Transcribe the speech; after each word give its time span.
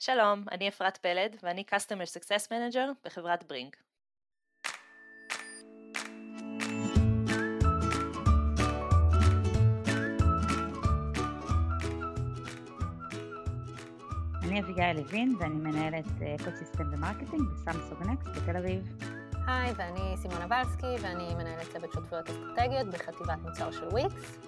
שלום, 0.00 0.44
אני 0.50 0.68
אפרת 0.68 0.96
פלד 0.96 1.36
ואני 1.42 1.64
Customer 1.70 2.06
Success 2.06 2.46
Manager 2.48 2.88
בחברת 3.04 3.44
ברינג. 3.44 3.76
אני 14.42 14.60
אביגיל 14.60 14.92
לוין 14.92 15.34
ואני 15.40 15.54
מנהלת 15.54 16.04
ecosystem 16.40 16.84
ו 16.92 16.97
marketing 16.97 17.42
בסמסונג 17.52 18.02
נקסט 18.06 18.28
בתל 18.28 18.56
אביב. 18.56 18.98
היי, 19.46 19.72
ואני 19.76 20.16
סימונה 20.16 20.46
ולסקי 20.46 21.02
ואני 21.02 21.34
מנהלת 21.34 21.66
צוות 21.72 21.92
שותפויות 21.92 22.30
אסטרטגיות 22.30 22.86
בחטיבת 22.86 23.38
מוצר 23.42 23.70
של 23.70 23.88
וויקס. 23.88 24.38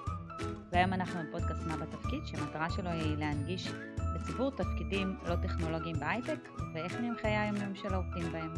והיום 0.72 0.92
אנחנו 0.92 1.20
בפודקאסט 1.28 1.62
מה 1.66 1.76
בתפקיד, 1.76 2.26
שהמטרה 2.26 2.70
שלו 2.70 2.90
היא 2.90 3.16
להנגיש 3.16 3.68
לציבור 4.14 4.50
תפקידים 4.50 5.16
לא 5.24 5.34
טכנולוגיים 5.42 5.96
בהייטק, 6.00 6.48
ואיך 6.74 6.94
נראים 6.94 7.14
חיי 7.20 7.36
היום-יום 7.36 7.74
של 7.74 7.94
העובדים 7.94 8.32
בהם. 8.32 8.52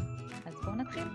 אז 0.45 0.55
בואו 0.55 0.75
נתחיל. 0.75 1.07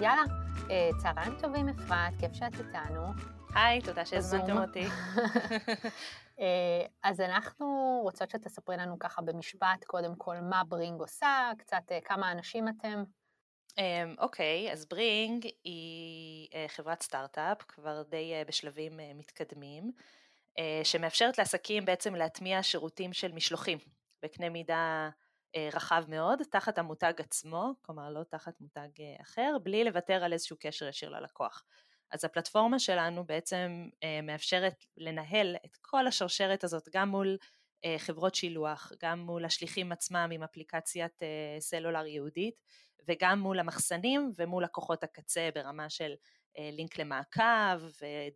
יאללה, 0.00 0.22
אה, 0.70 0.90
צהריים 1.02 1.34
טובים 1.40 1.68
אפרת, 1.68 2.12
כיף 2.20 2.32
שאת 2.32 2.52
איתנו. 2.54 3.12
היי, 3.54 3.80
תודה 3.80 4.04
שהזמנתם 4.04 4.58
אותי. 4.58 4.84
אה, 6.40 6.86
אז 7.02 7.20
אנחנו 7.20 8.00
רוצות 8.02 8.30
שתספרי 8.30 8.76
לנו 8.76 8.98
ככה 8.98 9.22
במשפט, 9.22 9.84
קודם 9.86 10.14
כל, 10.18 10.36
מה 10.40 10.62
ברינג 10.68 11.00
עושה, 11.00 11.50
קצת 11.58 11.92
אה, 11.92 11.98
כמה 12.04 12.32
אנשים 12.32 12.68
אתם. 12.68 13.04
אמ, 13.78 14.14
אוקיי, 14.18 14.72
אז 14.72 14.86
ברינג 14.86 15.46
היא 15.64 16.48
חברת 16.68 17.02
סטארט-אפ, 17.02 17.62
כבר 17.62 18.02
די 18.02 18.32
בשלבים 18.46 18.92
מתקדמים. 19.14 19.92
אה, 20.58 20.80
שמאפשרת 20.84 21.38
לעסקים 21.38 21.84
בעצם 21.84 22.14
להטמיע 22.14 22.62
שירותים 22.62 23.12
של 23.12 23.32
משלוחים 23.32 23.78
בקנה 24.22 24.48
מידה 24.48 25.10
אה, 25.56 25.68
רחב 25.72 26.04
מאוד, 26.08 26.42
תחת 26.50 26.78
המותג 26.78 27.12
עצמו, 27.18 27.72
כלומר 27.82 28.10
לא 28.10 28.22
תחת 28.24 28.60
מותג 28.60 28.88
אה, 29.00 29.16
אחר, 29.22 29.56
בלי 29.62 29.84
לוותר 29.84 30.24
על 30.24 30.32
איזשהו 30.32 30.56
קשר 30.60 30.88
ישיר 30.88 31.08
ללקוח. 31.08 31.64
אז 32.10 32.24
הפלטפורמה 32.24 32.78
שלנו 32.78 33.24
בעצם 33.26 33.88
מאפשרת 34.22 34.84
לנהל 34.96 35.56
את 35.64 35.76
כל 35.80 36.06
השרשרת 36.06 36.64
הזאת 36.64 36.88
גם 36.92 37.08
מול 37.08 37.36
חברות 37.98 38.34
שילוח, 38.34 38.92
גם 39.02 39.18
מול 39.18 39.44
השליחים 39.44 39.92
עצמם 39.92 40.30
עם 40.32 40.42
אפליקציית 40.42 41.20
סלולר 41.58 42.06
ייעודית 42.06 42.54
וגם 43.08 43.38
מול 43.38 43.60
המחסנים 43.60 44.32
ומול 44.36 44.64
לקוחות 44.64 45.04
הקצה 45.04 45.48
ברמה 45.54 45.90
של 45.90 46.14
לינק 46.58 46.98
למעקב, 46.98 47.80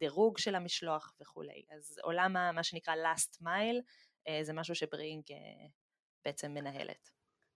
דירוג 0.00 0.38
של 0.38 0.54
המשלוח 0.54 1.12
וכולי. 1.20 1.62
אז 1.70 2.00
עולם 2.02 2.32
מה 2.32 2.62
שנקרא 2.62 2.94
last 2.94 3.42
mile 3.42 3.82
אה, 4.28 4.38
זה 4.42 4.52
משהו 4.52 4.74
שברינג 4.74 5.22
אה, 5.30 5.36
בעצם 6.24 6.54
מנהלת. 6.54 7.10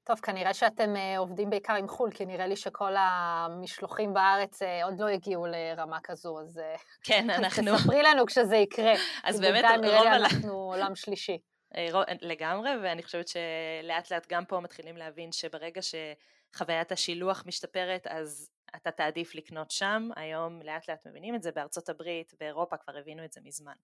טוב, 0.05 0.21
כנראה 0.21 0.55
שאתם 0.55 0.95
עובדים 1.19 1.51
בעיקר 1.51 1.75
עם 1.75 1.89
חו"ל, 1.89 2.11
כי 2.11 2.27
נראה 2.27 2.47
לי 2.47 2.57
שכל 2.57 2.93
המשלוחים 2.97 4.15
בארץ 4.15 4.63
עוד 4.85 5.01
לא 5.01 5.09
הגיעו 5.09 5.47
לרמה 5.47 5.99
כזו, 6.03 6.41
אז... 6.41 6.61
כן, 7.03 7.31
אנחנו... 7.39 7.77
תספרי 7.77 8.03
לנו 8.03 8.27
כשזה 8.27 8.57
יקרה. 8.57 8.93
אז 9.25 9.41
באמת 9.41 9.65
רוב... 9.65 9.85
נראה 9.85 10.03
לי 10.03 10.09
אנחנו 10.09 10.53
עולם 10.53 10.95
שלישי. 10.95 11.39
לגמרי, 12.31 12.71
ואני 12.83 13.03
חושבת 13.03 13.29
שלאט 13.29 14.13
לאט 14.13 14.27
גם 14.31 14.45
פה 14.45 14.61
מתחילים 14.61 14.97
להבין 14.97 15.33
שברגע 15.33 15.81
שחוויית 15.83 16.93
השילוח 16.93 17.43
משתפרת, 17.47 18.07
אז 18.07 18.51
אתה 18.77 18.91
תעדיף 18.91 19.35
לקנות 19.35 19.71
שם, 19.71 20.09
היום 20.17 20.63
לאט 20.63 20.89
לאט 20.89 21.07
מבינים 21.07 21.35
את 21.35 21.43
זה, 21.43 21.53
בארצות 21.53 21.89
הברית, 21.89 22.35
באירופה 22.41 22.77
כבר 22.77 22.97
הבינו 22.97 23.25
את 23.25 23.33
זה 23.33 23.41
מזמן. 23.45 23.75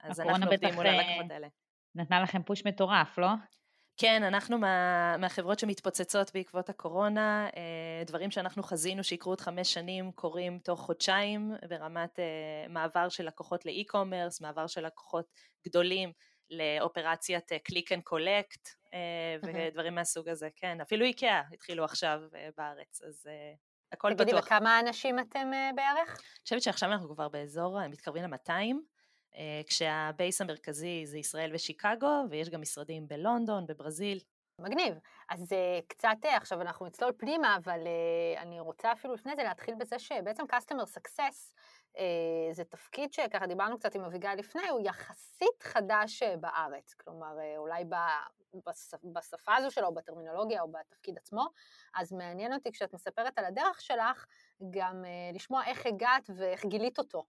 אז 0.00 0.20
אנחנו 0.20 0.46
עובדים 0.46 0.74
מול 0.74 0.86
הלקוחות 0.86 1.30
אה, 1.30 1.34
האלה. 1.34 1.48
נתנה 1.94 2.20
לכם 2.22 2.42
push 2.42 2.66
מטורף, 2.66 3.18
לא? 3.18 3.28
כן, 3.96 4.22
אנחנו 4.22 4.58
מה, 4.58 5.16
מהחברות 5.16 5.58
שמתפוצצות 5.58 6.30
בעקבות 6.34 6.68
הקורונה, 6.68 7.48
אה, 7.56 8.04
דברים 8.06 8.30
שאנחנו 8.30 8.62
חזינו 8.62 9.04
שיקרו 9.04 9.32
עוד 9.32 9.40
חמש 9.40 9.74
שנים 9.74 10.12
קורים 10.12 10.58
תוך 10.58 10.80
חודשיים 10.80 11.52
ברמת 11.68 12.18
אה, 12.18 12.68
מעבר 12.68 13.08
של 13.08 13.26
לקוחות 13.26 13.66
ל 13.66 13.72
e-commerce, 13.72 14.40
מעבר 14.40 14.66
של 14.66 14.86
לקוחות 14.86 15.26
גדולים 15.66 16.12
לאופרציית 16.50 17.52
click 17.64 17.92
and 17.92 18.02
collect 18.02 18.68
ודברים 19.42 19.94
מהסוג 19.94 20.28
הזה, 20.28 20.48
כן, 20.56 20.80
אפילו 20.80 21.04
איקאה 21.04 21.42
התחילו 21.52 21.84
עכשיו 21.84 22.20
בארץ, 22.56 23.02
אז 23.02 23.26
הכל 23.92 24.14
תגידי, 24.14 24.24
בטוח. 24.24 24.40
תגידי, 24.40 24.56
וכמה 24.56 24.80
אנשים 24.80 25.18
אתם 25.18 25.50
uh, 25.52 25.76
בערך? 25.76 26.08
אני 26.08 26.42
חושבת 26.42 26.62
שעכשיו 26.62 26.92
אנחנו 26.92 27.14
כבר 27.14 27.28
באזור, 27.28 27.80
אה, 27.80 27.88
מתקרבים 27.88 28.24
ל-200, 28.24 28.50
uh, 29.32 29.36
כשהבייס 29.66 30.40
המרכזי 30.40 31.06
זה 31.06 31.18
ישראל 31.18 31.50
ושיקגו, 31.54 32.24
ויש 32.30 32.50
גם 32.50 32.60
משרדים 32.60 33.08
בלונדון, 33.08 33.66
בברזיל. 33.66 34.18
מגניב. 34.60 34.94
אז 35.28 35.52
uh, 35.52 35.86
קצת, 35.88 36.16
uh, 36.24 36.28
עכשיו 36.28 36.60
אנחנו 36.60 36.86
נצלול 36.86 37.12
פנימה, 37.18 37.56
אבל 37.56 37.80
uh, 37.80 38.40
אני 38.40 38.60
רוצה 38.60 38.92
אפילו 38.92 39.14
לפני 39.14 39.36
זה 39.36 39.42
להתחיל 39.42 39.74
בזה 39.74 39.98
שבעצם 39.98 40.42
Customer 40.52 40.98
Success 40.98 41.52
זה 42.52 42.64
תפקיד 42.64 43.12
שככה 43.12 43.46
דיברנו 43.46 43.78
קצת 43.78 43.94
עם 43.94 44.04
אביגיל 44.04 44.34
לפני, 44.34 44.68
הוא 44.68 44.80
יחסית 44.84 45.62
חדש 45.62 46.22
uh, 46.22 46.36
בארץ. 46.36 46.94
כלומר, 46.94 47.36
uh, 47.38 47.58
אולי 47.58 47.84
בשפה 49.04 49.56
הזו 49.56 49.70
שלו, 49.70 49.94
בטרמינולוגיה, 49.94 50.62
או 50.62 50.72
בתפקיד 50.72 51.16
עצמו. 51.16 51.46
אז 51.94 52.12
מעניין 52.12 52.52
אותי 52.52 52.72
כשאת 52.72 52.94
מספרת 52.94 53.38
על 53.38 53.44
הדרך 53.44 53.80
שלך, 53.80 54.26
גם 54.70 55.04
לשמוע 55.34 55.64
איך 55.66 55.86
הגעת 55.86 56.30
ואיך 56.36 56.64
גילית 56.64 56.98
אותו. 56.98 57.26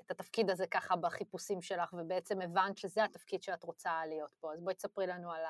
את 0.00 0.10
התפקיד 0.10 0.50
הזה 0.50 0.66
ככה 0.66 0.96
בחיפושים 0.96 1.62
שלך, 1.62 1.94
ובעצם 1.98 2.40
הבנת 2.40 2.78
שזה 2.78 3.04
התפקיד 3.04 3.42
שאת 3.42 3.64
רוצה 3.64 4.06
להיות 4.06 4.34
פה. 4.40 4.52
אז 4.52 4.60
בואי 4.60 4.74
תספרי 4.74 5.06
לנו 5.06 5.32
על 5.32 5.42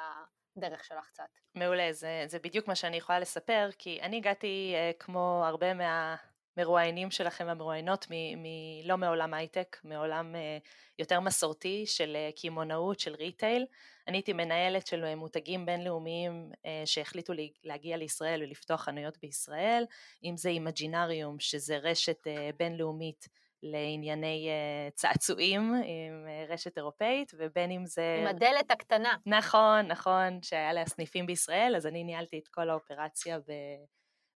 הדרך 0.57 0.85
שלך 0.85 1.07
קצת. 1.07 1.29
מעולה, 1.55 1.93
זה, 1.93 2.25
זה 2.27 2.39
בדיוק 2.39 2.69
מה 2.69 2.75
שאני 2.75 2.97
יכולה 2.97 3.19
לספר, 3.19 3.69
כי 3.79 4.01
אני 4.03 4.17
הגעתי 4.17 4.75
כמו 4.99 5.43
הרבה 5.47 5.75
מה... 5.75 6.17
מרואיינים 6.59 7.11
שלכם 7.11 7.49
המרואיינות 7.49 8.07
מלא 8.11 8.99
מעולם 8.99 9.35
הייטק, 9.35 9.77
מעולם 9.85 10.35
uh, 10.35 10.69
יותר 10.99 11.21
מסורתי 11.21 11.87
של 11.87 12.17
אה, 12.17 12.41
קמעונאות, 12.41 13.01
של 13.01 13.15
retail. 13.15 13.67
אני 14.09 14.17
הייתי 14.17 14.33
מנהלת 14.33 14.87
של 14.87 15.15
מותגים 15.15 15.67
בינלאומיים 15.67 16.51
שהחליטו 16.85 17.33
לי, 17.33 17.53
להגיע 17.65 17.97
לישראל 17.97 18.43
ולפתוח 18.43 18.81
חנויות 18.81 19.19
בישראל, 19.23 19.85
אם 20.25 20.37
זה 20.37 20.49
אימג'ינריום, 20.49 21.37
שזה 21.41 21.79
רשת 21.79 22.27
בינלאומית 22.57 23.29
לענייני 23.63 24.49
צעצועים 24.95 25.75
עם 25.85 26.27
רשת 26.49 26.79
אירופאית, 26.79 27.33
ובין 27.39 27.71
אם 27.71 27.87
זה... 27.87 28.17
עם 28.21 28.27
הדלת 28.27 28.71
הקטנה. 28.71 29.17
נכון, 29.27 29.87
נכון, 29.87 30.43
שהיה 30.43 30.73
לה 30.73 30.87
סניפים 30.87 31.27
בישראל, 31.27 31.77
אז 31.77 31.87
אני 31.87 32.05
ניהלתי 32.05 32.39
את 32.39 32.49
כל 32.49 32.71
האופרציה 32.71 33.39
ב... 33.39 33.53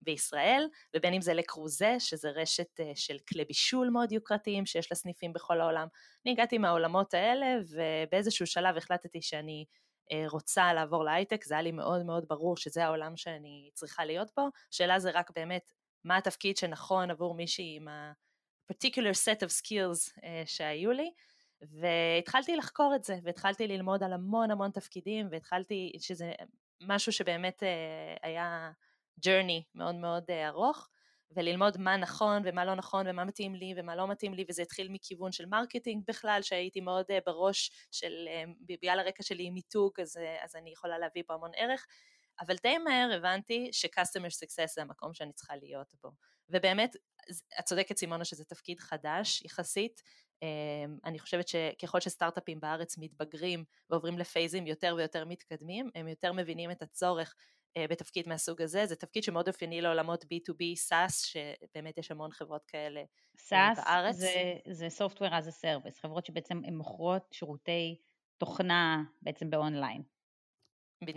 בישראל, 0.01 0.67
ובין 0.95 1.13
אם 1.13 1.21
זה 1.21 1.33
לקרוזה, 1.33 1.95
שזה 1.99 2.29
רשת 2.29 2.79
אה, 2.79 2.91
של 2.95 3.17
כלי 3.29 3.45
בישול 3.45 3.89
מאוד 3.89 4.11
יוקרתיים 4.11 4.65
שיש 4.65 4.91
לה 4.91 4.95
סניפים 4.95 5.33
בכל 5.33 5.61
העולם. 5.61 5.87
אני 6.25 6.31
הגעתי 6.31 6.57
מהעולמות 6.57 7.13
האלה, 7.13 7.45
ובאיזשהו 7.69 8.47
שלב 8.47 8.77
החלטתי 8.77 9.21
שאני 9.21 9.65
אה, 10.11 10.25
רוצה 10.27 10.73
לעבור 10.73 11.03
להייטק, 11.03 11.43
זה 11.43 11.53
היה 11.53 11.63
לי 11.63 11.71
מאוד 11.71 12.05
מאוד 12.05 12.25
ברור 12.27 12.57
שזה 12.57 12.85
העולם 12.85 13.17
שאני 13.17 13.69
צריכה 13.73 14.05
להיות 14.05 14.31
בו. 14.37 14.47
השאלה 14.73 14.99
זה 14.99 15.11
רק 15.13 15.31
באמת, 15.35 15.73
מה 16.03 16.17
התפקיד 16.17 16.57
שנכון 16.57 17.11
עבור 17.11 17.33
מישהי 17.33 17.75
עם 17.75 17.87
ה-particular 17.87 19.15
set 19.25 19.45
of 19.45 19.61
skills 19.61 20.23
אה, 20.23 20.43
שהיו 20.45 20.91
לי. 20.91 21.11
והתחלתי 21.61 22.55
לחקור 22.55 22.93
את 22.95 23.03
זה, 23.03 23.19
והתחלתי 23.23 23.67
ללמוד 23.67 24.03
על 24.03 24.13
המון 24.13 24.51
המון 24.51 24.71
תפקידים, 24.71 25.27
והתחלתי, 25.31 25.91
שזה 25.99 26.31
משהו 26.81 27.11
שבאמת 27.11 27.63
היה 28.21 28.71
journey 29.25 29.63
מאוד 29.75 29.95
מאוד 29.95 30.23
uh, 30.29 30.47
ארוך, 30.47 30.89
וללמוד 31.31 31.77
מה 31.77 31.97
נכון 31.97 32.41
ומה 32.45 32.65
לא 32.65 32.75
נכון 32.75 33.07
ומה 33.07 33.25
מתאים 33.25 33.55
לי 33.55 33.73
ומה 33.77 33.95
לא 33.95 34.07
מתאים 34.07 34.33
לי, 34.33 34.45
וזה 34.49 34.61
התחיל 34.61 34.89
מכיוון 34.89 35.31
של 35.31 35.45
marketing 35.45 36.03
בכלל, 36.07 36.41
שהייתי 36.41 36.81
מאוד 36.81 37.05
אה, 37.11 37.13
בראש 37.25 37.71
של, 37.91 38.27
אה, 38.27 38.49
בגלל 38.61 38.99
הרקע 38.99 39.23
שלי 39.23 39.43
עם 39.43 39.53
מיתוג, 39.53 39.91
אז, 40.01 40.19
אז 40.43 40.55
אני 40.55 40.71
יכולה 40.71 40.97
להביא 40.97 41.23
פה 41.27 41.33
המון 41.33 41.51
ערך, 41.55 41.85
אבל 42.39 42.55
די 42.63 42.77
מהר 42.77 43.13
הבנתי 43.13 43.69
ש-customer 43.71 44.29
success 44.43 44.73
זה 44.75 44.81
המקום 44.81 45.13
שאני 45.13 45.33
צריכה 45.33 45.55
להיות 45.55 45.93
בו. 46.03 46.11
ובאמת, 46.49 46.95
את 47.59 47.65
צודקת 47.65 47.97
סימונה 47.97 48.25
שזה 48.25 48.45
תפקיד 48.45 48.79
חדש 48.79 49.41
יחסית, 49.41 50.01
אני 51.05 51.19
חושבת 51.19 51.47
שככל 51.47 51.99
שסטארט-אפים 51.99 52.59
בארץ 52.59 52.97
מתבגרים 52.97 53.63
ועוברים 53.89 54.17
לפייזים 54.17 54.67
יותר 54.67 54.93
ויותר 54.97 55.25
מתקדמים, 55.25 55.89
הם 55.95 56.07
יותר 56.07 56.33
מבינים 56.33 56.71
את 56.71 56.81
הצורך 56.81 57.35
אה, 57.37 57.41
בתפקיד 57.79 58.29
מהסוג 58.29 58.61
הזה, 58.61 58.85
זה 58.85 58.95
תפקיד 58.95 59.23
שמאוד 59.23 59.47
אופייני 59.47 59.81
לעולמות 59.81 60.23
B2B, 60.23 60.89
SaaS, 60.89 61.25
שבאמת 61.25 61.97
יש 61.97 62.11
המון 62.11 62.31
חברות 62.31 62.65
כאלה 62.65 63.03
SaaS 63.37 63.75
בארץ. 63.75 64.15
SaaS 64.15 64.19
זה, 64.19 64.53
זה 64.71 64.87
Software 64.87 65.31
as 65.31 65.47
a 65.47 65.63
Service, 65.63 66.01
חברות 66.01 66.25
שבעצם 66.25 66.61
הן 66.65 66.75
מוכרות 66.75 67.27
שירותי 67.31 67.97
תוכנה 68.37 69.03
בעצם 69.21 69.49
באונליין. 69.49 70.03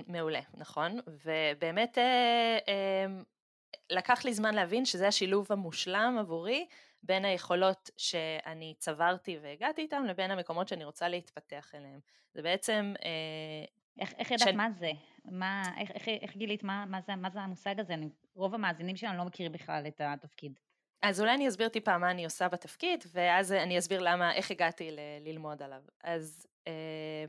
מעולה, 0.06 0.41
נכון, 0.55 0.99
ובאמת 1.06 1.99
אה, 1.99 2.59
אה, 2.69 3.06
לקח 3.91 4.25
לי 4.25 4.35
זמן 4.35 4.55
להבין 4.55 4.85
שזה 4.85 5.09
השילוב 5.09 5.47
המושלם 5.51 6.17
עבורי 6.21 6.67
בין 7.03 7.25
היכולות 7.25 7.91
שאני 7.97 8.75
צברתי 8.79 9.39
והגעתי 9.43 9.83
איתם 9.83 10.05
לבין 10.09 10.31
המקומות 10.31 10.69
שאני 10.69 10.85
רוצה 10.85 11.09
להתפתח 11.09 11.75
אליהם. 11.75 12.01
זה 12.35 12.43
בעצם 12.43 12.95
איך, 13.99 14.12
איך 14.19 14.31
ידעת 14.31 14.38
שאני... 14.38 14.56
מה 14.56 14.70
זה? 14.70 14.91
מה, 15.25 15.62
איך, 15.76 15.91
איך, 15.91 16.08
איך 16.08 16.37
גילית, 16.37 16.62
מה, 16.62 16.85
מה, 16.87 17.00
זה, 17.00 17.17
מה 17.17 17.31
זה 17.31 17.41
המושג 17.41 17.81
הזה? 17.81 17.94
אני, 17.94 18.08
רוב 18.35 18.55
המאזינים 18.55 18.96
שלנו 18.96 19.19
לא 19.19 19.25
מכירים 19.25 19.52
בכלל 19.52 19.87
את 19.87 20.00
התפקיד. 20.00 20.58
אז 21.02 21.20
אולי 21.20 21.35
אני 21.35 21.49
אסביר 21.49 21.69
טיפה 21.69 21.99
מה 21.99 22.11
אני 22.11 22.25
עושה 22.25 22.49
בתפקיד, 22.49 23.05
ואז 23.12 23.52
אני 23.52 23.79
אסביר 23.79 24.00
למה, 24.00 24.35
איך 24.35 24.50
הגעתי 24.50 24.91
ל- 24.91 25.29
ללמוד 25.29 25.62
עליו. 25.62 25.82
אז 26.05 26.46
אה, 26.67 27.25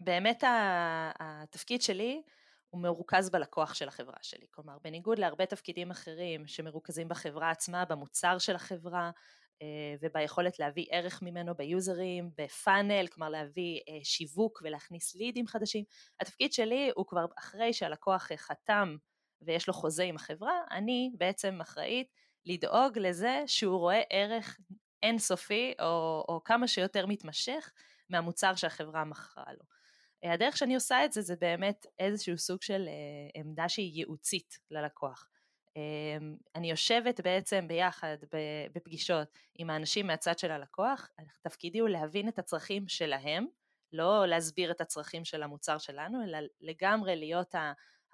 באמת 0.00 0.44
התפקיד 1.20 1.82
שלי 1.82 2.22
הוא 2.70 2.80
מרוכז 2.80 3.30
בלקוח 3.30 3.74
של 3.74 3.88
החברה 3.88 4.16
שלי. 4.22 4.46
כלומר, 4.50 4.78
בניגוד 4.84 5.18
להרבה 5.18 5.46
תפקידים 5.46 5.90
אחרים 5.90 6.46
שמרוכזים 6.46 7.08
בחברה 7.08 7.50
עצמה, 7.50 7.84
במוצר 7.84 8.38
של 8.38 8.54
החברה, 8.54 9.10
וביכולת 10.00 10.58
להביא 10.58 10.86
ערך 10.90 11.22
ממנו 11.22 11.54
ביוזרים, 11.54 12.30
בפאנל, 12.38 13.06
כלומר 13.06 13.28
להביא 13.28 13.80
אה, 13.88 13.98
שיווק 14.04 14.62
ולהכניס 14.64 15.14
לידים 15.14 15.46
חדשים. 15.46 15.84
התפקיד 16.20 16.52
שלי 16.52 16.90
הוא 16.96 17.06
כבר 17.06 17.24
אחרי 17.38 17.72
שהלקוח 17.72 18.28
חתם 18.36 18.96
ויש 19.42 19.68
לו 19.68 19.74
חוזה 19.74 20.02
עם 20.02 20.16
החברה, 20.16 20.60
אני 20.70 21.10
בעצם 21.18 21.60
אחראית 21.60 22.06
לדאוג 22.46 22.98
לזה 22.98 23.42
שהוא 23.46 23.78
רואה 23.78 24.02
ערך 24.10 24.58
אינסופי 25.02 25.74
או, 25.80 26.24
או 26.28 26.40
כמה 26.44 26.68
שיותר 26.68 27.06
מתמשך 27.06 27.72
מהמוצר 28.10 28.54
שהחברה 28.54 29.04
מכרה 29.04 29.52
לו. 29.52 29.64
הדרך 30.32 30.56
שאני 30.56 30.74
עושה 30.74 31.04
את 31.04 31.12
זה 31.12 31.22
זה 31.22 31.36
באמת 31.36 31.86
איזשהו 31.98 32.38
סוג 32.38 32.62
של 32.62 32.88
אה, 32.88 33.40
עמדה 33.40 33.68
שהיא 33.68 33.92
ייעוצית 33.94 34.58
ללקוח. 34.70 35.28
אמ, 35.76 36.36
אני 36.54 36.70
יושבת 36.70 37.20
בעצם 37.20 37.68
ביחד 37.68 38.16
בפגישות 38.74 39.28
עם 39.54 39.70
האנשים 39.70 40.06
מהצד 40.06 40.38
של 40.38 40.50
הלקוח, 40.50 41.08
תפקידי 41.42 41.78
הוא 41.78 41.88
להבין 41.88 42.28
את 42.28 42.38
הצרכים 42.38 42.88
שלהם, 42.88 43.46
לא 43.92 44.26
להסביר 44.26 44.70
את 44.70 44.80
הצרכים 44.80 45.24
של 45.24 45.42
המוצר 45.42 45.78
שלנו, 45.78 46.24
אלא 46.24 46.38
לגמרי 46.60 47.16
להיות 47.16 47.54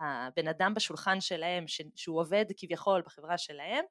הבן 0.01 0.49
אדם 0.49 0.75
בשולחן 0.75 1.21
שלהם, 1.21 1.65
שהוא 1.95 2.21
עובד 2.21 2.45
כביכול 2.57 3.03
בחברה 3.07 3.39
שלהם, 3.39 3.85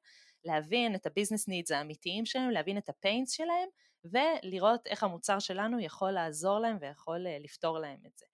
להבין 0.44 0.94
את 0.94 1.06
ה 1.06 1.11
business 1.11 1.48
needs 1.48 1.70
האמיתיים 1.70 2.26
שלהם, 2.26 2.50
להבין 2.50 2.78
את 2.78 2.88
ה 2.88 2.95
pains 2.95 3.32
שלהם, 3.32 3.68
ולראות 4.04 4.86
איך 4.86 5.02
המוצר 5.02 5.38
שלנו 5.38 5.80
יכול 5.80 6.10
לעזור 6.10 6.58
להם 6.58 6.78
ויכול 6.80 7.26
אה, 7.26 7.38
לפתור 7.40 7.78
להם 7.78 8.00
את 8.06 8.18
זה. 8.18 8.26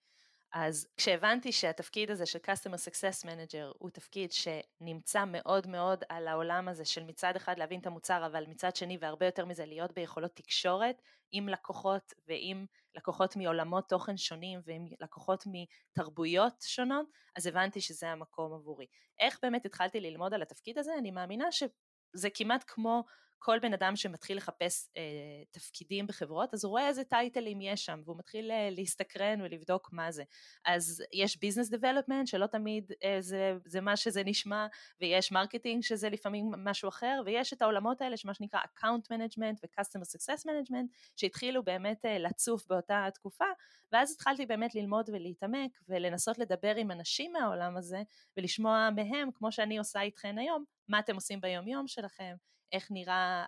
אז 0.55 0.89
כשהבנתי 0.97 1.53
שהתפקיד 1.53 2.11
הזה 2.11 2.27
של 2.27 2.39
Customer 2.39 2.77
Success 2.77 3.25
Manager 3.25 3.77
הוא 3.79 3.91
תפקיד 3.91 4.33
שנמצא 4.33 5.25
מאוד 5.27 5.67
מאוד 5.67 6.05
על 6.09 6.29
העולם 6.29 6.69
הזה 6.69 6.85
של 6.85 7.05
מצד 7.05 7.37
אחד 7.37 7.59
להבין 7.59 7.81
את 7.81 7.87
המוצר 7.87 8.27
אבל 8.27 8.45
מצד 8.49 8.77
שני 8.77 8.99
והרבה 9.01 9.27
יותר 9.27 9.45
מזה 9.45 9.67
להיות 9.67 9.93
ביכולות 9.93 10.37
תקשורת 10.37 11.03
עם 11.33 11.49
לקוחות 11.49 12.12
ועם 12.29 12.67
לקוחות 12.95 13.37
מעולמות 13.37 13.89
תוכן 13.89 14.17
שונים 14.17 14.61
ועם 14.65 14.87
לקוחות 15.01 15.45
מתרבויות 15.47 16.55
שונות 16.61 17.06
אז 17.37 17.47
הבנתי 17.47 17.81
שזה 17.81 18.09
המקום 18.09 18.53
עבורי. 18.53 18.87
איך 19.19 19.39
באמת 19.43 19.67
התחלתי 19.67 20.01
ללמוד 20.01 20.35
על 20.35 20.43
התפקיד 20.43 20.79
הזה? 20.79 20.93
אני 20.99 21.11
מאמינה 21.11 21.53
שזה 21.53 22.31
כמעט 22.35 22.65
כמו 22.67 23.05
כל 23.44 23.58
בן 23.58 23.73
אדם 23.73 23.96
שמתחיל 23.96 24.37
לחפש 24.37 24.88
אה, 24.96 25.02
תפקידים 25.50 26.06
בחברות, 26.06 26.55
אז 26.55 26.64
הוא 26.64 26.70
רואה 26.70 26.88
איזה 26.88 27.05
טייטלים 27.05 27.61
יש 27.61 27.85
שם, 27.85 28.00
והוא 28.05 28.19
מתחיל 28.19 28.50
אה, 28.50 28.69
להסתקרן 28.70 29.41
ולבדוק 29.41 29.93
מה 29.93 30.12
זה. 30.12 30.25
אז 30.64 31.02
יש 31.12 31.41
business 31.41 31.71
development, 31.71 32.27
שלא 32.26 32.46
תמיד 32.46 32.93
אה, 33.05 33.17
זה, 33.20 33.52
זה 33.64 33.81
מה 33.81 33.96
שזה 33.96 34.23
נשמע, 34.25 34.67
ויש 35.00 35.32
marketing 35.33 35.83
שזה 35.82 36.08
לפעמים 36.08 36.50
משהו 36.56 36.88
אחר, 36.88 37.23
ויש 37.26 37.52
את 37.52 37.62
העולמות 37.62 38.00
האלה 38.00 38.17
שמה 38.17 38.35
שנקרא 38.35 38.61
account 38.65 39.12
management 39.12 39.61
ו-customer 39.62 40.05
success 40.05 40.41
management, 40.41 41.12
שהתחילו 41.17 41.62
באמת 41.62 42.05
אה, 42.05 42.19
לצוף 42.19 42.67
באותה 42.67 43.08
תקופה, 43.14 43.44
ואז 43.93 44.12
התחלתי 44.12 44.46
באמת 44.46 44.75
ללמוד 44.75 45.11
ולהתעמק, 45.12 45.79
ולנסות 45.88 46.38
לדבר 46.38 46.76
עם 46.76 46.91
אנשים 46.91 47.32
מהעולם 47.32 47.76
הזה, 47.76 48.02
ולשמוע 48.37 48.88
מהם, 48.91 49.29
כמו 49.35 49.52
שאני 49.52 49.79
עושה 49.79 50.00
איתכן 50.00 50.38
היום, 50.38 50.64
מה 50.88 50.99
אתם 50.99 51.14
עושים 51.14 51.41
ביום 51.41 51.69
יום 51.69 51.87
שלכם, 51.87 52.35
איך 52.73 52.91
נראה 52.91 53.45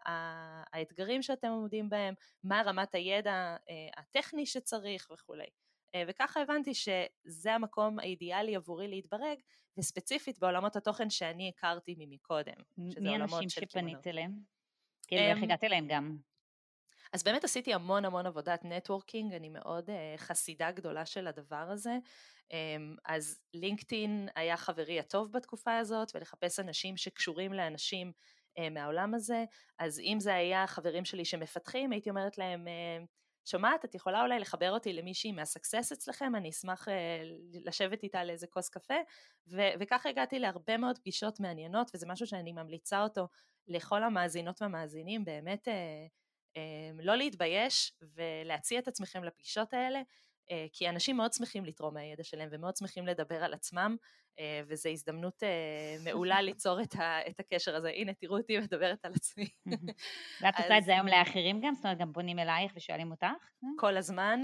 האתגרים 0.73 1.23
שאתם 1.23 1.49
עומדים 1.49 1.89
בהם, 1.89 2.15
מה 2.45 2.63
רמת 2.67 2.95
הידע 2.95 3.57
אה, 3.71 3.89
הטכני 3.97 4.47
שצריך 4.47 5.09
וכולי. 5.13 5.47
אה, 5.95 6.03
וככה 6.09 6.43
הבנתי 6.43 6.75
שזה 6.75 7.55
המקום 7.55 7.99
האידיאלי 7.99 8.57
עבורי 8.57 8.89
להתברג, 8.89 9.39
וספציפית 9.79 10.39
בעולמות 10.39 10.77
התוכן 10.77 11.11
שאני 11.11 11.49
הכרתי 11.49 11.95
ממקודם. 11.99 12.63
מי 12.77 13.17
האנשים 13.17 13.49
שפנית 13.49 14.07
אליהם? 14.07 14.33
כאילו, 15.07 15.23
איך 15.23 15.39
אמ, 15.39 15.45
הגעת 15.45 15.65
אליהם 15.65 15.87
גם? 15.89 16.17
אז 17.13 17.23
באמת 17.25 17.45
עשיתי 17.45 17.75
המון 17.75 18.05
המון 18.05 18.27
עבודת 18.27 18.61
נטוורקינג, 18.65 19.35
אני 19.35 19.49
מאוד 19.49 19.91
uh, 19.91 19.93
חסידה 20.19 20.71
גדולה 20.71 21.07
של 21.07 21.27
הדבר 21.27 21.57
הזה. 21.71 21.99
Um, 22.45 22.53
אז 23.05 23.41
לינקדאין 23.55 24.29
היה 24.35 24.57
חברי 24.57 25.01
הטוב 25.01 25.33
בתקופה 25.33 25.79
הזאת, 25.79 26.13
ולחפש 26.15 26.61
אנשים 26.61 26.97
שקשורים 26.97 27.53
לאנשים 27.53 28.07
אה, 28.09 28.13
מהעולם 28.71 29.15
הזה, 29.15 29.45
אז 29.79 30.01
אם 30.01 30.17
זה 30.21 30.35
היה 30.35 30.67
חברים 30.67 31.05
שלי 31.05 31.25
שמפתחים, 31.25 31.93
הייתי 31.93 32.11
אומרת 32.11 32.39
להם, 32.39 32.69
אה, 32.69 33.05
שומעת, 33.45 33.85
את 33.85 33.95
יכולה 33.95 34.23
אולי 34.23 34.39
לחבר 34.39 34.71
אותי 34.71 34.93
למישהי 34.93 35.33
מהסקסס 35.33 35.93
אצלכם, 35.93 36.35
אני 36.37 36.51
אשמח 36.51 36.89
אה, 36.89 37.23
לשבת 37.65 38.03
איתה 38.03 38.25
לאיזה 38.25 38.47
כוס 38.47 38.69
קפה, 38.69 38.95
ו- 39.49 39.73
וככה 39.81 40.09
הגעתי 40.09 40.39
להרבה 40.39 40.77
מאוד 40.77 40.99
פגישות 40.99 41.41
מעניינות, 41.41 41.91
וזה 41.95 42.07
משהו 42.09 42.27
שאני 42.27 42.53
ממליצה 42.53 43.03
אותו 43.03 43.29
לכל 43.69 44.03
המאזינות 44.03 44.63
והמאזינים, 44.63 45.25
באמת 45.25 45.69
לא 47.03 47.17
להתבייש 47.17 47.93
ולהציע 48.15 48.79
את 48.79 48.89
עצמכם 48.89 49.25
לפגישות 49.25 49.75
האלה, 49.75 50.03
אה, 50.51 50.67
כי 50.73 50.89
אנשים 50.89 51.17
מאוד 51.17 51.33
שמחים 51.33 51.65
לתרום 51.65 51.95
מהידע 51.95 52.25
שלהם 52.25 52.49
ומאוד 52.53 52.77
שמחים 52.77 53.07
לדבר 53.07 53.45
על 53.45 53.55
עצמם, 53.55 53.97
אה, 54.01 54.07
וזו 54.67 54.89
הזדמנות 54.89 55.43
אה, 55.43 55.97
מעולה 56.05 56.41
ליצור 56.41 56.81
את 57.29 57.41
הקשר 57.41 57.77
הזה. 57.77 57.89
הנה, 57.89 58.15
תראו 58.15 58.37
אותי 58.37 58.59
מדברת 58.59 59.05
על 59.05 59.13
עצמי. 59.15 59.49
ואת 60.41 60.55
עושה 60.59 60.79
את 60.79 60.85
זה 60.85 60.93
היום 60.93 61.07
לאחרים 61.07 61.61
גם? 61.61 61.75
זאת 61.75 61.85
אומרת, 61.85 61.99
גם 61.99 62.13
פונים 62.13 62.39
אלייך 62.39 62.73
ושואלים 62.77 63.11
אותך? 63.11 63.27
כל 63.79 63.97
הזמן, 63.97 64.41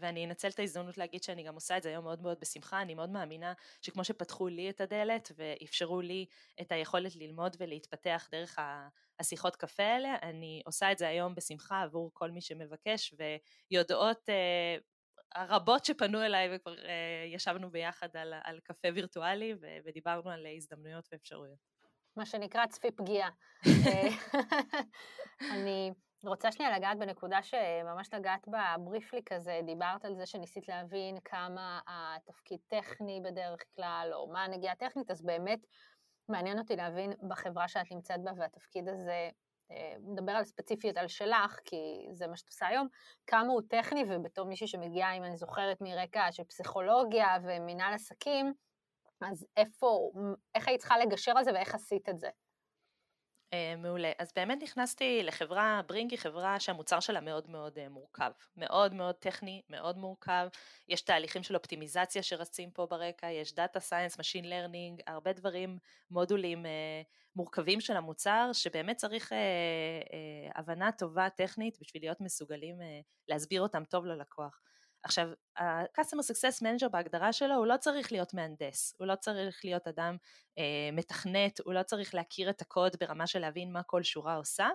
ואני 0.00 0.24
אנצל 0.24 0.48
את 0.48 0.58
ההזדמנות 0.58 0.98
להגיד 0.98 1.22
שאני 1.22 1.42
גם 1.42 1.54
עושה 1.54 1.76
את 1.76 1.82
זה 1.82 1.88
היום 1.88 2.04
מאוד 2.04 2.22
מאוד 2.22 2.36
בשמחה. 2.40 2.82
אני 2.82 2.94
מאוד 2.94 3.10
מאמינה 3.10 3.52
שכמו 3.82 4.04
שפתחו 4.04 4.48
לי 4.48 4.70
את 4.70 4.80
הדלת 4.80 5.32
ואפשרו 5.36 6.00
לי 6.00 6.26
את 6.60 6.72
היכולת 6.72 7.16
ללמוד 7.16 7.56
ולהתפתח 7.60 8.28
דרך 8.32 8.58
ה... 8.58 8.88
השיחות 9.20 9.56
קפה 9.56 9.82
האלה, 9.82 10.16
אני 10.22 10.62
עושה 10.66 10.92
את 10.92 10.98
זה 10.98 11.08
היום 11.08 11.34
בשמחה 11.34 11.82
עבור 11.82 12.10
כל 12.14 12.30
מי 12.30 12.40
שמבקש 12.40 13.14
ויודעות 13.70 14.28
הרבות 15.34 15.84
שפנו 15.84 16.22
אליי 16.22 16.56
וכבר 16.56 16.74
uh, 16.74 16.88
ישבנו 17.34 17.70
ביחד 17.70 18.16
על, 18.16 18.34
על 18.44 18.60
קפה 18.60 18.88
וירטואלי 18.94 19.54
ו, 19.60 19.66
ודיברנו 19.84 20.30
על 20.30 20.46
הזדמנויות 20.56 21.08
ואפשרויות. 21.12 21.58
מה 22.16 22.26
שנקרא 22.26 22.66
צפי 22.66 22.90
פגיעה. 22.90 23.30
אני 25.54 25.92
רוצה 26.24 26.52
שנייה 26.52 26.78
לגעת 26.78 26.98
בנקודה 26.98 27.42
שממש 27.42 28.14
לגעת 28.14 28.48
בה 28.48 28.74
בריפלי 28.84 29.20
כזה, 29.26 29.60
דיברת 29.66 30.04
על 30.04 30.14
זה 30.14 30.26
שניסית 30.26 30.68
להבין 30.68 31.16
כמה 31.24 31.80
התפקיד 31.86 32.60
טכני 32.68 33.20
בדרך 33.24 33.60
כלל, 33.76 34.10
או 34.12 34.32
מה 34.32 34.44
הנגיעה 34.44 34.72
הטכנית, 34.72 35.10
אז 35.10 35.22
באמת 35.22 35.60
מעניין 36.28 36.58
אותי 36.58 36.76
להבין 36.76 37.12
בחברה 37.28 37.68
שאת 37.68 37.92
נמצאת 37.92 38.24
בה 38.24 38.30
והתפקיד 38.36 38.88
הזה 38.88 39.28
נדבר 40.00 40.32
על 40.32 40.44
ספציפיות 40.44 40.96
על 40.96 41.08
שלך, 41.08 41.58
כי 41.64 42.06
זה 42.12 42.26
מה 42.26 42.36
שאת 42.36 42.48
עושה 42.48 42.66
היום, 42.66 42.88
כמה 43.26 43.52
הוא 43.52 43.62
טכני, 43.68 44.04
ובתור 44.08 44.46
מישהי 44.46 44.66
שמגיעה, 44.66 45.16
אם 45.16 45.24
אני 45.24 45.36
זוכרת, 45.36 45.80
מרקע 45.80 46.32
של 46.32 46.44
פסיכולוגיה 46.44 47.28
ומנהל 47.42 47.94
עסקים, 47.94 48.54
אז 49.20 49.46
איפה, 49.56 50.10
איך 50.54 50.68
היית 50.68 50.80
צריכה 50.80 50.98
לגשר 50.98 51.32
על 51.36 51.44
זה 51.44 51.50
ואיך 51.54 51.74
עשית 51.74 52.08
את 52.08 52.18
זה? 52.18 52.28
אה, 53.52 53.74
מעולה. 53.76 54.12
אז 54.18 54.32
באמת 54.36 54.58
נכנסתי 54.62 55.22
לחברה, 55.22 55.80
ברינג 55.88 56.10
היא 56.10 56.18
חברה 56.18 56.60
שהמוצר 56.60 57.00
שלה 57.00 57.20
מאוד 57.20 57.50
מאוד 57.50 57.78
אה, 57.78 57.88
מורכב. 57.88 58.30
מאוד 58.56 58.94
מאוד 58.94 59.14
טכני, 59.14 59.62
מאוד 59.70 59.98
מורכב. 59.98 60.48
יש 60.88 61.00
תהליכים 61.00 61.42
של 61.42 61.54
אופטימיזציה 61.54 62.22
שרצים 62.22 62.70
פה 62.70 62.86
ברקע, 62.86 63.30
יש 63.30 63.54
data 63.54 63.80
science, 63.80 64.18
machine 64.18 64.44
learning, 64.44 65.00
הרבה 65.06 65.32
דברים, 65.32 65.78
מודולים 66.10 66.66
אה, 66.66 67.02
מורכבים 67.36 67.80
של 67.80 67.96
המוצר, 67.96 68.50
שבאמת 68.52 68.96
צריך 68.96 69.32
הבנה 70.54 70.92
טובה 70.92 71.30
טכנית 71.30 71.78
בשביל 71.80 72.02
להיות 72.02 72.20
מסוגלים 72.20 72.76
להסביר 73.28 73.62
אותם 73.62 73.84
טוב 73.84 74.06
ללקוח. 74.06 74.60
עכשיו, 75.02 75.28
ה-Customer 75.56 76.32
Success 76.32 76.62
Manager 76.62 76.88
בהגדרה 76.88 77.32
שלו 77.32 77.54
הוא 77.54 77.66
לא 77.66 77.76
צריך 77.76 78.12
להיות 78.12 78.34
מהנדס, 78.34 78.94
הוא 78.98 79.06
לא 79.06 79.14
צריך 79.14 79.60
להיות 79.64 79.88
אדם 79.88 80.16
אה, 80.58 80.90
מתכנת, 80.92 81.60
הוא 81.60 81.74
לא 81.74 81.82
צריך 81.82 82.14
להכיר 82.14 82.50
את 82.50 82.62
הקוד 82.62 82.96
ברמה 83.00 83.26
של 83.26 83.38
להבין 83.38 83.72
מה 83.72 83.82
כל 83.82 84.02
שורה 84.02 84.34
עושה, 84.34 84.68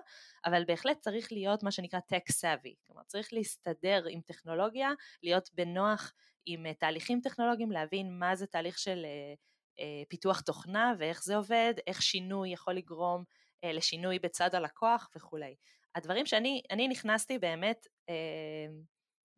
אבל 0.44 0.64
בהחלט 0.66 1.00
צריך 1.00 1.32
להיות 1.32 1.62
מה 1.62 1.70
שנקרא 1.70 1.98
Tech 1.98 2.32
Savvy, 2.32 2.74
כלומר 2.86 3.02
צריך 3.02 3.32
להסתדר 3.32 4.04
עם 4.10 4.20
טכנולוגיה, 4.20 4.90
להיות 5.22 5.48
בנוח 5.52 6.12
עם 6.46 6.66
אה, 6.66 6.74
תהליכים 6.74 7.20
טכנולוגיים, 7.20 7.72
להבין 7.72 8.18
מה 8.18 8.36
זה 8.36 8.46
תהליך 8.46 8.78
של 8.78 9.04
אה, 9.04 9.34
אה, 9.80 10.02
פיתוח 10.08 10.40
תוכנה 10.40 10.94
ואיך 10.98 11.24
זה 11.24 11.36
עובד, 11.36 11.74
איך 11.86 12.02
שינוי 12.02 12.50
יכול 12.50 12.74
לגרום 12.74 13.24
אה, 13.64 13.72
לשינוי 13.72 14.18
בצד 14.18 14.54
הלקוח 14.54 15.10
וכולי. 15.16 15.54
הדברים 15.94 16.26
שאני 16.26 16.88
נכנסתי 16.88 17.38
באמת 17.38 17.86
אה, 18.08 18.14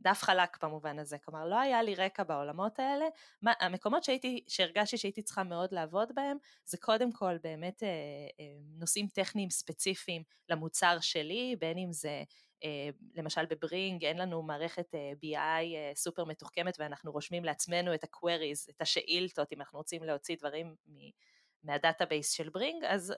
דף 0.00 0.22
חלק 0.22 0.64
במובן 0.64 0.98
הזה, 0.98 1.18
כלומר 1.18 1.46
לא 1.46 1.60
היה 1.60 1.82
לי 1.82 1.94
רקע 1.94 2.22
בעולמות 2.22 2.78
האלה, 2.78 3.04
מה, 3.42 3.52
המקומות 3.60 4.04
שהייתי, 4.04 4.44
שהרגשתי 4.48 4.98
שהייתי 4.98 5.22
צריכה 5.22 5.42
מאוד 5.42 5.72
לעבוד 5.72 6.12
בהם, 6.14 6.36
זה 6.64 6.76
קודם 6.78 7.12
כל 7.12 7.38
באמת 7.42 7.82
אה, 7.82 7.88
אה, 8.40 8.44
נושאים 8.78 9.06
טכניים 9.06 9.50
ספציפיים 9.50 10.22
למוצר 10.48 11.00
שלי, 11.00 11.56
בין 11.58 11.78
אם 11.78 11.92
זה 11.92 12.22
אה, 12.64 12.88
למשל 13.14 13.46
בברינג 13.46 14.04
אין 14.04 14.18
לנו 14.18 14.42
מערכת 14.42 14.94
אה, 14.94 15.12
BI 15.24 15.36
אה, 15.76 15.92
סופר 15.94 16.24
מתוחכמת 16.24 16.76
ואנחנו 16.78 17.12
רושמים 17.12 17.44
לעצמנו 17.44 17.94
את 17.94 18.04
ה-queries, 18.04 18.70
את 18.70 18.82
השאילתות, 18.82 19.52
אם 19.52 19.60
אנחנו 19.60 19.78
רוצים 19.78 20.02
להוציא 20.02 20.36
דברים 20.36 20.74
מה 21.64 21.77
database 21.77 22.30
של 22.30 22.48
ברינג, 22.48 22.84
אז, 22.84 23.14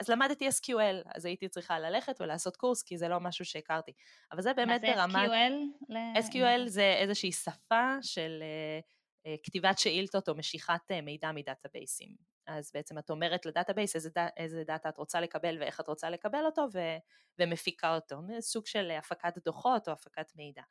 אז 0.00 0.08
למדתי 0.08 0.48
SQL, 0.48 1.08
אז 1.14 1.24
הייתי 1.24 1.48
צריכה 1.48 1.78
ללכת 1.78 2.20
ולעשות 2.20 2.56
קורס, 2.56 2.82
כי 2.82 2.98
זה 2.98 3.08
לא 3.08 3.20
משהו 3.20 3.44
שהכרתי. 3.44 3.92
אבל 4.32 4.42
זה 4.42 4.52
באמת 4.52 4.80
ברמת... 4.80 5.12
מה 5.12 5.28
זה 5.28 6.20
SQL? 6.20 6.32
SQL 6.32 6.66
זה 6.66 6.94
איזושהי 6.98 7.32
שפה 7.32 7.96
של 8.02 8.42
כתיבת 9.42 9.78
שאילתות 9.78 10.28
או 10.28 10.34
משיכת 10.34 10.92
מידע 11.02 11.32
מדאטאבייסים. 11.32 12.16
אז 12.46 12.70
בעצם 12.74 12.98
את 12.98 13.10
אומרת 13.10 13.46
ל 13.46 13.52
database 13.52 13.96
איזה, 13.96 14.10
ד... 14.18 14.26
איזה 14.36 14.64
data 14.66 14.88
את 14.88 14.98
רוצה 14.98 15.20
לקבל 15.20 15.56
ואיך 15.60 15.80
את 15.80 15.88
רוצה 15.88 16.10
לקבל 16.10 16.44
אותו 16.46 16.66
ו... 16.72 16.78
ומפיקה 17.38 17.94
אותו, 17.94 18.16
סוג 18.40 18.66
של 18.66 18.90
הפקת 18.90 19.38
דוחות 19.44 19.88
או 19.88 19.92
הפקת 19.92 20.32
מידע. 20.36 20.62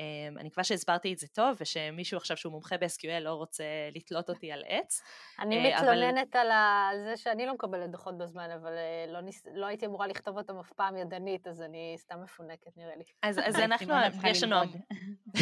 אמ, 0.00 0.38
אני 0.38 0.48
מקווה 0.48 0.64
שהסברתי 0.64 1.12
את 1.12 1.18
זה 1.18 1.26
טוב, 1.28 1.56
ושמישהו 1.60 2.16
עכשיו 2.16 2.36
שהוא 2.36 2.52
מומחה 2.52 2.76
ב-SQL 2.76 3.20
לא 3.20 3.34
רוצה 3.34 3.64
לתלות 3.94 4.28
אותי 4.28 4.52
על 4.52 4.62
עץ. 4.66 5.02
אני 5.38 5.56
אה, 5.56 5.76
מתלוננת 5.76 6.36
אבל... 6.36 6.50
על 6.90 7.04
זה 7.04 7.16
שאני 7.16 7.46
לא 7.46 7.54
מקבלת 7.54 7.90
דוחות 7.90 8.18
בזמן, 8.18 8.50
אבל 8.50 8.72
אה, 8.72 9.04
לא, 9.08 9.20
ניס... 9.20 9.46
לא 9.54 9.66
הייתי 9.66 9.86
אמורה 9.86 10.06
לכתוב 10.06 10.38
אותם 10.38 10.58
אף 10.58 10.72
פעם 10.72 10.96
ידנית, 10.96 11.46
אז 11.46 11.62
אני 11.62 11.94
סתם 11.98 12.22
מפונקת 12.22 12.76
נראה 12.76 12.96
לי. 12.96 13.04
אז, 13.22 13.40
אז 13.44 13.56
אנחנו, 13.70 13.94
יש 14.26 14.42
לנו, 14.42 14.56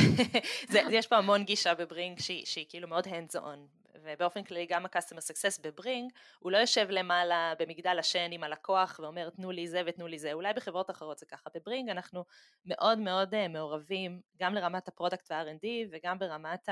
יש 0.98 1.06
פה 1.06 1.16
המון 1.16 1.44
גישה 1.44 1.74
בברינג 1.74 2.18
שהיא, 2.18 2.46
שהיא 2.46 2.66
כאילו 2.68 2.88
מאוד 2.88 3.06
hands 3.06 3.36
on, 3.36 3.79
ובאופן 4.02 4.44
כללי 4.44 4.66
גם 4.66 4.86
ה-customer 4.86 5.20
success 5.32 5.62
בברינג, 5.62 6.12
הוא 6.38 6.52
לא 6.52 6.58
יושב 6.58 6.86
למעלה 6.90 7.52
במגדל 7.58 7.98
השן 7.98 8.32
עם 8.32 8.44
הלקוח 8.44 9.00
ואומר 9.02 9.30
תנו 9.30 9.50
לי 9.50 9.68
זה 9.68 9.82
ותנו 9.86 10.06
לי 10.06 10.18
זה, 10.18 10.32
אולי 10.32 10.52
בחברות 10.52 10.90
אחרות 10.90 11.18
זה 11.18 11.26
ככה, 11.26 11.50
בברינג 11.54 11.90
אנחנו 11.90 12.24
מאוד 12.64 12.98
מאוד 12.98 13.34
אה, 13.34 13.48
מעורבים 13.48 14.20
גם 14.40 14.54
לרמת 14.54 14.88
ה 14.88 14.93
product 14.93 15.30
וה-R&D 15.30 15.66
וגם 15.90 16.18
ברמת 16.18 16.68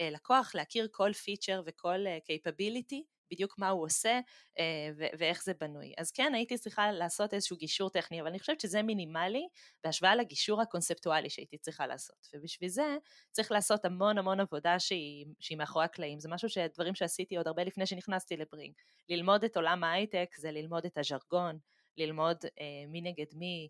הלקוח 0.00 0.54
להכיר 0.54 0.88
כל 0.92 1.12
פיצ'ר 1.12 1.62
וכל 1.66 2.06
אה, 2.06 2.18
capability 2.18 3.13
בדיוק 3.34 3.58
מה 3.58 3.68
הוא 3.68 3.84
עושה 3.84 4.20
אה, 4.58 5.08
ואיך 5.18 5.42
זה 5.44 5.52
בנוי. 5.60 5.92
אז 5.98 6.10
כן, 6.10 6.32
הייתי 6.34 6.58
צריכה 6.58 6.92
לעשות 6.92 7.34
איזשהו 7.34 7.56
גישור 7.56 7.90
טכני, 7.90 8.20
אבל 8.20 8.28
אני 8.28 8.38
חושבת 8.38 8.60
שזה 8.60 8.82
מינימלי 8.82 9.48
בהשוואה 9.84 10.16
לגישור 10.16 10.60
הקונספטואלי 10.60 11.30
שהייתי 11.30 11.58
צריכה 11.58 11.86
לעשות. 11.86 12.16
ובשביל 12.34 12.68
זה 12.68 12.96
צריך 13.32 13.52
לעשות 13.52 13.84
המון 13.84 14.18
המון 14.18 14.40
עבודה 14.40 14.78
שהיא, 14.78 15.26
שהיא 15.40 15.58
מאחורי 15.58 15.84
הקלעים. 15.84 16.20
זה 16.20 16.28
משהו 16.28 16.48
שדברים 16.48 16.94
שעשיתי 16.94 17.36
עוד 17.36 17.46
הרבה 17.46 17.64
לפני 17.64 17.86
שנכנסתי 17.86 18.36
לברינג. 18.36 18.74
ללמוד 19.08 19.44
את 19.44 19.56
עולם 19.56 19.84
ההייטק 19.84 20.28
זה 20.38 20.50
ללמוד 20.50 20.84
את 20.86 20.98
הז'רגון, 20.98 21.58
ללמוד 21.96 22.36
אה, 22.60 22.86
מי 22.88 23.00
נגד 23.00 23.26
מי, 23.34 23.68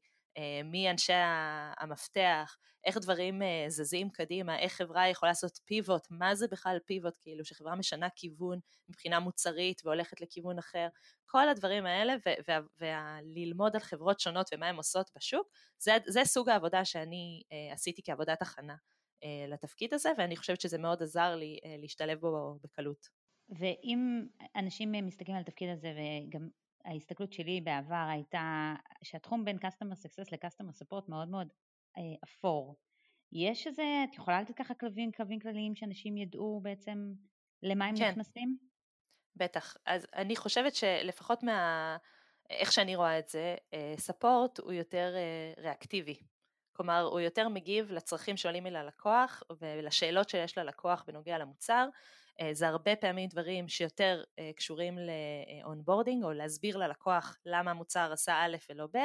מי 0.64 0.90
אנשי 0.90 1.12
המפתח, 1.78 2.56
איך 2.84 2.98
דברים 2.98 3.42
אה, 3.42 3.64
זזים 3.68 4.10
קדימה, 4.10 4.58
איך 4.58 4.72
חברה 4.72 5.08
יכולה 5.08 5.30
לעשות 5.30 5.58
פיבוט, 5.64 6.06
מה 6.10 6.34
זה 6.34 6.46
בכלל 6.48 6.78
פיבוט, 6.86 7.14
כאילו 7.22 7.44
שחברה 7.44 7.76
משנה 7.76 8.08
כיוון 8.16 8.58
מבחינה 8.88 9.20
מוצרית 9.20 9.82
והולכת 9.84 10.20
לכיוון 10.20 10.58
אחר, 10.58 10.88
כל 11.26 11.48
הדברים 11.48 11.86
האלה 11.86 12.14
וללמוד 12.80 13.74
על 13.74 13.80
חברות 13.80 14.20
שונות 14.20 14.50
ומה 14.54 14.66
הן 14.66 14.76
עושות 14.76 15.10
בשוק, 15.16 15.48
זה, 15.78 15.96
זה 16.06 16.24
סוג 16.24 16.48
העבודה 16.48 16.84
שאני 16.84 17.42
אה, 17.52 17.72
עשיתי 17.72 18.02
כעבודת 18.04 18.42
הכנה 18.42 18.74
לתפקיד 19.48 19.94
הזה 19.94 20.10
ואני 20.18 20.36
חושבת 20.36 20.60
שזה 20.60 20.78
מאוד 20.78 21.02
עזר 21.02 21.36
לי 21.36 21.58
להשתלב 21.78 22.18
בו 22.20 22.58
בקלות. 22.62 23.08
ואם 23.48 24.26
אנשים 24.56 24.92
מסתכלים 24.92 25.36
על 25.36 25.42
התפקיד 25.42 25.68
הזה 25.70 25.92
וגם 25.96 26.48
ההסתכלות 26.84 27.32
שלי 27.32 27.60
בעבר 27.60 28.06
הייתה 28.10 28.74
שהתחום 29.02 29.44
בין 29.44 29.56
customer 29.56 29.96
success 29.96 30.28
ל-customer 30.32 30.72
support 30.72 31.04
מאוד 31.08 31.28
מאוד 31.28 31.48
אה, 31.96 32.02
אפור. 32.24 32.76
יש 33.32 33.66
איזה, 33.66 34.04
את 34.10 34.14
יכולה 34.14 34.40
לתת 34.40 34.56
ככה 34.56 34.74
קווים, 34.74 35.12
קווים 35.12 35.40
כלליים 35.40 35.74
שאנשים 35.74 36.16
ידעו 36.16 36.60
בעצם 36.62 37.12
למה 37.62 37.84
הם 37.84 37.96
כן. 37.96 38.10
נכנסים? 38.10 38.58
בטח. 39.36 39.76
אז 39.86 40.06
אני 40.14 40.36
חושבת 40.36 40.74
שלפחות 40.74 41.42
מה... 41.42 41.96
איך 42.50 42.72
שאני 42.72 42.96
רואה 42.96 43.18
את 43.18 43.28
זה, 43.28 43.56
ספורט 43.96 44.60
אה, 44.60 44.64
הוא 44.64 44.72
יותר 44.72 45.14
אה, 45.16 45.62
ריאקטיבי. 45.62 46.16
כלומר, 46.72 47.00
הוא 47.00 47.20
יותר 47.20 47.48
מגיב 47.48 47.92
לצרכים 47.92 48.36
שעולים 48.36 48.66
אל 48.66 48.76
הלקוח 48.76 49.42
ולשאלות 49.60 50.28
שיש 50.28 50.58
ללקוח 50.58 51.04
בנוגע 51.06 51.38
למוצר, 51.38 51.88
אה, 51.88 51.98
זה 52.52 52.68
הרבה 52.68 52.96
פעמים 52.96 53.28
דברים 53.28 53.68
שיותר 53.68 54.24
אה, 54.38 54.50
קשורים 54.56 54.98
ל 55.62 55.68
onboarding 55.68 56.24
או 56.24 56.32
להסביר 56.32 56.76
ללקוח 56.76 57.36
למה 57.46 57.70
המוצר 57.70 58.12
עשה 58.12 58.32
א' 58.44 58.56
ולא 58.70 58.86
ב', 58.86 58.98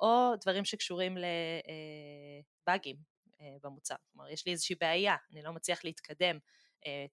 או 0.00 0.32
דברים 0.40 0.64
שקשורים 0.64 1.16
לבאגים 2.64 2.96
אה, 3.40 3.56
במוצר. 3.62 3.94
כלומר, 4.12 4.30
יש 4.30 4.46
לי 4.46 4.52
איזושהי 4.52 4.76
בעיה, 4.80 5.16
אני 5.32 5.42
לא 5.42 5.52
מצליח 5.52 5.84
להתקדם, 5.84 6.38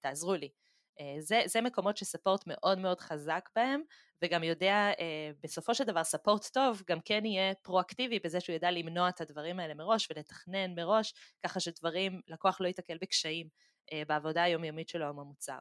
תעזרו 0.02 0.34
לי. 0.34 0.50
זה, 1.20 1.42
זה 1.46 1.62
מקומות 1.62 1.98
ש 1.98 2.08
support 2.08 2.44
מאוד 2.48 2.80
מאוד 2.80 3.00
חזק 3.00 3.50
בהם, 3.56 3.82
וגם 4.22 4.44
יודע, 4.44 4.92
בסופו 5.44 5.76
של 5.76 5.84
דבר 5.84 6.04
support 6.04 6.46
טוב 6.54 6.82
גם 6.88 7.00
כן 7.06 7.26
יהיה 7.26 7.54
proactive 7.56 8.20
בזה 8.20 8.40
שהוא 8.40 8.56
ידע 8.56 8.72
למנוע 8.72 9.10
את 9.10 9.22
הדברים 9.22 9.60
האלה 9.60 9.74
מראש 9.74 10.08
ולתכנן 10.12 10.76
מראש, 10.76 11.14
ככה 11.44 11.60
שדברים, 11.60 12.22
לקוח 12.28 12.62
לא 12.62 12.68
ייתקל 12.68 12.98
בקשיים 13.02 13.48
אה, 13.48 13.75
בעבודה 14.08 14.44
היומיומית 14.44 14.90
שלו 14.90 15.06
עם 15.06 15.20
המוצר. 15.20 15.58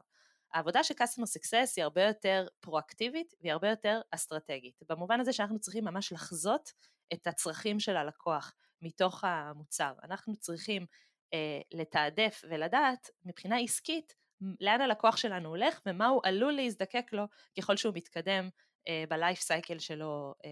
העבודה 0.54 0.85
של 0.85 0.95
customer 0.95 1.38
success 1.38 1.73
היא 1.76 1.83
הרבה 1.83 2.02
יותר 2.02 2.47
פרואקטיבית 2.61 3.35
והיא 3.40 3.52
הרבה 3.52 3.71
יותר 3.71 4.00
אסטרטגית, 4.11 4.81
במובן 4.88 5.21
הזה 5.21 5.33
שאנחנו 5.33 5.59
צריכים 5.59 5.85
ממש 5.85 6.12
לחזות 6.12 6.71
את 7.12 7.26
הצרכים 7.26 7.81
של 7.81 7.97
הלקוח 7.97 8.54
מתוך 8.83 9.25
המוצר. 9.25 9.93
אנחנו 10.02 10.37
צריכים 10.37 10.87
אה, 11.35 11.61
לתעדף 11.73 12.45
ולדעת 12.50 13.11
מבחינה 13.25 13.59
עסקית 13.59 14.14
לאן 14.61 14.81
הלקוח 14.81 15.16
שלנו 15.16 15.49
הולך 15.49 15.81
ומה 15.87 16.07
הוא 16.07 16.21
עלול 16.25 16.52
להזדקק 16.52 17.12
לו 17.12 17.25
ככל 17.59 17.76
שהוא 17.76 17.95
מתקדם 17.95 18.49
אה, 18.88 19.04
בלייף 19.09 19.40
סייקל 19.40 19.78
שלו 19.78 20.35
אה, 20.45 20.50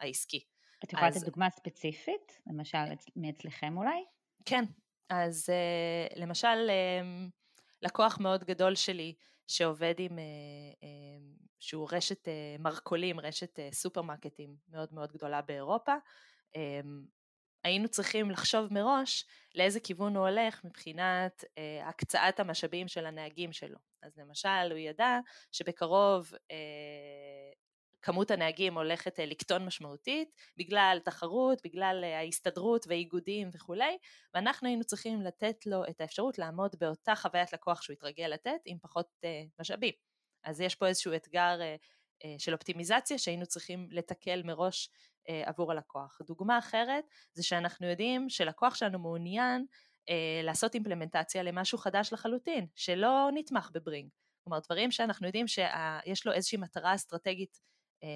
העסקי. 0.00 0.44
את 0.84 0.92
יכולה 0.92 1.08
לתת 1.08 1.16
אז... 1.16 1.24
דוגמה 1.24 1.50
ספציפית, 1.50 2.40
למשל 2.46 2.78
מאצלכם 3.16 3.76
אולי? 3.76 4.04
כן, 4.44 4.64
אז 5.08 5.50
uh, 5.50 6.20
למשל 6.20 6.68
um, 6.68 7.30
לקוח 7.82 8.18
מאוד 8.20 8.44
גדול 8.44 8.74
שלי 8.74 9.14
שעובד 9.46 9.94
עם, 9.98 10.18
um, 10.18 11.46
שהוא 11.60 11.88
רשת 11.92 12.28
מרכולים, 12.58 13.20
רשת 13.20 13.58
סופרמרקטים 13.72 14.56
מאוד 14.68 14.88
מאוד 14.92 15.12
גדולה 15.12 15.42
באירופה, 15.42 15.94
היינו 17.64 17.88
צריכים 17.88 18.30
לחשוב 18.30 18.72
מראש 18.72 19.24
לאיזה 19.54 19.80
כיוון 19.80 20.16
הוא 20.16 20.28
הולך 20.28 20.64
מבחינת 20.64 21.44
uh, 21.44 21.88
הקצאת 21.88 22.40
המשאבים 22.40 22.88
של 22.88 23.06
הנהגים 23.06 23.52
שלו. 23.52 23.78
אז 24.02 24.18
למשל 24.18 24.68
הוא 24.70 24.78
ידע 24.78 25.18
שבקרוב 25.52 26.32
uh, 26.32 27.61
כמות 28.02 28.30
הנהגים 28.30 28.78
הולכת 28.78 29.20
אה, 29.20 29.26
לקטון 29.26 29.66
משמעותית 29.66 30.28
בגלל 30.56 30.98
תחרות, 31.04 31.58
בגלל 31.64 32.00
אה, 32.04 32.18
ההסתדרות 32.18 32.86
ואיגודים 32.88 33.50
וכולי, 33.54 33.98
ואנחנו 34.34 34.68
היינו 34.68 34.84
צריכים 34.84 35.22
לתת 35.22 35.66
לו 35.66 35.84
את 35.90 36.00
האפשרות 36.00 36.38
לעמוד 36.38 36.76
באותה 36.78 37.14
חוויית 37.14 37.52
לקוח 37.52 37.82
שהוא 37.82 37.94
התרגל 37.94 38.26
לתת 38.26 38.60
עם 38.64 38.78
פחות 38.78 39.06
uh, 39.06 39.26
משאבים. 39.60 39.92
אז 40.44 40.60
יש 40.60 40.74
פה 40.74 40.86
איזשהו 40.86 41.14
אתגר 41.14 41.58
של 42.38 42.52
אופטימיזציה 42.52 43.18
שהיינו 43.18 43.46
צריכים 43.46 43.88
לתקל 43.90 44.42
מראש 44.44 44.90
עבור 45.28 45.72
הלקוח. 45.72 46.18
דוגמה 46.26 46.58
אחרת 46.58 47.04
זה 47.32 47.42
שאנחנו 47.42 47.86
יודעים 47.86 48.28
שלקוח 48.28 48.74
שלנו 48.74 48.98
מעוניין 48.98 49.66
לעשות 50.42 50.74
אימפלמנטציה 50.74 51.42
למשהו 51.42 51.78
חדש 51.78 52.12
לחלוטין, 52.12 52.66
שלא 52.74 53.28
נתמך 53.34 53.70
בברינג. 53.72 54.10
כלומר 54.44 54.58
דברים 54.58 54.90
שאנחנו 54.90 55.26
יודעים 55.26 55.46
שיש 55.48 56.26
לו 56.26 56.32
איזושהי 56.32 56.58
מטרה 56.58 56.94
אסטרטגית 56.94 57.60
אה, 57.60 57.71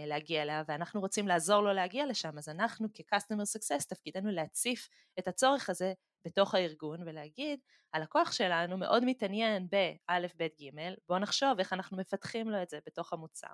להגיע 0.06 0.42
אליה 0.42 0.62
ואנחנו 0.68 1.00
רוצים 1.00 1.28
לעזור 1.28 1.60
לו 1.60 1.72
להגיע 1.72 2.06
לשם 2.06 2.38
אז 2.38 2.48
אנחנו 2.48 2.88
כ-customer 2.94 3.58
success 3.58 3.88
תפקידנו 3.88 4.30
להציף 4.30 4.88
את 5.18 5.28
הצורך 5.28 5.70
הזה 5.70 5.92
בתוך 6.24 6.54
הארגון 6.54 7.02
ולהגיד 7.02 7.60
הלקוח 7.92 8.32
שלנו 8.32 8.76
מאוד 8.76 9.04
מתעניין 9.04 9.68
באלף 9.70 10.34
בית 10.34 10.56
גימל 10.56 10.94
בוא 11.08 11.18
נחשוב 11.18 11.58
איך 11.58 11.72
אנחנו 11.72 11.96
מפתחים 11.96 12.50
לו 12.50 12.62
את 12.62 12.70
זה 12.70 12.78
בתוך 12.86 13.12
המוצר. 13.12 13.52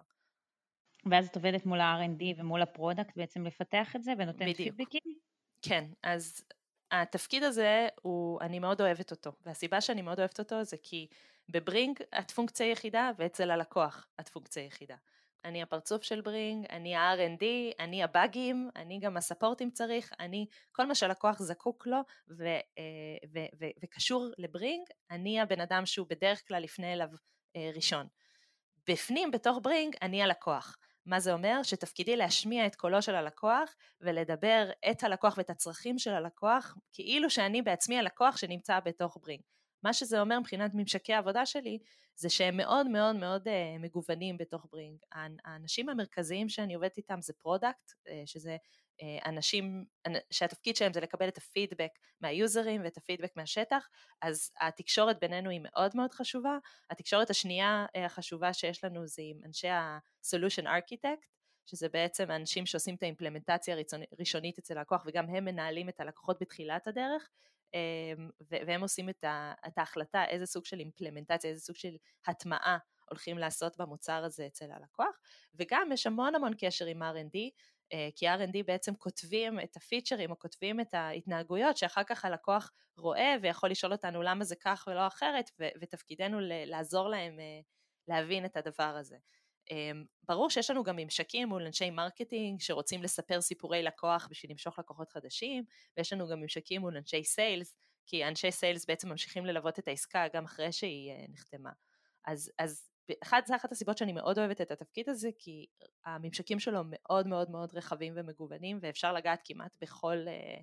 ואז 1.10 1.28
את 1.28 1.36
עובדת 1.36 1.66
מול 1.66 1.80
ה-R&D 1.80 2.40
ומול 2.40 2.62
ה 2.62 2.69
product 2.69 3.16
בעצם 3.16 3.46
לפתח 3.46 3.96
את 3.96 4.02
זה 4.02 4.12
ונותנת 4.18 4.56
פידבקים? 4.56 5.18
כן, 5.62 5.84
אז 6.02 6.44
התפקיד 6.90 7.42
הזה 7.42 7.88
הוא, 8.02 8.40
אני 8.40 8.58
מאוד 8.58 8.80
אוהבת 8.80 9.10
אותו 9.10 9.32
והסיבה 9.46 9.80
שאני 9.80 10.02
מאוד 10.02 10.18
אוהבת 10.18 10.38
אותו 10.38 10.64
זה 10.64 10.76
כי 10.82 11.08
בברינג 11.48 12.02
את 12.18 12.30
פונקציה 12.30 12.70
יחידה 12.70 13.10
ואצל 13.18 13.50
הלקוח 13.50 14.06
את 14.20 14.28
פונקציה 14.28 14.64
יחידה. 14.64 14.96
אני 15.44 15.62
הפרצוף 15.62 16.02
של 16.02 16.20
ברינג, 16.20 16.66
אני 16.70 16.96
ה-R&D, 16.96 17.44
אני 17.78 18.02
הבאגים, 18.02 18.70
אני 18.76 18.98
גם 18.98 19.16
ה 19.16 19.22
support 19.22 19.62
אם 19.62 19.70
צריך, 19.70 20.12
אני, 20.20 20.46
כל 20.72 20.86
מה 20.86 20.94
שלקוח 20.94 21.42
זקוק 21.42 21.86
לו 21.86 21.98
ו, 22.38 22.46
אה, 22.46 23.28
ו, 23.34 23.38
ו, 23.60 23.64
וקשור 23.82 24.26
לברינג, 24.38 24.86
אני 25.10 25.40
הבן 25.40 25.60
אדם 25.60 25.86
שהוא 25.86 26.06
בדרך 26.10 26.48
כלל 26.48 26.64
יפנה 26.64 26.92
אליו 26.92 27.08
אה, 27.56 27.70
ראשון. 27.74 28.06
בפנים, 28.88 29.30
בתוך 29.30 29.58
ברינג, 29.62 29.96
אני 30.02 30.22
הלקוח. 30.22 30.76
מה 31.06 31.20
זה 31.20 31.32
אומר? 31.32 31.62
שתפקידי 31.62 32.16
להשמיע 32.16 32.66
את 32.66 32.76
קולו 32.76 33.02
של 33.02 33.14
הלקוח 33.14 33.76
ולדבר 34.00 34.70
את 34.90 35.04
הלקוח 35.04 35.38
ואת 35.38 35.50
הצרכים 35.50 35.98
של 35.98 36.14
הלקוח, 36.14 36.74
כאילו 36.92 37.30
שאני 37.30 37.62
בעצמי 37.62 37.98
הלקוח 37.98 38.36
שנמצא 38.36 38.80
בתוך 38.80 39.18
ברינג. 39.22 39.42
מה 39.82 39.92
שזה 39.92 40.20
אומר 40.20 40.40
מבחינת 40.40 40.70
ממשקי 40.74 41.12
העבודה 41.14 41.46
שלי, 41.46 41.78
זה 42.14 42.30
שהם 42.30 42.56
מאוד 42.56 42.86
מאוד 42.86 43.16
מאוד 43.16 43.48
אה, 43.48 43.50
מגוונים 43.80 44.36
בתוך 44.38 44.66
ברינג. 44.72 44.98
האנשים 45.44 45.88
המרכזיים 45.88 46.48
שאני 46.48 46.74
עובדת 46.74 46.96
איתם 46.96 47.20
זה 47.20 47.32
product, 47.32 47.90
אה, 47.90 48.10
שזה 48.26 48.56
אה, 49.00 49.28
אנשים 49.28 49.84
שהתפקיד 50.30 50.76
שלהם 50.76 50.92
זה 50.92 51.00
לקבל 51.00 51.28
את 51.28 51.38
הפידבק 51.38 51.90
מה 52.20 52.39
users 52.39 52.84
ואת 52.84 52.96
הפידבק 52.96 53.36
מהשטח, 53.36 53.88
אז 54.22 54.50
התקשורת 54.60 55.20
בינינו 55.20 55.50
היא 55.50 55.60
מאוד 55.62 55.90
מאוד 55.94 56.12
חשובה. 56.12 56.58
התקשורת 56.90 57.30
השנייה 57.30 57.86
החשובה 57.94 58.52
שיש 58.52 58.84
לנו 58.84 59.06
זה 59.06 59.22
עם 59.24 59.40
אנשי 59.46 59.68
ה-solution 59.68 60.64
architect, 60.64 61.26
שזה 61.66 61.88
בעצם 61.88 62.30
האנשים 62.30 62.66
שעושים 62.66 62.94
את 62.94 63.02
האימפלמנטציה 63.02 63.76
הראשונית 64.12 64.58
אצל 64.58 64.78
הלקוח 64.78 65.04
וגם 65.06 65.34
הם 65.34 65.44
מנהלים 65.44 65.88
את 65.88 66.00
הלקוחות 66.00 66.36
בתחילת 66.40 66.86
הדרך, 66.86 67.28
והם 68.40 68.82
עושים 68.82 69.08
את, 69.08 69.24
ההחלטה 69.76 70.24
איזה 70.24 70.46
סוג 70.46 70.64
של 70.64 70.78
אימפלמנטציה, 70.78 71.50
איזה 71.50 71.60
סוג 71.60 71.76
של 71.76 71.96
הטמעה 72.26 72.78
הולכים 73.10 73.38
לעשות 73.38 73.76
במוצר 73.78 74.24
הזה 74.24 74.46
אצל 74.46 74.70
הלקוח, 74.70 75.20
וגם 75.54 75.92
יש 75.92 76.06
המון 76.06 76.34
המון 76.34 76.52
קשר 76.58 76.86
עם 76.86 77.02
R&D, 77.02 77.38
אה, 77.92 78.08
כי 78.16 78.28
R&D 78.28 78.62
בעצם 78.66 78.94
כותבים 78.94 79.60
את 79.60 79.76
הפיצ'רים 79.76 80.30
או 80.30 80.38
כותבים 80.38 80.80
את 80.80 80.94
ההתנהגויות 80.94 81.76
שאחר 81.76 82.02
כך 82.04 82.24
הלקוח 82.24 82.72
רואה 82.96 83.34
ויכול 83.42 83.70
לשאול 83.70 83.92
אותנו 83.92 84.22
למה 84.22 84.44
זה 84.44 84.56
כך 84.60 84.84
ולא 84.90 85.06
אחרת, 85.06 85.50
ותפקידנו 85.80 86.38
לעזור 86.40 87.08
להם 87.08 87.40
אה, 87.40 87.60
להבין 88.08 88.44
את 88.44 88.56
הדבר 88.56 88.96
הזה. 88.98 89.16
אמ, 89.70 90.04
ברור 90.22 90.50
שיש 90.50 90.70
לנו 90.70 90.82
גם 90.82 90.96
ממשקים 90.96 91.48
מול 91.48 91.66
אנשי 91.66 91.90
marketing 91.90 92.60
שרוצים 92.60 93.02
לספר 93.02 93.40
סיפורי 93.40 93.82
לקוח 93.82 94.28
בשביל 94.30 94.50
למשוך 94.50 94.78
לקוחות 94.78 95.10
חדשים, 95.10 95.64
ויש 95.96 96.12
לנו 96.12 96.28
גם 96.28 96.40
ממשקים 96.40 96.80
מול 96.80 96.96
אנשי 96.96 97.24
סיילס, 97.24 97.76
כי 98.06 98.24
אנשי 98.24 98.50
סיילס 98.50 98.86
בעצם 98.86 99.08
ממשיכים 99.08 99.46
ללוות 99.46 99.78
את 99.78 99.88
העסקה 99.88 100.24
גם 100.34 100.44
אחרי 100.44 100.72
שהיא 100.72 101.10
אה, 101.10 101.24
נחתמה. 101.28 101.70
אז, 102.24 102.52
אז 102.58 102.88
אחת, 103.22 103.46
זה 103.46 103.56
אחת 103.56 103.72
הסיבות 103.72 103.98
שאני 103.98 104.12
מאוד 104.12 104.38
אוהבת 104.38 104.60
את 104.60 104.70
התפקיד 104.70 105.08
הזה, 105.08 105.28
כי 105.38 105.66
הממשקים 106.04 106.60
שלו 106.60 106.80
מאוד 106.86 107.26
מאוד 107.26 107.50
מאוד 107.50 107.74
רחבים 107.74 108.12
ומגוונים, 108.16 108.78
ואפשר 108.82 109.12
לגעת 109.12 109.40
כמעט 109.44 109.72
בכל 109.80 110.16
אה, 110.28 110.60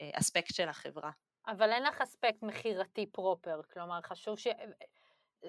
אה, 0.00 0.10
אספקט 0.14 0.54
של 0.54 0.68
החברה. 0.68 1.10
אבל 1.46 1.72
אין 1.72 1.82
לך 1.82 2.00
אספקט 2.00 2.42
מכירתי 2.42 3.06
פרופר, 3.06 3.60
כלומר 3.72 4.00
חשוב 4.00 4.38
ש... 4.38 4.46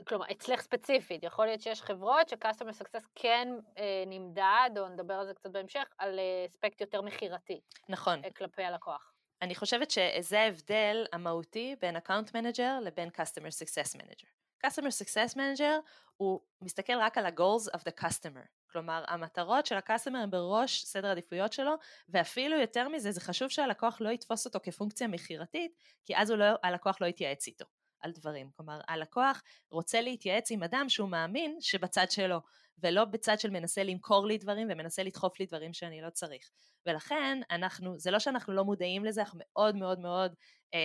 כלומר, 0.08 0.26
אצלך 0.32 0.62
ספציפית, 0.62 1.24
יכול 1.24 1.46
להיות 1.46 1.62
שיש 1.62 1.82
חברות 1.82 2.30
ש-customer 2.30 2.82
success 2.82 3.06
כן 3.16 3.48
אה, 3.78 4.04
נמדד, 4.08 4.70
או 4.78 4.88
נדבר 4.88 5.14
על 5.14 5.26
זה 5.26 5.34
קצת 5.34 5.50
בהמשך, 5.50 5.94
על 5.98 6.20
אה, 6.20 6.46
אספקט 6.46 6.82
יותר 6.82 7.02
מכירתי. 7.02 7.62
נכון. 7.90 8.24
אה, 8.26 8.32
כלפי 8.32 8.64
הלקוח. 8.64 9.14
אני 9.42 9.56
חושבת 9.56 9.92
שזה 9.92 10.40
ההבדל 10.40 11.06
המהותי 11.14 11.76
בין 11.82 11.98
account 11.98 12.30
manager 12.30 12.82
לבין 12.82 13.10
customer 13.10 13.50
success 13.50 13.98
manager. 13.98 14.28
customer 14.68 14.92
success 15.04 15.36
manager 15.36 15.82
הוא 16.18 16.40
מסתכל 16.62 16.94
רק 17.00 17.18
על 17.18 17.26
ה-goals 17.26 17.78
of 17.78 17.80
the 17.80 18.04
customer, 18.04 18.48
כלומר 18.72 19.04
המטרות 19.08 19.66
של 19.66 19.76
ה-customer 19.76 20.18
הן 20.18 20.30
בראש 20.30 20.84
סדר 20.84 21.08
העדיפויות 21.08 21.54
שלו, 21.54 21.74
ואפילו 22.10 22.60
יותר 22.60 22.90
מזה 22.90 23.12
זה 23.12 23.22
חשוב 23.22 23.50
שהלקוח 23.50 24.02
לא 24.02 24.10
יתפוס 24.10 24.46
אותו 24.46 24.60
כפונקציה 24.64 25.08
מכירתית, 25.08 25.72
כי 26.06 26.18
אז 26.18 26.32
לא, 26.32 26.46
הלקוח 26.64 27.02
לא 27.02 27.06
יתייעץ 27.06 27.48
איתו. 27.48 27.66
על 28.04 28.12
דברים. 28.12 28.50
כלומר, 28.56 28.80
הלקוח 28.88 29.42
רוצה 29.72 30.02
להתייעץ 30.02 30.52
עם 30.52 30.64
אדם 30.64 30.86
שהוא 30.90 31.10
מאמין 31.10 31.58
שבצד 31.62 32.12
שלו, 32.12 32.38
ולא 32.80 33.06
בצד 33.06 33.40
של 33.40 33.50
מנסה 33.50 33.84
למכור 33.84 34.28
לי 34.28 34.38
דברים 34.38 34.68
ומנסה 34.72 35.04
לדחוף 35.04 35.40
לי 35.40 35.46
דברים 35.46 35.74
שאני 35.74 36.02
לא 36.02 36.10
צריך. 36.10 36.50
ולכן 36.86 37.40
אנחנו, 37.52 38.00
זה 38.00 38.12
לא 38.12 38.20
שאנחנו 38.20 38.54
לא 38.54 38.66
מודעים 38.66 39.06
לזה, 39.06 39.22
אנחנו 39.22 39.40
מאוד 39.42 39.76
מאוד 39.76 40.00
מאוד 40.00 40.36
אה, 40.74 40.80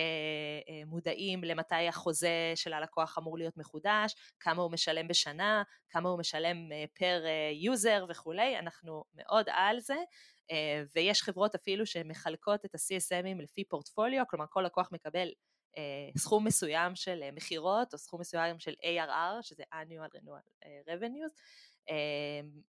אה, 0.69 0.85
מודעים 0.85 1.43
למתי 1.43 1.87
החוזה 1.87 2.51
של 2.55 2.73
הלקוח 2.73 3.17
אמור 3.17 3.37
להיות 3.37 3.57
מחודש, 3.57 4.15
כמה 4.39 4.61
הוא 4.61 4.71
משלם 4.71 5.07
בשנה, 5.07 5.63
כמה 5.89 6.09
הוא 6.09 6.19
משלם 6.19 6.71
אה, 6.71 6.85
פר 6.99 7.25
אה, 7.25 7.51
user 7.53 8.05
וכולי, 8.09 8.59
אנחנו 8.59 9.03
מאוד 9.13 9.45
על 9.49 9.79
זה. 9.79 9.97
אה, 10.51 10.83
ויש 10.95 11.23
חברות 11.23 11.55
אפילו 11.55 11.85
שמחלקות 11.85 12.65
את 12.65 12.75
ה-CSMים 12.75 13.41
לפי 13.41 13.63
פורטפוליו, 13.63 14.23
כלומר 14.29 14.45
כל 14.49 14.61
לקוח 14.61 14.89
מקבל 14.91 15.29
סכום 16.17 16.47
מסוים 16.47 16.95
של 16.95 17.19
אה, 17.23 17.31
מכירות 17.31 17.93
או 17.93 17.97
סכום 17.97 18.21
מסוים 18.21 18.59
של 18.59 18.73
ARR, 18.73 19.41
שזה 19.41 19.63
annual 19.73 20.17
renewal 20.17 20.65
אה, 20.65 20.95
revenues, 20.95 21.41
אמ, 21.89 22.61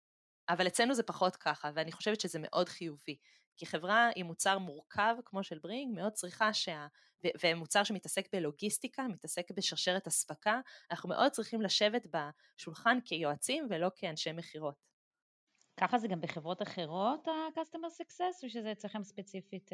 אבל 0.48 0.66
אצלנו 0.66 0.94
זה 0.94 1.02
פחות 1.02 1.36
ככה, 1.36 1.70
ואני 1.74 1.92
חושבת 1.92 2.20
שזה 2.20 2.38
מאוד 2.42 2.68
חיובי. 2.68 3.16
כי 3.56 3.66
חברה 3.66 4.10
עם 4.16 4.26
מוצר 4.26 4.58
מורכב 4.58 5.16
כמו 5.24 5.44
של 5.44 5.58
ברינג 5.58 5.94
מאוד 5.94 6.12
צריכה 6.12 6.54
שה... 6.54 6.86
ומוצר 7.42 7.84
שמתעסק 7.84 8.28
בלוגיסטיקה, 8.32 9.02
מתעסק 9.02 9.50
בשרשרת 9.50 10.06
אספקה, 10.06 10.60
אנחנו 10.90 11.08
מאוד 11.08 11.32
צריכים 11.32 11.62
לשבת 11.62 12.06
בשולחן 12.06 12.98
כיועצים 13.04 13.66
ולא 13.70 13.90
כאנשי 13.96 14.32
מכירות. 14.32 14.86
ככה 15.80 15.98
זה 15.98 16.08
גם 16.08 16.20
בחברות 16.20 16.62
אחרות 16.62 17.28
ה-customer 17.28 18.02
success, 18.02 18.44
או 18.44 18.48
שזה 18.48 18.72
אצלכם 18.72 19.02
ספציפית 19.02 19.70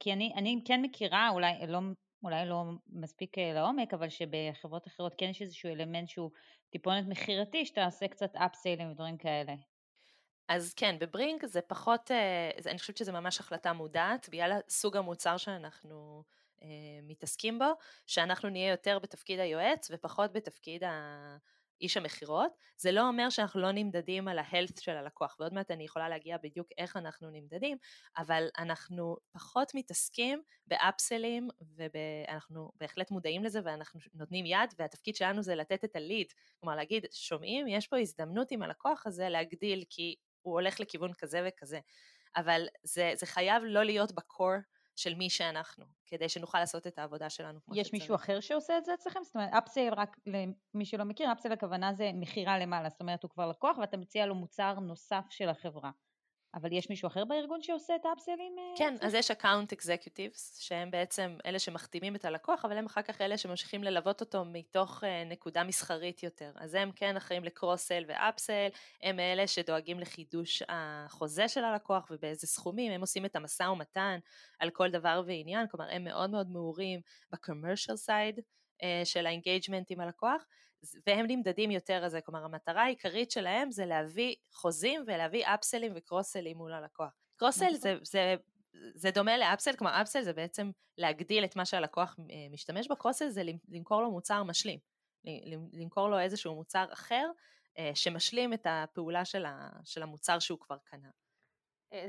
כי 0.00 0.12
אני, 0.12 0.32
אני 0.36 0.60
כן 0.64 0.82
מכירה, 0.82 1.28
אולי 1.28 1.66
לא, 1.66 1.78
אולי 2.22 2.46
לא 2.46 2.64
מספיק 2.86 3.38
אה, 3.38 3.52
לעומק, 3.54 3.94
אבל 3.94 4.08
שבחברות 4.08 4.86
אחרות 4.86 5.14
כן 5.18 5.26
יש 5.26 5.42
איזשהו 5.42 5.70
אלמנט 5.70 6.08
שהוא 6.08 6.30
טיפונת 6.70 7.04
מכירתי, 7.08 7.66
שאתה 7.66 7.84
עושה 7.84 8.08
קצת 8.08 8.36
אפסיילים 8.36 8.90
ודברים 8.90 9.16
כאלה. 9.16 9.54
אז 10.48 10.74
כן, 10.74 10.96
בברינג 10.98 11.46
זה 11.46 11.60
פחות, 11.60 12.10
אה, 12.10 12.50
אני 12.66 12.78
חושבת 12.78 12.96
שזה 12.96 13.12
ממש 13.12 13.40
החלטה 13.40 13.72
מודעת, 13.72 14.28
בגלל 14.28 14.58
סוג 14.68 14.96
המוצר 14.96 15.36
שאנחנו 15.36 16.24
אה, 16.62 16.68
מתעסקים 17.02 17.58
בו, 17.58 17.72
שאנחנו 18.06 18.48
נהיה 18.48 18.70
יותר 18.70 18.98
בתפקיד 18.98 19.40
היועץ 19.40 19.90
ופחות 19.92 20.32
בתפקיד 20.32 20.84
ה... 20.84 21.36
איש 21.82 21.96
המכירות, 21.96 22.52
זה 22.76 22.92
לא 22.92 23.08
אומר 23.08 23.30
שאנחנו 23.30 23.60
לא 23.60 23.72
נמדדים 23.72 24.28
על 24.28 24.38
ההלת 24.38 24.78
של 24.80 24.96
הלקוח, 24.96 25.36
ועוד 25.40 25.54
מעט 25.54 25.70
אני 25.70 25.84
יכולה 25.84 26.08
להגיע 26.08 26.36
בדיוק 26.42 26.68
איך 26.78 26.96
אנחנו 26.96 27.30
נמדדים, 27.30 27.76
אבל 28.18 28.48
אנחנו 28.58 29.16
פחות 29.32 29.72
מתעסקים 29.74 30.42
באפסלים, 30.66 31.48
ואנחנו 31.60 32.72
בהחלט 32.80 33.10
מודעים 33.10 33.44
לזה 33.44 33.60
ואנחנו 33.64 34.00
נותנים 34.14 34.46
יד, 34.46 34.74
והתפקיד 34.78 35.16
שלנו 35.16 35.42
זה 35.42 35.54
לתת 35.54 35.84
את 35.84 35.96
הליד, 35.96 36.26
כלומר 36.60 36.76
להגיד, 36.76 37.06
שומעים, 37.12 37.68
יש 37.68 37.88
פה 37.88 37.98
הזדמנות 37.98 38.50
עם 38.50 38.62
הלקוח 38.62 39.06
הזה 39.06 39.28
להגדיל, 39.28 39.84
כי 39.90 40.14
הוא 40.42 40.54
הולך 40.54 40.80
לכיוון 40.80 41.12
כזה 41.12 41.48
וכזה, 41.48 41.80
אבל 42.36 42.66
זה, 42.82 43.12
זה 43.16 43.26
חייב 43.26 43.62
לא 43.66 43.82
להיות 43.82 44.12
ב 44.12 44.20
core 44.20 44.52
של 44.96 45.14
מי 45.14 45.30
שאנחנו, 45.30 45.84
כדי 46.06 46.28
שנוכל 46.28 46.58
לעשות 46.58 46.86
את 46.86 46.98
העבודה 46.98 47.30
שלנו 47.30 47.60
כמו 47.64 47.74
שצריך. 47.74 47.86
יש 47.86 47.92
מישהו 47.92 48.14
אחר 48.14 48.40
שעושה 48.40 48.78
את 48.78 48.84
זה 48.84 48.94
אצלכם? 48.94 49.20
זאת 49.22 49.34
אומרת, 49.34 49.50
upsale, 49.52 49.94
רק 49.94 50.16
למי 50.74 50.84
שלא 50.84 51.04
מכיר, 51.04 51.32
upsale 51.32 51.52
הכוונה 51.52 51.94
זה 51.94 52.10
מכירה 52.14 52.58
למעלה, 52.58 52.88
זאת 52.88 53.00
אומרת, 53.00 53.22
הוא 53.22 53.30
כבר 53.30 53.46
לקוח 53.46 53.78
ואתה 53.78 53.96
מציע 53.96 54.26
לו 54.26 54.34
מוצר 54.34 54.74
נוסף 54.74 55.24
של 55.30 55.48
החברה. 55.48 55.90
אבל 56.54 56.72
יש 56.72 56.90
מישהו 56.90 57.06
אחר 57.06 57.24
בארגון 57.24 57.62
שעושה 57.62 57.96
את 57.96 58.06
האפסלים? 58.06 58.56
אה, 58.58 58.78
כן, 58.78 58.94
אז 59.00 59.14
יש 59.14 59.30
account 59.30 59.72
executives, 59.72 60.58
שהם 60.60 60.90
בעצם 60.90 61.36
אלה 61.46 61.58
שמחתימים 61.58 62.16
את 62.16 62.24
הלקוח, 62.24 62.64
אבל 62.64 62.78
הם 62.78 62.86
אחר 62.86 63.02
כך 63.02 63.20
אלה 63.20 63.38
שממשיכים 63.38 63.84
ללוות 63.84 64.20
אותו 64.20 64.44
מתוך 64.44 65.04
אה, 65.04 65.24
נקודה 65.24 65.64
מסחרית 65.64 66.22
יותר. 66.22 66.52
אז 66.56 66.74
הם 66.74 66.90
כן 66.96 67.16
אחראים 67.16 67.44
ל 67.44 67.50
cross-sell 67.50 68.04
ו 68.08 68.15
upsell, 68.15 68.68
הם 69.02 69.20
אלה 69.20 69.46
שדואגים 69.46 70.00
לחידוש 70.00 70.62
החוזה 70.68 71.48
של 71.48 71.64
הלקוח 71.64 72.10
ובאיזה 72.10 72.46
סכומים, 72.46 72.92
הם 72.92 73.00
עושים 73.00 73.24
את 73.24 73.36
המשא 73.36 73.62
ומתן 73.62 74.18
על 74.58 74.70
כל 74.70 74.90
דבר 74.90 75.22
ועניין, 75.26 75.66
כלומר 75.70 75.90
הם 75.90 76.04
מאוד 76.04 76.30
מאוד 76.30 76.50
מעורים 76.50 77.00
ב-commercial 77.32 78.08
side 78.08 78.40
אה, 78.82 79.02
של 79.04 79.26
ה 79.26 79.32
engagement 79.32 79.90
עם 79.90 80.00
הלקוח, 80.00 80.44
והם 81.06 81.26
נמדדים 81.28 81.70
יותר 81.70 81.94
על 82.04 82.08
זה, 82.08 82.20
כלומר 82.20 82.44
המטרה 82.44 82.82
העיקרית 82.82 83.30
שלהם 83.30 83.70
זה 83.70 83.86
להביא 83.86 84.34
חוזים 84.52 85.04
ולהביא 85.06 85.46
אפסלים 85.46 85.92
וקרוס-סלים 85.96 86.56
מול 86.56 86.72
הלקוח. 86.72 87.10
cross-sell 87.36 87.64
נכון. 87.64 87.76
זה, 87.76 87.96
זה, 88.02 88.34
זה 88.94 89.10
דומה 89.10 89.38
ל 89.38 89.43
upsell, 89.43 89.76
כלומר 89.76 90.00
upsell 90.00 90.22
זה 90.22 90.32
בעצם 90.32 90.70
להגדיל 90.98 91.44
את 91.44 91.56
מה 91.56 91.64
שהלקוח 91.64 92.16
אה, 92.30 92.46
משתמש 92.50 92.88
בו, 92.88 92.96
cross-sell 92.96 93.28
זה 93.28 93.42
למכור 93.68 94.02
לו 94.02 94.10
מוצר 94.10 94.42
משלים, 94.42 94.78
למכור 95.72 96.08
לו 96.08 96.18
איזשהו 96.18 96.54
מוצר 96.54 96.84
אחר 96.92 97.30
אה, 97.78 97.90
שמשלים 97.94 98.52
את 98.52 98.66
הפעולה 98.70 99.24
של 99.84 100.02
המוצר 100.02 100.38
שהוא 100.38 100.58
כבר 100.60 100.76
קנה. 100.84 101.08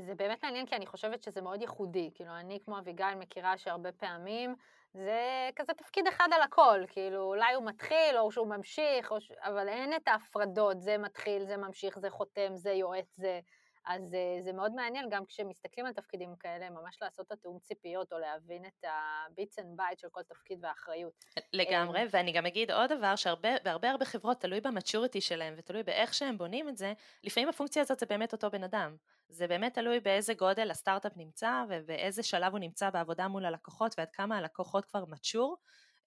זה 0.06 0.14
באמת 0.14 0.44
מעניין 0.44 0.66
כי 0.66 0.76
אני 0.76 0.86
חושבת 0.86 1.22
שזה 1.22 1.40
מאוד 1.40 1.62
ייחודי, 1.62 2.10
כאילו 2.14 2.30
אני 2.30 2.58
כמו 2.64 2.78
אביגיל 2.78 3.14
מכירה 3.14 3.58
שהרבה 3.58 3.92
פעמים 3.92 4.54
זה 4.94 5.50
כזה 5.56 5.74
תפקיד 5.74 6.06
אחד 6.06 6.28
על 6.32 6.42
הכל, 6.42 6.84
כאילו 6.88 7.22
אולי 7.22 7.54
הוא 7.54 7.66
מתחיל 7.66 8.18
או 8.18 8.32
שהוא 8.32 8.46
ממשיך, 8.48 9.12
או 9.12 9.20
ש... 9.20 9.32
אבל 9.40 9.68
אין 9.68 9.94
את 9.96 10.08
ההפרדות, 10.08 10.80
זה 10.80 10.98
מתחיל, 10.98 11.44
זה 11.44 11.56
ממשיך, 11.56 11.98
זה 11.98 12.10
חותם, 12.10 12.56
זה 12.56 12.72
יועץ, 12.72 13.16
זה... 13.16 13.40
אז 13.86 14.14
uh, 14.14 14.44
זה 14.44 14.52
מאוד 14.52 14.72
מעניין, 14.72 15.08
גם 15.10 15.26
כשמסתכלים 15.26 15.86
על 15.86 15.92
תפקידים 15.92 16.36
כאלה, 16.36 16.70
ממש 16.70 16.98
לעשות 17.02 17.26
את 17.26 17.32
התיאום 17.32 17.58
ציפיות, 17.58 18.12
או 18.12 18.18
להבין 18.18 18.64
את 18.64 18.84
ה-bits 18.84 19.62
and 19.62 19.78
bytes 19.78 20.00
של 20.00 20.08
כל 20.10 20.22
תפקיד 20.22 20.58
והאחריות. 20.62 21.24
לגמרי, 21.52 22.02
um, 22.02 22.08
ואני 22.10 22.32
גם 22.32 22.46
אגיד 22.46 22.70
עוד 22.70 22.92
דבר, 22.92 23.16
שהרבה 23.16 23.90
הרבה 23.90 24.04
חברות, 24.04 24.40
תלוי 24.40 24.60
במצ'וריטי 24.60 25.20
שלהם, 25.20 25.54
ותלוי 25.56 25.82
באיך 25.82 26.14
שהם 26.14 26.38
בונים 26.38 26.68
את 26.68 26.76
זה, 26.76 26.92
לפעמים 27.24 27.48
הפונקציה 27.48 27.82
הזאת 27.82 27.98
זה 27.98 28.06
באמת 28.06 28.32
אותו 28.32 28.50
בן 28.50 28.64
אדם. 28.64 28.96
זה 29.28 29.46
באמת 29.46 29.74
תלוי 29.74 30.00
באיזה 30.00 30.34
גודל 30.34 30.70
הסטארט-אפ 30.70 31.12
נמצא, 31.16 31.64
ובאיזה 31.68 32.22
שלב 32.22 32.52
הוא 32.52 32.60
נמצא 32.60 32.90
בעבודה 32.90 33.28
מול 33.28 33.44
הלקוחות, 33.44 33.94
ועד 33.98 34.10
כמה 34.12 34.38
הלקוחות 34.38 34.84
כבר 34.84 35.04
מצ'ור. 35.08 35.56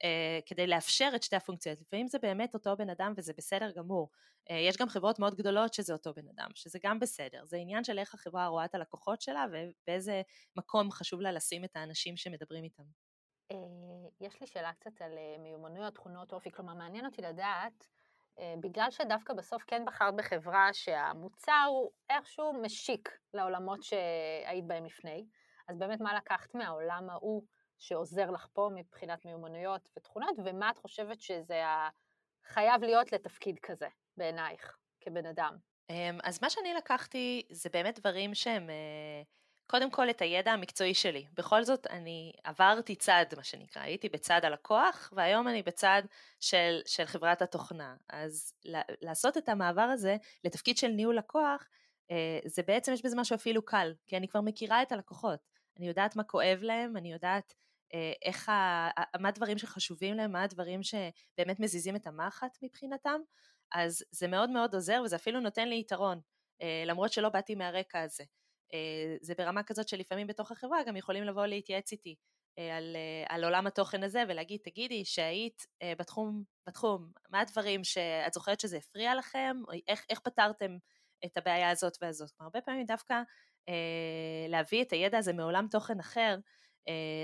אה, 0.03 0.39
כדי 0.45 0.67
לאפשר 0.67 1.09
את 1.15 1.23
שתי 1.23 1.35
הפונקציות. 1.35 1.81
לפעמים 1.81 2.07
זה 2.07 2.19
באמת 2.19 2.53
אותו 2.53 2.77
בן 2.77 2.89
אדם 2.89 3.13
וזה 3.17 3.33
בסדר 3.37 3.71
גמור. 3.71 4.09
אה, 4.49 4.55
יש 4.55 4.77
גם 4.77 4.89
חברות 4.89 5.19
מאוד 5.19 5.35
גדולות 5.35 5.73
שזה 5.73 5.93
אותו 5.93 6.13
בן 6.13 6.27
אדם, 6.27 6.49
שזה 6.55 6.79
גם 6.83 6.99
בסדר. 6.99 7.45
זה 7.45 7.57
עניין 7.57 7.83
של 7.83 7.99
איך 7.99 8.13
החברה 8.13 8.47
רואה 8.47 8.65
את 8.65 8.75
הלקוחות 8.75 9.21
שלה 9.21 9.45
ובאיזה 9.51 10.21
מקום 10.55 10.91
חשוב 10.91 11.21
לה 11.21 11.31
לשים 11.31 11.63
את 11.63 11.75
האנשים 11.75 12.17
שמדברים 12.17 12.63
איתם. 12.63 12.83
אה, 13.51 13.57
יש 14.21 14.41
לי 14.41 14.47
שאלה 14.47 14.73
קצת 14.73 15.01
על 15.01 15.11
מיומנויות, 15.39 15.95
תכונות 15.95 16.33
אופי, 16.33 16.51
כלומר 16.51 16.73
מעניין 16.73 17.05
אותי 17.05 17.21
לדעת, 17.21 17.87
בגלל 18.61 18.91
שדווקא 18.91 19.33
בסוף 19.33 19.63
כן 19.67 19.85
בחרת 19.85 20.15
בחברה 20.15 20.69
שהמוצר 20.73 21.65
הוא 21.67 21.91
איכשהו 22.09 22.53
משיק 22.61 23.17
לעולמות 23.33 23.83
שהיית 23.83 24.65
בהם 24.67 24.85
לפני, 24.85 25.25
אז 25.67 25.77
באמת 25.77 26.01
מה 26.01 26.15
לקחת 26.15 26.55
מהעולם 26.55 27.09
ההוא 27.09 27.43
שעוזר 27.77 28.31
לך 28.31 28.47
פה 28.53 28.69
מבחינת 28.75 29.25
מיומנויות 29.25 29.89
ותכונות, 29.97 30.35
ומה 30.45 30.69
את 30.69 30.77
חושבת 30.77 31.21
שזה 31.21 31.61
חייב 32.45 32.83
להיות 32.83 33.11
לתפקיד 33.11 33.59
כזה, 33.59 33.87
בעינייך, 34.17 34.77
כבן 35.01 35.25
אדם? 35.25 35.57
אמ, 35.89 36.19
אז 36.23 36.39
מה 36.41 36.49
שאני 36.49 36.73
לקחתי 36.73 37.41
זה 37.49 37.69
באמת 37.73 37.99
דברים 37.99 38.35
שהם, 38.35 38.69
אה, 38.69 39.21
קודם 39.67 39.91
כל 39.91 40.09
את 40.09 40.21
הידע 40.21 40.51
המקצועי 40.51 40.93
שלי. 40.93 41.25
בכל 41.33 41.63
זאת 41.63 41.87
אני 41.87 42.33
עברתי 42.43 42.95
צד, 42.95 43.25
מה 43.37 43.43
שנקרא, 43.43 43.81
הייתי 43.81 44.09
בצד 44.09 44.39
הלקוח, 44.43 45.13
והיום 45.15 45.47
אני 45.47 45.63
בצד 45.63 46.01
של, 46.39 46.81
של 46.85 47.05
חברת 47.05 47.41
התוכנה. 47.41 47.95
אז 48.09 48.53
לעשות 49.01 49.37
את 49.37 49.49
המעבר 49.49 49.81
הזה 49.81 50.17
לתפקיד 50.43 50.77
של 50.77 50.87
ניהול 50.87 51.17
לקוח, 51.17 51.67
אה, 52.11 52.39
זה 52.45 52.63
בעצם, 52.63 52.93
יש 52.93 53.05
בזה 53.05 53.15
משהו 53.15 53.35
אפילו 53.35 53.65
קל, 53.65 53.93
כי 54.07 54.17
אני 54.17 54.27
כבר 54.27 54.41
מכירה 54.41 54.81
את 54.81 54.91
הלקוחות. 54.91 55.39
אני 55.77 55.87
יודעת 55.87 56.15
מה 56.15 56.23
כואב 56.23 56.59
להם, 56.61 56.97
אני 56.97 57.11
יודעת 57.11 57.53
איך, 58.21 58.49
ה, 58.49 58.89
מה 59.19 59.29
הדברים 59.29 59.57
שחשובים 59.57 60.15
להם, 60.15 60.31
מה 60.31 60.43
הדברים 60.43 60.79
שבאמת 60.83 61.59
מזיזים 61.59 61.95
את 61.95 62.07
המחט 62.07 62.57
מבחינתם, 62.63 63.21
אז 63.73 64.03
זה 64.11 64.27
מאוד 64.27 64.49
מאוד 64.49 64.75
עוזר 64.75 65.01
וזה 65.05 65.15
אפילו 65.15 65.39
נותן 65.39 65.69
לי 65.69 65.79
יתרון, 65.79 66.19
אה, 66.61 66.83
למרות 66.85 67.13
שלא 67.13 67.29
באתי 67.29 67.55
מהרקע 67.55 68.01
הזה. 68.01 68.23
אה, 68.73 69.15
זה 69.21 69.33
ברמה 69.37 69.63
כזאת 69.63 69.87
שלפעמים 69.87 70.27
בתוך 70.27 70.51
החברה 70.51 70.83
גם 70.83 70.95
יכולים 70.95 71.23
לבוא 71.23 71.45
להתייעץ 71.45 71.91
איתי 71.91 72.15
על, 72.77 72.95
על 73.29 73.43
עולם 73.43 73.67
התוכן 73.67 74.03
הזה 74.03 74.23
ולהגיד, 74.27 74.59
תגידי 74.63 75.05
שהיית 75.05 75.63
בתחום, 75.99 76.43
בתחום, 76.67 77.11
מה 77.29 77.39
הדברים 77.39 77.83
שאת 77.83 78.33
זוכרת 78.33 78.59
שזה 78.59 78.77
הפריע 78.77 79.15
לכם, 79.15 79.57
או 79.67 79.73
איך, 79.87 80.05
איך 80.09 80.19
פתרתם 80.19 80.77
את 81.25 81.37
הבעיה 81.37 81.69
הזאת 81.69 81.97
והזאת. 82.01 82.31
כלומר, 82.31 82.47
הרבה 82.47 82.61
פעמים 82.61 82.85
דווקא 82.85 83.21
להביא 84.49 84.81
את 84.81 84.91
הידע 84.91 85.17
הזה 85.17 85.33
מעולם 85.33 85.67
תוכן 85.71 85.99
אחר, 85.99 86.35
אה, 86.35 86.39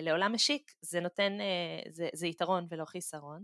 לעולם 0.02 0.34
משיק 0.34 0.72
זה 0.82 1.00
נותן, 1.00 1.42
אה, 1.42 1.92
זה, 1.92 2.10
זה 2.14 2.28
יתרון 2.28 2.68
ולא 2.70 2.86
חיסרון. 2.86 3.44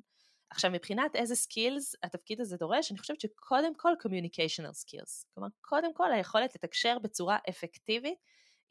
עכשיו 0.50 0.72
מבחינת 0.72 1.16
איזה 1.16 1.36
skills 1.36 1.96
התפקיד 2.04 2.42
הזה 2.42 2.58
דורש, 2.58 2.92
אני 2.92 3.00
חושבת 3.00 3.22
שקודם 3.22 3.76
כל 3.76 3.94
communicational 4.04 4.74
skills, 4.74 5.26
כלומר 5.34 5.50
קודם 5.62 5.94
כל 5.94 6.12
היכולת 6.12 6.56
לתקשר 6.56 7.00
בצורה 7.00 7.38
אפקטיבית 7.50 8.20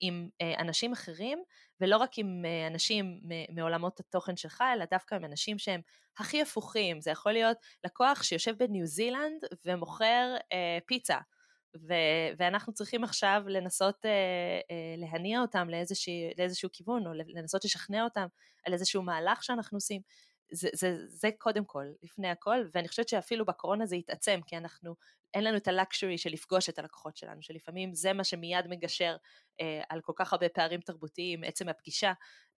עם 0.01 0.29
אה, 0.43 0.55
אנשים 0.59 0.93
אחרים 0.93 1.43
ולא 1.81 1.97
רק 1.97 2.11
עם 2.19 2.45
אה, 2.45 2.67
אנשים 2.67 3.21
מעולמות 3.51 4.01
התוכן 4.01 4.37
שלך 4.37 4.65
אלא 4.75 4.85
דווקא 4.91 5.15
עם 5.15 5.25
אנשים 5.25 5.59
שהם 5.59 5.81
הכי 6.19 6.43
הפוכים, 6.43 7.01
זה 7.01 7.11
יכול 7.11 7.33
להיות 7.33 7.57
לקוח 7.85 8.23
שיושב 8.23 8.55
בניו 8.59 8.87
זילנד 8.87 9.43
ומוכר 9.65 10.35
אה, 10.53 10.79
פיצה 10.87 11.19
ו- 11.89 12.35
ואנחנו 12.39 12.73
צריכים 12.73 13.05
עכשיו 13.05 13.43
לנסות 13.47 14.05
אה, 14.05 14.11
אה, 14.71 14.95
להניע 14.97 15.41
אותם 15.41 15.69
לאיזשה, 15.71 16.13
לאיזשהו 16.39 16.69
כיוון, 16.73 17.07
או 17.07 17.13
לנסות 17.13 17.65
לשכנע 17.65 18.05
אותם 18.05 18.27
על 18.67 18.73
איזשהו 18.73 19.03
מהלך 19.03 19.45
שאנחנו 19.45 19.77
עושים. 19.77 20.01
זה, 20.53 20.69
זה, 20.73 20.97
זה 21.07 21.31
קודם 21.39 21.65
כל, 21.65 21.85
לפני 22.03 22.29
הכל, 22.29 22.65
ואני 22.75 22.89
חושבת 22.89 23.09
שאפילו 23.09 23.45
בקורונה 23.45 23.87
זה 23.87 23.97
התעצם, 23.97 24.41
כי 24.47 24.57
אנחנו, 24.57 24.95
אין 25.35 25.45
לנו 25.45 25.57
את 25.57 25.69
הלקשורי 25.69 26.19
של 26.19 26.31
לפגוש 26.31 26.69
את 26.69 26.79
הלקוחות 26.79 27.17
שלנו, 27.17 27.43
שלפעמים 27.43 27.95
זה 27.95 28.13
מה 28.13 28.25
שמיד 28.25 28.67
מגשר 28.69 29.17
אה, 29.61 29.83
על 29.89 30.01
כל 30.01 30.13
כך 30.17 30.33
הרבה 30.33 30.49
פערים 30.49 30.81
תרבותיים, 30.81 31.45
עצם 31.45 31.69
הפגישה, 31.69 32.13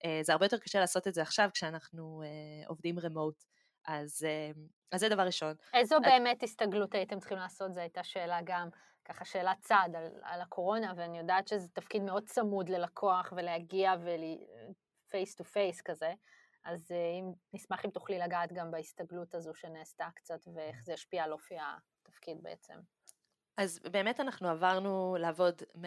אה, 0.05 0.21
זה 0.23 0.33
הרבה 0.33 0.45
יותר 0.45 0.59
קשה 0.59 0.81
לעשות 0.81 1.09
את 1.09 1.15
זה 1.15 1.23
עכשיו 1.23 1.49
כשאנחנו 1.55 2.23
אה, 2.25 2.69
עובדים 2.69 2.99
רמוט. 2.99 3.45
אז, 3.87 4.25
אה, 4.29 4.51
אז 4.93 5.01
זה 5.01 5.09
דבר 5.09 5.23
ראשון. 5.23 5.55
איזו 5.75 5.97
את... 5.97 6.03
באמת 6.03 6.43
הסתגלות 6.43 6.95
הייתם 6.95 7.19
צריכים 7.19 7.39
לעשות? 7.39 7.75
זו 7.75 7.81
הייתה 7.81 8.05
שאלה 8.05 8.39
גם 8.45 8.69
ככה 9.05 9.25
שאלת 9.25 9.61
צד 9.61 9.89
על, 9.95 10.07
על 10.23 10.41
הקורונה, 10.41 10.93
ואני 10.97 11.19
יודעת 11.19 11.49
שזה 11.49 11.69
תפקיד 11.69 12.03
מאוד 12.03 12.27
צמוד 12.27 12.69
ללקוח 12.69 13.33
ולהגיע 13.37 13.95
ו 15.09 15.14
face 15.14 15.35
to 15.35 15.45
face 15.45 15.81
כזה, 15.81 16.13
אז 16.65 16.93
אה, 16.93 16.97
אם, 16.97 17.33
נשמח 17.53 17.85
אם 17.85 17.91
תוכלי 17.91 18.19
לגעת 18.19 18.53
גם 18.53 18.71
בהסתגלות 18.71 19.35
הזו 19.35 19.55
שנעשתה 19.55 20.09
קצת, 20.15 20.41
ואיך 20.55 20.83
זה 20.83 20.95
השפיע 20.95 21.25
על 21.25 21.33
אופי 21.33 21.55
התפקיד 21.61 22.43
בעצם. 22.43 22.75
אז 23.57 23.81
באמת 23.93 24.21
אנחנו 24.21 24.49
עברנו 24.49 25.17
לעבוד 25.21 25.63
100% 25.75 25.79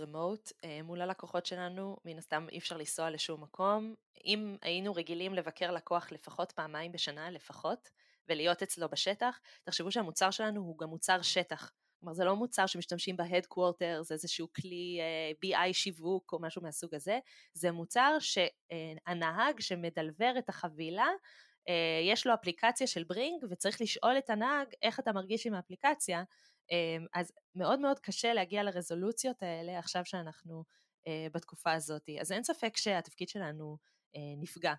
remote 0.00 0.52
אה, 0.64 0.80
מול 0.82 1.00
הלקוחות 1.00 1.46
שלנו, 1.46 1.96
מן 2.04 2.18
הסתם 2.18 2.46
אי 2.52 2.58
אפשר 2.58 2.76
לנסוע 2.76 3.10
לשום 3.10 3.42
מקום. 3.42 3.94
אם 4.24 4.56
היינו 4.62 4.94
רגילים 4.94 5.34
לבקר 5.34 5.70
לקוח 5.70 6.12
לפחות 6.12 6.52
פעמיים 6.52 6.92
בשנה 6.92 7.30
לפחות, 7.30 7.90
ולהיות 8.28 8.62
אצלו 8.62 8.88
בשטח, 8.88 9.40
תחשבו 9.62 9.90
שהמוצר 9.90 10.30
שלנו 10.30 10.60
הוא 10.60 10.78
גם 10.78 10.88
מוצר 10.88 11.22
שטח. 11.22 11.72
כלומר 12.02 12.14
זה 12.14 12.24
לא 12.24 12.36
מוצר 12.36 12.66
שמשתמשים 12.66 13.16
ב 13.16 13.23
headquarter, 13.23 14.02
זה 14.02 14.14
איזשהו 14.14 14.48
כלי 14.52 14.98
אה, 15.00 15.52
אה, 15.52 15.68
BI 15.68 15.72
שיווק 15.72 16.32
או 16.32 16.38
משהו 16.40 16.62
מהסוג 16.62 16.94
הזה, 16.94 17.18
זה 17.54 17.72
מוצר 17.72 18.16
שהנהג 18.20 19.60
שמדלבר 19.60 20.32
את 20.38 20.48
החבילה, 20.48 21.06
uh, 21.06 21.72
יש 22.10 22.26
לו 22.26 22.34
אפליקציה 22.34 22.86
של 22.86 23.04
ברינג 23.04 23.44
וצריך 23.50 23.80
לשאול 23.80 24.18
את 24.18 24.30
הנהג 24.30 24.66
איך 24.82 25.00
אתה 25.00 25.12
מרגיש 25.12 25.46
עם 25.46 25.54
האפליקציה, 25.54 26.22
uh, 26.22 27.06
אז 27.14 27.32
מאוד 27.54 27.80
מאוד 27.80 27.98
קשה 27.98 28.32
להגיע 28.34 28.62
לרזולוציות 28.62 29.42
האלה 29.42 29.78
עכשיו 29.78 30.04
שאנחנו 30.04 30.64
uh, 31.08 31.32
בתקופה 31.34 31.72
הזאת, 31.72 32.08
אז 32.20 32.32
אין 32.32 32.44
ספק 32.44 32.76
שהתפקיד 32.76 33.28
שלנו 33.28 33.76
uh, 34.16 34.18
נפגע. 34.38 34.74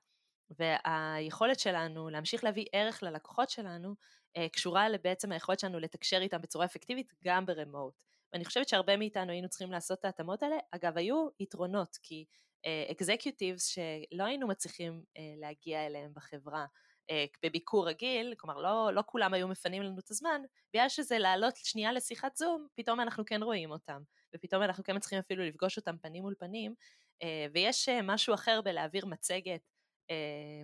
והיכולת 0.60 1.60
שלנו 1.60 2.10
להמשיך 2.10 2.44
להביא 2.44 2.66
ערך 2.74 3.04
ללקוחות 3.04 3.50
שלנו 3.50 3.90
אה, 3.90 3.96
קשורה 4.52 4.88
בעצם 5.04 5.32
היכולת 5.32 5.60
שלנו 5.60 5.80
לתקשר 5.80 6.18
איתם 6.22 6.42
בצורה 6.42 6.66
אפקטיבית 6.66 7.14
גם 7.24 7.46
ברמוט. 7.46 7.94
ואני 8.34 8.46
חושבת 8.46 8.70
שהרבה 8.70 8.98
מאיתנו 8.98 9.32
היינו 9.32 9.50
צריכים 9.50 9.72
לעשות 9.72 10.00
את 10.00 10.06
ההתאמות 10.06 10.44
האלה. 10.44 10.56
אגב, 10.72 10.98
היו 10.98 11.28
יתרונות, 11.40 11.98
כי 12.04 12.26
אקזקיוטיבס 12.92 13.70
uh, 13.70 13.72
שלא 13.72 14.24
היינו 14.24 14.48
מצליחים 14.48 15.04
uh, 15.08 15.22
להגיע 15.40 15.86
אליהם 15.86 16.12
בחברה 16.14 16.66
בביקור 17.44 17.88
רגיל, 17.88 18.34
כלומר 18.38 18.58
לא, 18.62 18.90
לא 18.94 19.04
כולם 19.06 19.34
היו 19.34 19.48
מפנים 19.48 19.84
לנו 19.84 20.00
את 20.00 20.12
הזמן, 20.12 20.42
בגלל 20.74 20.90
שזה 20.90 21.20
לעלות 21.20 21.56
שנייה 21.56 21.92
לשיחת 21.92 22.36
זום, 22.36 22.68
פתאום 22.76 23.00
אנחנו 23.00 23.26
כן 23.26 23.44
רואים 23.44 23.72
אותם, 23.72 24.02
ופתאום 24.36 24.64
אנחנו 24.64 24.84
כן 24.84 24.96
מצליחים 24.96 25.20
אפילו 25.20 25.44
לפגוש 25.44 25.78
אותם 25.78 25.98
פנים 25.98 26.24
מול 26.24 26.36
פנים, 26.40 26.74
ויש 27.54 27.90
משהו 27.90 28.34
אחר 28.34 28.62
בלהעביר 28.62 29.06
מצגת 29.06 29.48
אה, 29.48 29.73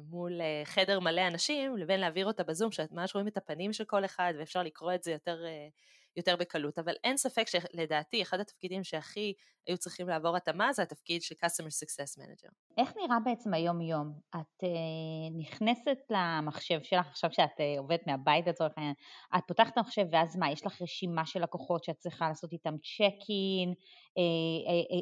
מול 0.10 0.42
אה, 0.42 0.62
חדר 0.66 1.00
מלא 1.00 1.28
אנשים, 1.28 1.78
לבין 1.78 2.00
להעביר 2.00 2.26
אותה 2.26 2.44
בזום, 2.44 2.72
שאת 2.72 2.92
ממש 2.92 3.16
רואים 3.16 3.28
את 3.28 3.38
הפנים 3.38 3.74
של 3.74 3.84
כל 3.84 4.06
אחד 4.06 4.34
ואפשר 4.40 4.64
לקרוא 4.64 4.94
את 4.94 5.04
זה 5.04 5.12
יותר, 5.12 5.46
אה, 5.46 5.68
יותר 6.18 6.36
בקלות. 6.36 6.80
אבל 6.80 6.94
אין 7.04 7.18
ספק 7.18 7.48
שלדעתי 7.48 8.22
אחד 8.22 8.40
התפקידים 8.40 8.84
שהכי 8.84 9.34
היו 9.68 9.78
צריכים 9.78 10.10
לעבור 10.10 10.38
התאמה 10.38 10.74
זה 10.74 10.82
התפקיד 10.82 11.22
של 11.22 11.36
Customer 11.36 11.68
Success 11.68 12.22
Manager. 12.22 12.52
איך 12.78 12.94
נראה 12.98 13.20
בעצם 13.26 13.54
היום-יום? 13.54 14.14
את 14.36 14.64
uh, 14.64 14.68
נכנסת 15.38 15.98
למחשב 16.10 16.84
שלך 16.84 17.08
עכשיו 17.08 17.32
שאת 17.32 17.50
uh, 17.58 17.80
עובדת 17.80 18.08
מהבית 18.08 18.48
לצורך 18.48 18.74
העניין, 18.78 18.94
את 19.38 19.44
פותחת 19.48 19.74
את 19.74 19.78
המחשב 19.78 20.06
ואז 20.12 20.38
מה, 20.38 20.52
יש 20.52 20.66
לך 20.66 20.82
רשימה 20.82 21.26
של 21.26 21.44
לקוחות 21.44 21.84
שאת 21.84 21.98
צריכה 21.98 22.28
לעשות 22.28 22.54
איתם 22.54 22.76
צ'ק 22.78 23.30
אין, 23.30 23.74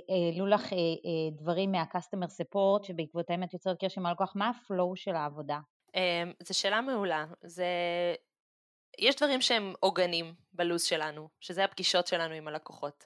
העלו 0.09 0.45
uh, 0.45 0.49
uh, 0.49 0.51
uh, 0.51 0.55
לך 0.55 0.71
uh, 0.71 0.75
uh, 0.75 1.41
דברים 1.41 1.71
מה-Customer 1.71 2.27
Support 2.27 2.87
שבעקבותיהם 2.87 3.43
את 3.43 3.53
יוצרת 3.53 3.83
קשר 3.83 4.01
עם 4.01 4.05
הלקוח, 4.05 4.33
מה 4.35 4.49
הפלואו 4.49 4.95
של 4.95 5.15
העבודה? 5.15 5.59
Um, 5.87 6.43
זו 6.43 6.59
שאלה 6.59 6.81
מעולה. 6.81 7.25
זה 7.43 7.65
יש 8.97 9.15
דברים 9.15 9.41
שהם 9.41 9.73
עוגנים 9.79 10.33
בלו"ז 10.53 10.83
שלנו, 10.83 11.29
שזה 11.39 11.63
הפגישות 11.63 12.07
שלנו 12.07 12.33
עם 12.33 12.47
הלקוחות. 12.47 13.05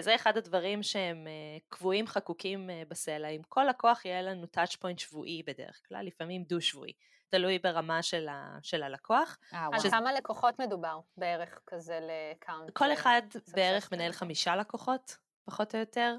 זה 0.00 0.14
אחד 0.14 0.36
הדברים 0.36 0.82
שהם 0.82 1.26
קבועים 1.68 2.06
חקוקים 2.06 2.70
בסלע. 2.88 3.28
עם 3.28 3.42
כל 3.48 3.64
לקוח 3.64 4.04
יהיה 4.04 4.22
לנו 4.22 4.46
touch 4.56 4.72
point 4.72 4.98
שבועי 4.98 5.42
בדרך 5.46 5.80
כלל, 5.88 6.06
לפעמים 6.06 6.44
דו-שבועי. 6.44 6.92
תלוי 7.28 7.58
ברמה 7.58 8.02
של, 8.02 8.28
ה, 8.28 8.58
של 8.62 8.82
הלקוח. 8.82 9.38
על 9.52 9.78
שזה... 9.78 9.90
כמה 9.90 10.12
לקוחות 10.12 10.58
מדובר 10.58 11.00
בערך 11.16 11.60
כזה 11.66 11.98
לקאונט? 12.02 12.70
כל 12.72 12.92
אחד 12.92 13.22
בערך 13.54 13.92
מנהל 13.92 14.12
חמישה 14.12 14.56
לקוחות, 14.56 15.16
פחות 15.44 15.74
או 15.74 15.80
יותר. 15.80 16.14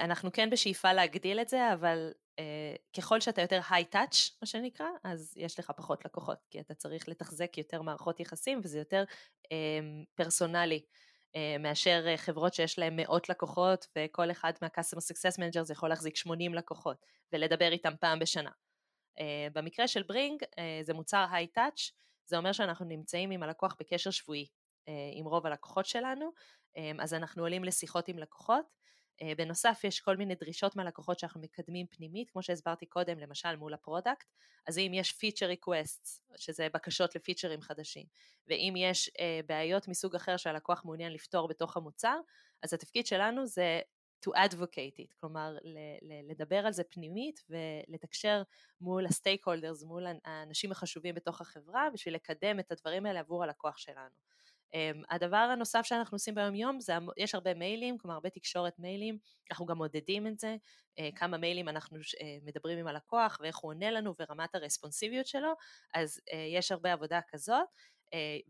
אנחנו 0.00 0.32
כן 0.32 0.50
בשאיפה 0.50 0.92
להגדיל 0.92 1.40
את 1.40 1.48
זה, 1.48 1.72
אבל 1.72 2.12
ככל 2.96 3.20
שאתה 3.20 3.42
יותר 3.42 3.60
היי-טאץ', 3.70 4.30
מה 4.42 4.46
שנקרא, 4.46 4.86
אז 5.04 5.34
יש 5.36 5.58
לך 5.58 5.70
פחות 5.76 6.04
לקוחות, 6.04 6.38
כי 6.50 6.60
אתה 6.60 6.74
צריך 6.74 7.08
לתחזק 7.08 7.58
יותר 7.58 7.82
מערכות 7.82 8.20
יחסים 8.20 8.60
וזה 8.64 8.78
יותר 8.78 9.04
אמ, 9.44 9.48
פרסונלי. 10.14 10.84
אה, 11.32 11.58
מאשר 11.58 12.06
אה, 12.14 12.16
חברות 12.16 12.54
שיש 12.54 12.78
להן 12.78 12.96
מאות 12.96 13.28
לקוחות 13.28 13.86
וכל 13.98 14.30
אחד 14.30 14.52
מה-Customer 14.62 15.00
Success 15.12 15.38
Managers 15.38 15.72
יכול 15.72 15.88
להחזיק 15.88 16.16
80 16.16 16.54
לקוחות 16.54 16.96
ולדבר 17.32 17.72
איתם 17.72 17.92
פעם 18.00 18.18
בשנה. 18.18 18.50
במקרה 19.52 19.88
של 19.88 20.02
ברינג 20.02 20.42
זה 20.82 20.94
מוצר 20.94 21.26
high-touch, 21.30 21.90
זה 22.26 22.36
אומר 22.36 22.52
שאנחנו 22.52 22.84
נמצאים 22.84 23.30
עם 23.30 23.42
הלקוח 23.42 23.76
בקשר 23.80 24.10
שבועי 24.10 24.46
עם 25.12 25.26
רוב 25.26 25.46
הלקוחות 25.46 25.86
שלנו, 25.86 26.32
אז 26.98 27.14
אנחנו 27.14 27.42
עולים 27.42 27.64
לשיחות 27.64 28.08
עם 28.08 28.18
לקוחות, 28.18 28.64
אה, 28.64 28.83
בנוסף 29.36 29.80
יש 29.84 30.00
כל 30.00 30.16
מיני 30.16 30.34
דרישות 30.34 30.76
מהלקוחות 30.76 31.18
שאנחנו 31.18 31.40
מקדמים 31.40 31.86
פנימית, 31.86 32.30
כמו 32.30 32.42
שהסברתי 32.42 32.86
קודם, 32.86 33.18
למשל 33.18 33.56
מול 33.56 33.74
ה 33.74 33.80
product, 33.80 34.26
אז 34.66 34.78
אם 34.78 34.92
יש 34.94 35.12
feature 35.12 35.46
request, 35.46 36.22
שזה 36.36 36.68
בקשות 36.74 37.14
לפיצ'רים 37.14 37.60
חדשים, 37.60 38.06
ואם 38.48 38.74
יש 38.76 39.10
אה, 39.20 39.40
בעיות 39.46 39.88
מסוג 39.88 40.14
אחר 40.14 40.36
שהלקוח 40.36 40.84
מעוניין 40.84 41.12
לפתור 41.12 41.48
בתוך 41.48 41.76
המוצר, 41.76 42.16
אז 42.62 42.74
התפקיד 42.74 43.06
שלנו 43.06 43.46
זה 43.46 43.80
to 44.26 44.30
advocate 44.30 45.00
it, 45.00 45.14
כלומר 45.20 45.56
לדבר 46.28 46.66
על 46.66 46.72
זה 46.72 46.84
פנימית 46.84 47.44
ולתקשר 47.50 48.42
מול 48.80 49.06
ה 49.06 49.46
stakeholders, 49.46 49.82
מול 49.82 50.06
האנשים 50.24 50.72
החשובים 50.72 51.14
בתוך 51.14 51.40
החברה, 51.40 51.88
בשביל 51.92 52.14
לקדם 52.14 52.60
את 52.60 52.72
הדברים 52.72 53.06
האלה 53.06 53.20
עבור 53.20 53.44
הלקוח 53.44 53.76
שלנו. 53.76 54.33
אמ, 54.74 55.02
הדבר 55.10 55.36
הנוסף 55.36 55.82
שאנחנו 55.84 56.14
עושים 56.14 56.34
ביום 56.34 56.54
יום 56.54 56.80
זה, 56.80 56.92
יש 57.16 57.34
הרבה 57.34 57.54
מיילים, 57.54 57.98
כלומר 57.98 58.14
הרבה 58.14 58.30
תקשורת 58.30 58.78
מיילים, 58.78 59.18
אנחנו 59.50 59.66
גם 59.66 59.76
מודדים 59.76 60.26
את 60.26 60.38
זה, 60.38 60.56
אה, 60.98 61.08
כמה 61.16 61.38
מיילים 61.38 61.68
אנחנו 61.68 61.96
אה, 61.96 62.36
מדברים 62.42 62.78
עם 62.78 62.86
הלקוח 62.86 63.38
ואיך 63.40 63.56
הוא 63.56 63.70
עונה 63.70 63.90
לנו 63.90 64.14
ורמת 64.18 64.54
הרספונסיביות 64.54 65.26
שלו, 65.26 65.52
אז 65.94 66.20
אה, 66.32 66.46
יש 66.58 66.72
הרבה 66.72 66.92
עבודה 66.92 67.20
כזאת, 67.28 67.66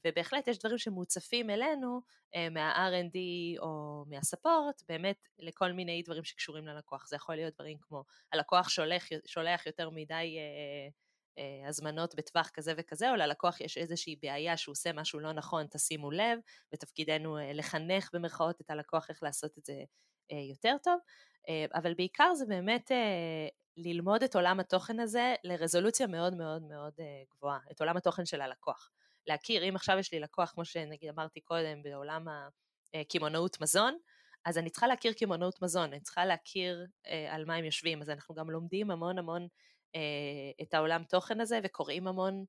ובהחלט 0.05 0.49
יש 0.49 0.59
דברים 0.59 0.79
שמוצפים 0.79 1.51
אלינו 1.51 2.01
מה-R&D 2.51 3.19
או 3.59 4.05
מהספורט, 4.09 4.83
באמת 4.89 5.29
לכל 5.39 5.73
מיני 5.73 6.03
דברים 6.03 6.25
שקשורים 6.25 6.67
ללקוח, 6.67 7.07
זה 7.09 7.17
יכול 7.17 7.35
להיות 7.35 7.55
דברים 7.55 7.79
כמו 7.81 8.05
הלקוח 8.33 8.69
שולח, 8.69 9.05
שולח 9.27 9.67
יותר 9.67 9.91
מדי 9.91 10.39
הזמנות 11.68 12.14
בטווח 12.14 12.51
כזה 12.55 12.73
וכזה, 12.77 13.11
או 13.11 13.16
ללקוח 13.16 13.61
יש 13.61 13.79
איזושהי 13.79 14.16
בעיה 14.23 14.57
שהוא 14.57 14.73
עושה 14.73 14.92
משהו 14.92 15.20
לא 15.20 15.33
נכון, 15.33 15.66
תשימו 15.66 16.11
לב, 16.11 16.38
ותפקידנו 16.75 17.38
אה, 17.38 17.53
לחנך 17.53 18.11
במרכאות 18.12 18.61
את 18.61 18.70
הלקוח 18.70 19.11
איך 19.11 19.23
לעשות 19.23 19.59
את 19.59 19.64
זה 19.64 19.73
אה, 20.33 20.37
יותר 20.51 20.77
טוב, 20.83 20.99
אבל 21.75 21.94
בעיקר 21.94 22.35
זה 22.35 22.47
באמת 22.47 22.90
ללמוד 23.77 24.23
את 24.23 24.37
עולם 24.37 24.61
התוכן 24.61 25.01
הזה 25.01 25.35
לרזולוציה 25.44 26.07
מאוד 26.07 26.37
מאוד 26.37 26.62
מאוד 26.62 26.92
גבוהה, 27.35 27.59
את 27.70 27.81
עולם 27.81 27.97
התוכן 27.97 28.27
של 28.27 28.40
הלקוח. 28.40 28.90
להכיר, 29.27 29.68
אם 29.68 29.77
עכשיו 29.77 29.99
יש 29.99 30.12
לי 30.12 30.20
לקוח, 30.20 30.51
כמו 30.51 30.64
שנגיד 30.64 31.09
אמרתי 31.09 31.40
קודם, 31.40 31.83
בעולם 31.83 32.27
הקמעונאות 32.94 33.61
מזון, 33.61 33.99
אז 34.44 34.59
אני 34.59 34.70
צריכה 34.70 34.87
להכיר 34.87 35.12
קמעונאות 35.12 35.62
מזון, 35.62 35.92
אני 35.92 36.01
צריכה 36.01 36.25
להכיר 36.25 36.87
על 37.29 37.44
מה 37.44 37.55
הם 37.55 37.64
יושבים, 37.64 38.03
אז 38.03 38.11
אנחנו 38.11 38.35
גם 38.35 38.51
לומדים 38.51 38.90
המון 38.90 39.18
המון 39.18 39.42
אה, 39.42 39.49
את 40.62 40.74
העולם 40.74 41.04
תוכן 41.04 41.40
הזה 41.40 41.61
וקוראים 41.62 42.07
המון 42.07 42.44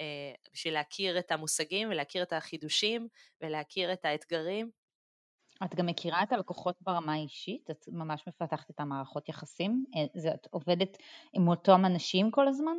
אה, 0.00 0.32
בשביל 0.52 0.74
להכיר 0.74 1.18
את 1.18 1.32
המושגים 1.32 1.88
ולהכיר 1.90 2.22
את 2.22 2.32
החידושים 2.32 3.08
ולהכיר 3.40 3.92
את 3.92 4.04
האתגרים. 4.04 4.70
את 5.64 5.74
גם 5.74 5.86
מכירה 5.86 6.22
את 6.22 6.32
הלקוחות 6.32 6.76
ברמה 6.80 7.12
האישית? 7.12 7.70
את 7.70 7.84
ממש 7.88 8.24
מפתחת 8.28 8.70
את 8.70 8.80
המערכות 8.80 9.28
יחסים? 9.28 9.84
אה, 9.96 10.34
את 10.34 10.46
עובדת 10.50 10.96
עם 11.32 11.48
אותם 11.48 11.84
אנשים 11.86 12.30
כל 12.30 12.48
הזמן? 12.48 12.76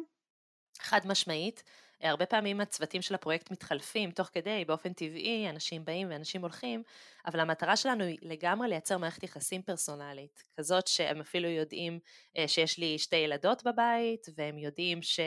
חד 0.80 1.02
משמעית. 1.06 1.64
הרבה 2.04 2.26
פעמים 2.26 2.62
הצוותים 2.62 3.02
של 3.02 3.16
הפרויקט 3.16 3.52
מתחלפים 3.52 4.12
תוך 4.12 4.30
כדי, 4.34 4.66
באופן 4.66 4.94
טבעי, 4.94 5.50
אנשים 5.50 5.86
באים 5.86 6.08
ואנשים 6.10 6.42
הולכים, 6.42 6.84
אבל 7.26 7.40
המטרה 7.40 7.76
שלנו 7.76 8.04
היא 8.04 8.18
לגמרי 8.22 8.70
לייצר 8.70 8.98
מערכת 8.98 9.24
יחסים 9.24 9.62
פרסונלית, 9.62 10.44
כזאת 10.58 10.88
שהם 10.88 11.22
אפילו 11.22 11.50
יודעים 11.50 12.00
אה, 12.38 12.48
שיש 12.48 12.78
לי 12.78 12.98
שתי 13.00 13.16
ילדות 13.16 13.64
בבית, 13.64 14.28
והם 14.38 14.58
יודעים 14.58 15.02
ש... 15.02 15.20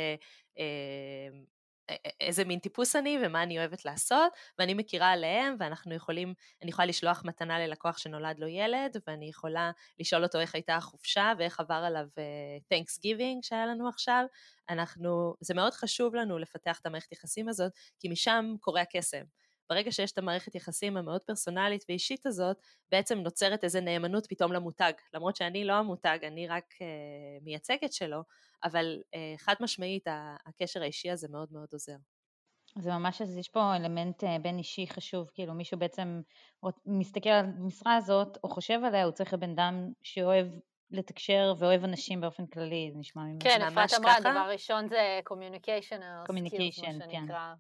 איזה 2.21 2.45
מין 2.45 2.59
טיפוס 2.59 2.97
אני 2.97 3.19
ומה 3.23 3.43
אני 3.43 3.59
אוהבת 3.59 3.85
לעשות, 3.85 4.33
ואני 4.59 4.75
מכירה 4.75 5.11
עליהם, 5.11 5.57
ואנחנו 5.59 5.95
יכולים, 5.95 6.35
אני 6.63 6.71
יכולה 6.71 6.87
לשלוח 6.87 7.23
מתנה 7.25 7.59
ללקוח 7.59 7.99
שנולד 7.99 8.39
לו 8.39 8.47
ילד, 8.47 8.97
ואני 9.07 9.29
יכולה 9.29 9.71
לשאול 9.99 10.23
אותו 10.25 10.41
איך 10.41 10.55
הייתה 10.55 10.77
החופשה 10.77 11.33
ואיך 11.39 11.61
עבר 11.61 11.75
עליו 11.75 12.07
uh, 12.07 12.75
Thanksgiving 12.75 13.39
שהיה 13.43 13.67
לנו 13.67 13.89
עכשיו. 13.89 14.25
אנחנו, 14.71 15.35
זה 15.41 15.55
מאוד 15.55 15.73
חשוב 15.73 16.15
לנו 16.15 16.39
לפתח 16.39 16.81
את 16.81 16.87
המערכת 16.87 17.13
יחסים 17.13 17.49
הזאת, 17.49 17.73
כי 18.01 18.09
משם 18.09 18.55
קורה 18.61 18.81
הקסם. 18.81 19.25
ברגע 19.71 19.93
שיש 19.93 20.13
את 20.13 20.19
המערכת 20.19 20.55
יחסים 20.55 20.97
המאוד 20.97 21.21
פרסונלית 21.23 21.85
ואישית 21.89 22.27
הזאת, 22.27 22.57
בעצם 22.91 23.19
נוצרת 23.19 23.65
איזה 23.65 23.81
נאמנות 23.81 24.27
פתאום 24.29 24.53
למותג. 24.53 24.93
למרות 25.15 25.37
שאני 25.37 25.65
לא 25.65 25.73
המותג, 25.73 26.19
אני 26.23 26.49
רק 26.49 26.65
uh, 26.73 27.45
מייצגת 27.45 27.93
שלו, 27.93 28.23
אבל 28.65 29.03
uh, 29.03 29.39
חד 29.39 29.55
משמעית 29.61 30.05
הקשר 30.47 30.83
האישי 30.83 31.11
הזה 31.11 31.29
מאוד 31.31 31.49
מאוד 31.53 31.69
עוזר. 31.73 31.97
זה 32.79 32.91
ממש, 32.91 33.23
אז 33.23 33.37
יש 33.37 33.49
פה 33.49 33.77
אלמנט 33.77 34.25
uh, 34.25 34.27
בין 34.43 34.59
אישי 34.59 34.87
חשוב, 34.87 35.31
כאילו 35.35 35.55
מישהו 35.55 35.79
בעצם 35.79 36.21
מסתכל 36.87 37.31
על 37.31 37.45
המשרה 37.45 37.97
הזאת, 37.97 38.39
או 38.45 38.49
חושב 38.49 38.81
עליה, 38.85 39.05
הוא 39.05 39.13
צריך 39.13 39.33
לבן 39.33 39.51
אדם 39.51 39.93
שאוהב 40.03 40.47
לתקשר 40.91 41.55
ואוהב 41.59 41.85
אנשים 41.85 42.21
באופן 42.21 42.47
כללי, 42.47 42.91
זה 42.93 42.99
נשמע 42.99 43.23
ממש 43.23 43.43
כן, 43.43 43.63
אפרת 43.63 43.95
אמרה, 43.95 44.21
דבר 44.21 44.49
ראשון 44.51 44.89
זה 44.89 45.21
communication, 45.31 46.29
communication, 46.31 46.83
כן. 46.83 46.99
שנקרא, 47.11 47.55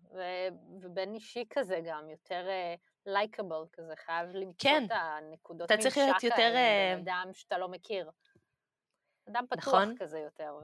ובין 0.83 1.15
אישי 1.15 1.45
כזה 1.51 1.81
גם, 1.85 2.11
יותר 2.11 2.47
לייקable 3.09 3.65
uh, 3.65 3.73
כזה, 3.73 3.93
חייב 4.07 4.29
למצוא 4.29 4.71
כן. 4.71 4.85
את 4.87 4.91
הנקודות 4.95 5.73
ממשק 5.73 5.97
האלה, 5.97 6.97
בן 6.97 7.03
אדם 7.03 7.31
שאתה 7.33 7.59
לא 7.59 7.69
מכיר. 7.69 8.11
אדם 9.31 9.45
פתוח 9.51 9.69
נכון. 9.69 9.95
כזה 9.99 10.19
יותר. 10.19 10.55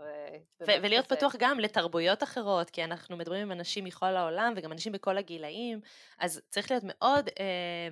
ו- 0.60 0.64
ולהיות 0.82 1.06
כזה. 1.06 1.16
פתוח 1.16 1.36
גם 1.38 1.60
לתרבויות 1.60 2.22
אחרות, 2.22 2.70
כי 2.70 2.84
אנחנו 2.84 3.16
מדברים 3.16 3.42
עם 3.42 3.52
אנשים 3.52 3.84
מכל 3.84 4.16
העולם 4.16 4.52
וגם 4.56 4.72
אנשים 4.72 4.92
בכל 4.92 5.18
הגילאים, 5.18 5.80
אז 6.18 6.42
צריך 6.48 6.70
להיות 6.70 6.84
מאוד 6.86 7.28
אה, 7.28 7.88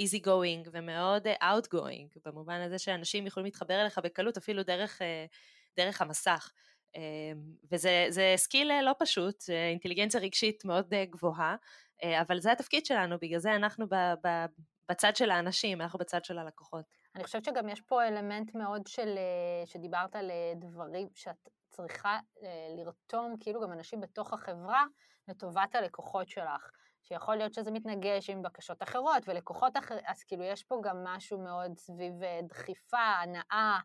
easy 0.00 0.24
going 0.26 0.68
ומאוד 0.72 1.26
אה, 1.26 1.54
outgoing, 1.54 2.20
במובן 2.24 2.60
הזה 2.60 2.78
שאנשים 2.78 3.26
יכולים 3.26 3.44
להתחבר 3.44 3.80
אליך 3.80 3.98
בקלות 3.98 4.36
אפילו 4.36 4.62
דרך, 4.62 5.02
אה, 5.02 5.26
דרך 5.76 6.02
המסך. 6.02 6.52
אה, 6.96 7.32
וזה 7.72 8.34
skill 8.36 8.80
לא 8.82 8.92
פשוט, 8.98 9.44
אינטליגנציה 9.70 10.20
רגשית 10.20 10.64
מאוד 10.64 10.94
גבוהה, 11.10 11.56
אבל 12.20 12.40
זה 12.40 12.52
התפקיד 12.52 12.86
שלנו, 12.86 13.16
בגלל 13.20 13.38
זה 13.38 13.54
אנחנו 13.54 13.86
ב, 13.88 13.94
ב, 13.94 14.28
בצד 14.88 15.16
של 15.16 15.30
האנשים, 15.30 15.80
אנחנו 15.80 15.98
בצד 15.98 16.24
של 16.24 16.38
הלקוחות. 16.38 16.84
אני 17.14 17.24
חושבת 17.24 17.44
שגם 17.44 17.68
יש 17.68 17.80
פה 17.80 18.08
אלמנט 18.08 18.54
מאוד 18.54 18.86
של, 18.86 19.18
שדיברת 19.64 20.16
על 20.16 20.30
דברים 20.56 21.08
שאת 21.14 21.48
צריכה 21.68 22.18
לרתום, 22.76 23.36
כאילו 23.40 23.60
גם 23.60 23.72
אנשים 23.72 24.00
בתוך 24.00 24.32
החברה, 24.32 24.84
לטובת 25.28 25.74
הלקוחות 25.74 26.28
שלך. 26.28 26.70
שיכול 27.08 27.36
להיות 27.36 27.54
שזה 27.54 27.70
מתנגש 27.70 28.30
עם 28.30 28.42
בקשות 28.42 28.82
אחרות 28.82 29.28
ולקוחות 29.28 29.76
אחרים, 29.76 30.00
אז 30.06 30.24
כאילו 30.24 30.44
יש 30.44 30.64
פה 30.64 30.80
גם 30.84 31.04
משהו 31.04 31.38
מאוד 31.38 31.78
סביב 31.78 32.22
אה, 32.22 32.40
דחיפה, 32.48 32.98
הנאה, 32.98 33.42
אה, 33.52 33.78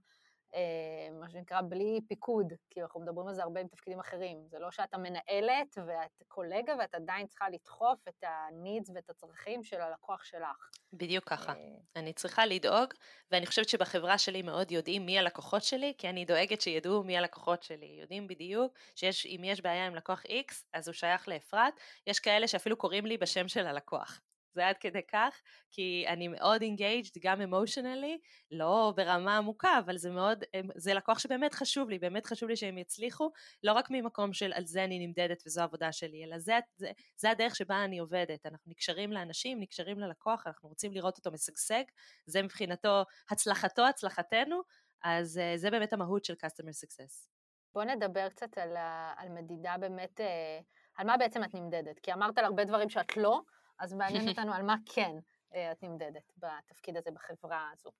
מה 1.20 1.30
שנקרא 1.30 1.62
בלי 1.70 2.00
פיקוד, 2.08 2.54
כי 2.70 2.82
אנחנו 2.82 3.00
מדברים 3.00 3.28
על 3.28 3.34
זה 3.34 3.44
הרבה 3.44 3.60
עם 3.62 3.68
תפקידים 3.68 4.00
אחרים. 4.00 4.48
זה 4.48 4.60
לא 4.60 4.72
שאתה 4.72 4.98
מנהלת 4.98 5.78
ואת 5.88 6.24
קולגה 6.28 6.74
ואת 6.80 6.96
עדיין 6.96 7.28
צריכה 7.28 7.50
לדחוף 7.50 8.08
את 8.08 8.24
ה-needs 8.24 8.92
ואת 8.96 9.10
הצרכים 9.10 9.64
של 9.64 9.82
הלקוח 9.82 10.24
שלך. 10.24 10.70
בדיוק 10.94 11.30
ככה. 11.30 11.54
אה, 11.54 11.58
אני 11.96 12.14
צריכה 12.14 12.46
לדאוג, 12.46 12.94
ואני 13.32 13.46
חושבת 13.46 13.70
שבחברה 13.70 14.18
שלי 14.18 14.42
מאוד 14.42 14.72
יודעים 14.72 15.06
מי 15.06 15.20
הלקוחות 15.20 15.64
שלי, 15.64 15.94
כי 15.98 16.10
אני 16.10 16.26
דואגת 16.26 16.62
שידעו 16.62 17.04
מי 17.04 17.18
הלקוחות 17.18 17.64
שלי. 17.64 17.98
יודעים 18.02 18.28
בדיוק 18.28 18.74
שאם 18.96 19.42
יש 19.44 19.62
בעיה 19.62 19.88
עם 19.88 19.96
לקוח 19.96 20.24
X, 20.26 20.54
אז 20.74 20.88
הוא 20.88 20.94
שייך 20.94 21.28
לאפרת. 21.28 21.74
יש 22.08 22.20
כאלה 22.20 22.48
שאפילו 22.48 22.78
קוראים 22.78 23.06
לי 23.06 23.18
בשם 23.18 23.48
של 23.48 23.68
הלקוח. 23.68 24.22
זה 24.54 24.68
עד 24.68 24.78
כדי 24.78 25.02
כך, 25.08 25.42
כי 25.72 26.06
אני 26.08 26.28
מאוד 26.28 26.62
engaged 26.62 27.20
גם 27.22 27.42
emotionally, 27.42 28.18
לא 28.52 28.94
ברמה 28.96 29.38
עמוקה, 29.38 29.80
אבל 29.86 29.98
זה 29.98 30.12
מאוד, 30.12 30.44
זה 30.76 30.94
לקוח 30.94 31.20
שבאמת 31.20 31.54
חשוב 31.54 31.90
לי, 31.90 32.00
באמת 32.00 32.26
חשוב 32.26 32.50
לי 32.50 32.56
שהם 32.56 32.78
יצליחו, 32.78 33.32
לא 33.64 33.74
רק 33.74 33.88
ממקום 33.92 34.34
של 34.34 34.54
על 34.54 34.66
זה 34.66 34.84
אני 34.84 35.08
נמדדת 35.08 35.44
וזו 35.46 35.62
העבודה 35.62 35.92
שלי, 35.92 36.24
אלא 36.24 36.40
זה, 36.40 36.60
זה, 36.76 36.92
זה 37.16 37.30
הדרך 37.30 37.56
שבה 37.56 37.84
אני 37.84 38.00
עובדת, 38.00 38.46
אנחנו 38.46 38.72
נקשרים 38.72 39.12
לאנשים, 39.12 39.60
נקשרים 39.60 40.00
ללקוח, 40.00 40.48
אנחנו 40.48 40.70
רוצים 40.70 40.94
לראות 40.94 41.18
אותו 41.18 41.32
משגשג, 41.32 41.84
זה 42.26 42.42
מבחינתו 42.42 43.04
הצלחתו, 43.32 43.86
הצלחתנו, 43.86 44.62
אז 45.04 45.38
אה, 45.38 45.54
זה 45.58 45.72
באמת 45.72 45.94
המהות 45.94 46.26
של 46.26 46.34
customer 46.34 46.86
success. 46.86 47.34
בוא 47.74 47.84
נדבר 47.84 48.30
קצת 48.30 48.58
על, 48.58 48.78
על 49.18 49.30
מדידה 49.30 49.76
באמת, 49.80 50.22
אה, 50.22 50.60
על 50.98 51.08
מה 51.08 51.18
בעצם 51.18 51.44
את 51.44 51.54
נמדדת, 51.54 52.00
כי 52.00 52.14
אמרת 52.14 52.38
על 52.38 52.46
הרבה 52.46 52.66
דברים 52.66 52.90
שאת 52.90 53.18
לא, 53.18 53.42
אז 53.80 53.94
מעניין 53.94 54.28
אותנו 54.30 54.54
על 54.54 54.62
מה 54.62 54.76
כן 54.86 55.16
אה, 55.56 55.72
את 55.72 55.84
נמדדת 55.84 56.32
בתפקיד 56.38 56.98
הזה 56.98 57.12
בחברה 57.12 57.70
הזו. 57.74 57.92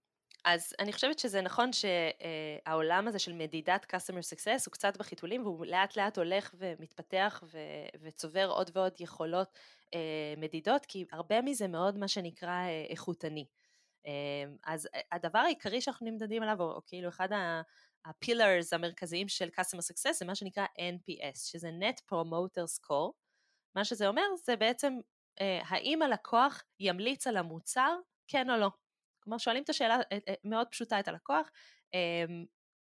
אז 0.46 0.74
אני 0.80 0.94
חושבת 0.94 1.20
שזה 1.20 1.42
נכון 1.42 1.70
שהעולם 1.74 3.08
הזה 3.08 3.20
של 3.20 3.34
מדידת 3.34 3.86
customer 3.94 4.36
success 4.36 4.64
הוא 4.66 4.72
קצת 4.72 4.98
בחיתולים 4.98 5.46
והוא 5.46 5.66
לאט 5.66 5.98
לאט 5.98 6.18
הולך 6.18 6.56
ומתפתח 6.58 7.44
ו- 7.44 7.98
וצובר 8.02 8.50
עוד 8.50 8.72
ועוד 8.74 8.94
יכולות 9.00 9.60
מדידות, 10.38 10.86
כי 10.86 11.06
הרבה 11.12 11.42
מזה 11.42 11.68
מאוד 11.68 11.98
מה 11.98 12.08
שנקרא 12.08 12.68
איכותני. 12.90 13.46
אז 14.66 14.90
הדבר 15.12 15.40
העיקרי 15.40 15.82
שאנחנו 15.82 16.06
נמדדים 16.06 16.44
עליו, 16.44 16.62
או, 16.62 16.72
או 16.72 16.82
כאילו 16.86 17.10
אחד 17.10 17.30
הפילרס 18.06 18.74
המרכזיים 18.74 19.28
של 19.28 19.50
customer 19.60 19.82
success 19.92 20.14
זה 20.14 20.26
מה 20.26 20.36
שנקרא 20.36 20.66
NPS, 20.66 21.36
שזה 21.36 21.70
Net 21.70 22.00
Promoter 22.12 22.66
Score. 22.80 23.12
מה 23.76 23.86
שזה 23.86 24.08
אומר 24.08 24.24
זה 24.46 24.56
בעצם 24.56 24.94
אה, 24.94 25.13
האם 25.40 26.02
הלקוח 26.02 26.64
ימליץ 26.80 27.28
על 27.28 27.38
המוצר, 27.38 27.96
כן 28.28 28.50
או 28.50 28.58
לא. 28.58 28.70
כלומר 29.20 29.38
שואלים 29.38 29.64
את 29.64 29.70
השאלה 29.70 29.96
אה, 29.96 30.18
אה, 30.28 30.34
מאוד 30.44 30.68
פשוטה 30.68 31.00
את 31.00 31.08
הלקוח, 31.08 31.50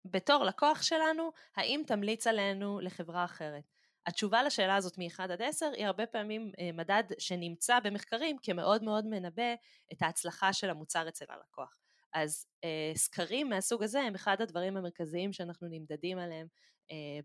בתור 0.05 0.43
לקוח 0.43 0.81
שלנו, 0.81 1.31
האם 1.55 1.81
תמליץ 1.87 2.27
עלינו 2.27 2.79
לחברה 2.79 3.25
אחרת? 3.25 3.63
התשובה 4.07 4.43
לשאלה 4.43 4.75
הזאת 4.75 4.97
מ-1 4.97 5.23
עד 5.23 5.41
10 5.41 5.65
היא 5.75 5.85
הרבה 5.85 6.05
פעמים 6.05 6.51
מדד 6.73 7.03
שנמצא 7.19 7.79
במחקרים 7.79 8.37
כמאוד 8.43 8.83
מאוד 8.83 9.05
מנבא 9.05 9.53
את 9.93 10.01
ההצלחה 10.01 10.53
של 10.53 10.69
המוצר 10.69 11.07
אצל 11.07 11.25
הלקוח. 11.29 11.77
אז 12.15 12.47
אה, 12.63 12.91
סקרים 12.95 13.49
מהסוג 13.49 13.83
הזה 13.83 14.01
הם 14.01 14.15
אחד 14.15 14.41
הדברים 14.41 14.77
המרכזיים 14.77 15.33
שאנחנו 15.33 15.67
נמדדים 15.67 16.19
עליהם 16.19 16.47
אה, 16.47 16.74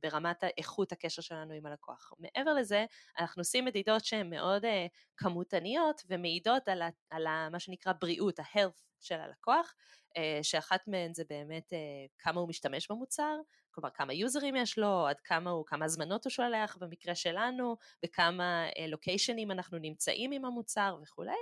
ברמת 0.02 0.44
איכות 0.58 0.92
הקשר 0.92 1.22
שלנו 1.22 1.54
עם 1.54 1.66
הלקוח. 1.66 2.12
מעבר 2.18 2.54
לזה, 2.54 2.84
אנחנו 3.18 3.40
עושים 3.40 3.64
מדידות 3.64 4.04
שהן 4.04 4.30
מאוד 4.30 4.64
אה, 4.64 4.86
כמותניות 5.16 6.02
ומעידות 6.08 6.68
על, 6.68 6.82
ה, 6.82 6.88
על 7.10 7.26
ה, 7.26 7.48
מה 7.52 7.58
שנקרא 7.58 7.92
בריאות, 8.00 8.38
ה-health 8.38 8.89
של 9.02 9.20
הלקוח, 9.20 9.74
אה, 10.16 10.38
שאחת 10.42 10.88
מהן 10.88 11.14
זה 11.14 11.24
באמת 11.30 11.72
אה, 11.72 11.78
כמה 12.18 12.40
הוא 12.40 12.48
משתמש 12.48 12.90
במוצר, 12.90 13.36
כלומר 13.70 13.90
כמה 13.94 14.12
יוזרים 14.12 14.56
יש 14.56 14.78
לו, 14.78 15.06
עד 15.06 15.20
כמה 15.20 15.50
הוא, 15.50 15.66
כמה 15.66 15.84
הזמנות 15.84 16.24
הוא 16.24 16.30
שולח 16.30 16.76
במקרה 16.80 17.14
שלנו, 17.14 17.76
בכמה 18.04 18.66
לוקיישנים 18.88 19.50
אה, 19.50 19.56
אנחנו 19.56 19.78
נמצאים 19.78 20.32
עם 20.32 20.44
המוצר 20.44 20.96
וכולי, 21.02 21.36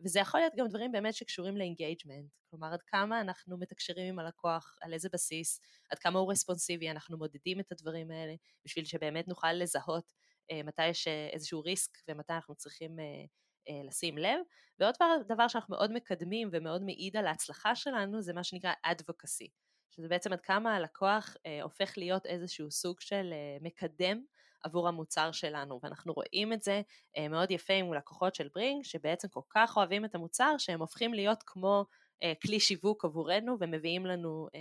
וזה 0.00 0.20
יכול 0.20 0.40
להיות 0.40 0.52
גם 0.56 0.68
דברים 0.68 0.92
באמת 0.92 1.14
שקשורים 1.14 1.56
ל 1.56 1.62
engagement, 1.62 2.30
כלומר 2.50 2.72
עד 2.72 2.82
כמה 2.86 3.20
אנחנו 3.20 3.58
מתקשרים 3.58 4.08
עם 4.08 4.18
הלקוח, 4.18 4.76
על 4.80 4.94
איזה 4.94 5.08
בסיס, 5.12 5.60
עד 5.90 5.98
כמה 5.98 6.18
הוא 6.18 6.32
רספונסיבי, 6.32 6.90
אנחנו 6.90 7.18
מודדים 7.18 7.60
את 7.60 7.72
הדברים 7.72 8.10
האלה, 8.10 8.34
בשביל 8.64 8.84
שבאמת 8.84 9.28
נוכל 9.28 9.52
לזהות 9.52 10.12
מתי 10.64 10.86
יש 10.86 11.08
איזשהו 11.32 11.60
risk 11.60 11.90
ומתי 12.08 12.32
אנחנו 12.32 12.54
צריכים 12.54 12.96
לשים 13.88 14.18
לב. 14.18 14.40
ועוד 14.78 14.94
דבר, 14.94 15.06
דבר 15.28 15.48
שאנחנו 15.48 15.76
מאוד 15.76 15.92
מקדמים 15.92 16.48
ומאוד 16.52 16.82
מעיד 16.82 17.16
על 17.16 17.26
ההצלחה 17.26 17.74
שלנו 17.74 18.22
זה 18.22 18.32
מה 18.32 18.44
שנקרא 18.44 18.72
advocacy, 18.86 19.48
שזה 19.90 20.08
בעצם 20.08 20.32
עד 20.32 20.40
כמה 20.40 20.76
הלקוח 20.76 21.36
אה, 21.46 21.62
הופך 21.62 21.98
להיות 21.98 22.26
איזשהו 22.26 22.70
סוג 22.70 23.00
של 23.00 23.32
אה, 23.32 23.58
מקדם 23.60 24.22
עבור 24.64 24.88
המוצר 24.88 25.32
שלנו, 25.32 25.80
ואנחנו 25.82 26.12
רואים 26.12 26.52
את 26.52 26.62
זה 26.62 26.82
אה, 27.16 27.28
מאוד 27.28 27.50
יפה 27.50 27.72
עם 27.74 27.94
לקוחות 27.94 28.34
של 28.34 28.48
ברינג, 28.54 28.84
שבעצם 28.84 29.28
כל 29.28 29.40
כך 29.50 29.76
אוהבים 29.76 30.04
את 30.04 30.14
המוצר 30.14 30.54
שהם 30.58 30.80
הופכים 30.80 31.14
להיות 31.14 31.42
כמו 31.46 31.84
אה, 32.22 32.32
כלי 32.42 32.60
שיווק 32.60 33.04
עבורנו 33.04 33.56
ומביאים 33.60 34.06
לנו 34.06 34.48
אה, 34.54 34.60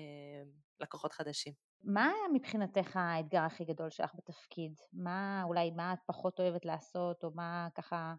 לקוחות 0.79 1.13
חדשים. 1.13 1.53
מה 1.83 2.11
מבחינתך 2.33 2.97
האתגר 2.97 3.41
הכי 3.41 3.65
גדול 3.65 3.89
שלך 3.89 4.15
בתפקיד? 4.15 4.73
מה 4.93 5.41
אולי 5.43 5.71
מה 5.71 5.93
את 5.93 5.99
פחות 6.05 6.39
אוהבת 6.39 6.65
לעשות, 6.65 7.23
או 7.23 7.31
מה 7.35 7.67
ככה 7.75 8.13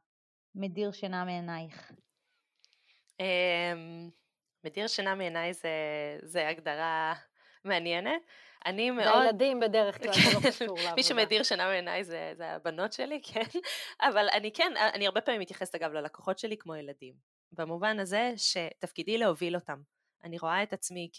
מדיר 0.54 0.92
שינה 0.92 1.24
מעינייך? 1.24 1.92
אמ, 3.20 4.10
מדיר 4.64 4.86
שינה 4.86 5.14
מעיניי 5.14 5.52
זה, 5.54 5.70
זה 6.22 6.48
הגדרה 6.48 7.14
מעניינת. 7.64 8.22
אני 8.66 8.90
מאוד... 8.90 9.06
זה 9.06 9.20
הילדים 9.20 9.60
בדרך 9.60 10.02
כלל, 10.02 10.12
זה 10.12 10.20
לא 10.34 10.48
קשור 10.48 10.66
לעבודה. 10.76 10.94
מי 10.94 11.02
שמדיר 11.02 11.42
שינה 11.42 11.68
מעיניי 11.68 12.04
זה, 12.04 12.32
זה 12.36 12.50
הבנות 12.50 12.92
שלי, 12.92 13.20
כן. 13.32 13.58
אבל 14.00 14.28
אני 14.32 14.52
כן, 14.52 14.72
אני 14.94 15.06
הרבה 15.06 15.20
פעמים 15.20 15.40
מתייחסת 15.40 15.74
אגב 15.74 15.92
ללקוחות 15.92 16.38
שלי 16.38 16.56
כמו 16.56 16.76
ילדים. 16.76 17.14
במובן 17.52 18.00
הזה 18.00 18.32
שתפקידי 18.36 19.18
להוביל 19.18 19.54
אותם. 19.54 19.80
אני 20.24 20.38
רואה 20.38 20.62
את 20.62 20.72
עצמי 20.72 21.10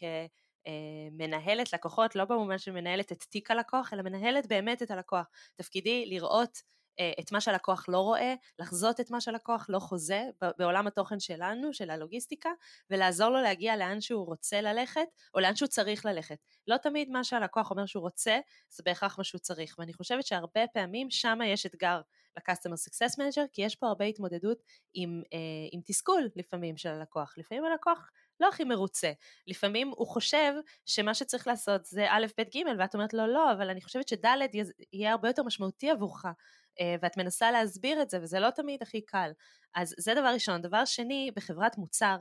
כמנהלת 0.64 1.74
לקוחות, 1.74 2.16
לא 2.16 2.26
במובן 2.26 2.58
של 2.58 2.72
מנהלת 2.72 3.12
את 3.12 3.24
תיק 3.24 3.52
הלקוח, 3.52 3.94
אלא 3.94 4.02
מנהלת 4.02 4.48
באמת 4.48 4.82
את 4.82 4.92
הלקוח. 4.92 5.26
תפקידי 5.56 6.06
לראות 6.06 6.58
אה, 6.58 6.64
את 7.20 7.32
מה 7.32 7.42
שהלקוח 7.42 7.86
לא 7.90 7.98
רואה, 7.98 8.34
לחזות 8.60 9.00
את 9.00 9.12
מה 9.12 9.22
שהלקוח 9.22 9.66
לא 9.70 9.80
חוזה 9.80 10.24
בעולם 10.58 10.88
התוכן 10.88 11.20
שלנו, 11.20 11.74
של 11.74 11.90
הלוגיסטיקה, 11.90 12.50
ולעזור 12.90 13.30
לו 13.30 13.42
להגיע 13.42 13.78
לאן 13.78 14.02
שהוא 14.02 14.26
רוצה 14.26 14.62
ללכת, 14.62 15.08
או 15.34 15.40
לאן 15.40 15.56
שהוא 15.56 15.68
צריך 15.68 16.06
ללכת. 16.06 16.38
לא 16.68 16.78
תמיד 16.78 17.10
מה 17.10 17.24
שהלקוח 17.24 17.72
אומר 17.72 17.86
שהוא 17.86 18.02
רוצה, 18.02 18.40
זה 18.70 18.84
בהכרח 18.86 19.18
מה 19.18 19.24
שהוא 19.24 19.40
צריך, 19.40 19.76
ואני 19.80 19.94
חושבת 19.94 20.26
שהרבה 20.26 20.68
פעמים 20.74 21.10
שם 21.10 21.40
יש 21.46 21.66
אתגר 21.66 22.02
ל-Customer 22.38 22.90
Success 22.90 23.16
Manager, 23.16 23.48
כי 23.54 23.62
יש 23.62 23.76
פה 23.76 23.88
הרבה 23.88 24.06
התמודדות 24.06 24.58
עם, 24.94 25.22
אה, 25.34 25.40
עם 25.72 25.82
תסכול 25.86 26.30
לפעמים 26.36 26.78
של 26.78 26.90
הלקוח. 26.90 27.34
לפעמים 27.38 27.66
הלקוח 27.66 28.12
לא 28.40 28.48
הכי 28.48 28.64
מרוצה. 28.64 29.12
לפעמים 29.48 29.92
הוא 29.96 30.08
חושב 30.08 30.54
שמה 30.86 31.14
שצריך 31.14 31.48
לעשות 31.48 31.86
זה 31.86 32.06
א', 32.10 32.26
ב', 32.38 32.42
ג', 32.42 32.80
ואת 32.80 32.94
אומרת 32.94 33.14
לו 33.14 33.28
לא, 33.28 33.52
אבל 33.52 33.70
אני 33.70 33.82
חושבת 33.82 34.08
שד' 34.08 34.26
יהיה 34.94 35.12
הרבה 35.12 35.30
יותר 35.30 35.44
משמעותי 35.44 35.90
עבורך. 35.90 36.26
אה, 36.80 36.96
ואת 37.02 37.18
מנסה 37.18 37.52
להסביר 37.52 38.02
את 38.02 38.10
זה 38.10 38.20
וזה 38.22 38.40
לא 38.40 38.50
תמיד 38.50 38.82
הכי 38.82 39.02
קל. 39.02 39.32
אז 39.76 39.96
זה 39.98 40.14
דבר 40.14 40.34
ראשון. 40.34 40.62
דבר 40.62 40.86
שני, 40.86 41.32
בחברת 41.36 41.78
מוצר 41.78 42.18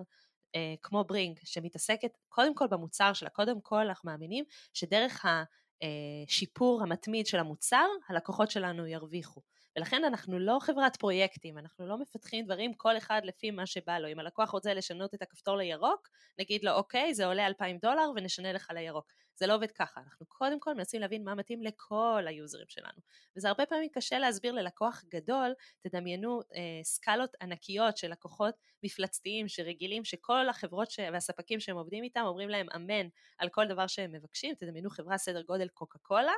אה, 0.54 0.74
כמו 0.82 1.04
ברינג, 1.04 1.40
שמתעסקת 1.44 2.10
קודם 2.28 2.54
כל 2.54 2.66
במוצר 2.66 3.12
שלה, 3.12 3.30
קודם 3.30 3.60
כל 3.60 3.88
אנחנו 3.88 4.10
מאמינים 4.10 4.44
שדרך 4.72 5.24
השיפור 5.24 6.80
אה, 6.80 6.84
המתמיד 6.84 7.26
של 7.26 7.38
המוצר, 7.38 7.86
הלקוחות 8.08 8.50
שלנו 8.50 8.86
ירוויחו. 8.86 9.40
ולכן 9.76 10.04
אנחנו 10.04 10.38
לא 10.38 10.58
חברת 10.60 10.96
פרויקטים, 10.96 11.58
אנחנו 11.58 11.86
לא 11.86 11.98
מפתחים 11.98 12.44
דברים 12.44 12.74
כל 12.74 12.96
אחד 12.96 13.20
לפי 13.24 13.50
מה 13.50 13.66
שבא 13.66 13.98
לו. 13.98 14.08
אם 14.08 14.18
הלקוח 14.18 14.50
רוצה 14.50 14.74
לשנות 14.74 15.14
את 15.14 15.22
הכפתור 15.22 15.56
לירוק, 15.56 16.08
נגיד 16.38 16.64
לו 16.64 16.72
אוקיי, 16.72 17.14
זה 17.14 17.26
עולה 17.26 17.46
2,000 17.46 17.78
דולר 17.78 18.10
ונשנה 18.16 18.52
לך 18.52 18.70
לירוק. 18.74 19.12
זה 19.36 19.46
לא 19.46 19.54
עובד 19.54 19.70
ככה, 19.70 20.00
אנחנו 20.00 20.26
קודם 20.26 20.60
כל 20.60 20.74
מנסים 20.74 21.00
להבין 21.00 21.24
מה 21.24 21.34
מתאים 21.34 21.62
לכל 21.62 22.24
היוזרים 22.26 22.66
שלנו. 22.68 22.98
וזה 23.36 23.48
הרבה 23.48 23.66
פעמים 23.66 23.88
קשה 23.92 24.18
להסביר 24.18 24.52
ללקוח 24.52 25.04
גדול, 25.08 25.54
תדמיינו 25.80 26.40
אה, 26.54 26.84
סקלות 26.84 27.30
ענקיות 27.40 27.96
של 27.96 28.10
לקוחות 28.10 28.54
מפלצתיים 28.82 29.48
שרגילים 29.48 30.04
שכל 30.04 30.48
החברות 30.48 30.90
ש... 30.90 31.00
והספקים 31.12 31.60
שהם 31.60 31.76
עובדים 31.76 32.04
איתם 32.04 32.24
אומרים 32.26 32.48
להם 32.48 32.66
אמן 32.76 33.08
על 33.38 33.48
כל 33.48 33.66
דבר 33.68 33.86
שהם 33.86 34.12
מבקשים, 34.12 34.54
תדמיינו 34.54 34.90
חברה 34.90 35.18
סדר 35.18 35.42
גודל 35.42 35.68
קוקה 35.68 35.98
קולה, 35.98 36.32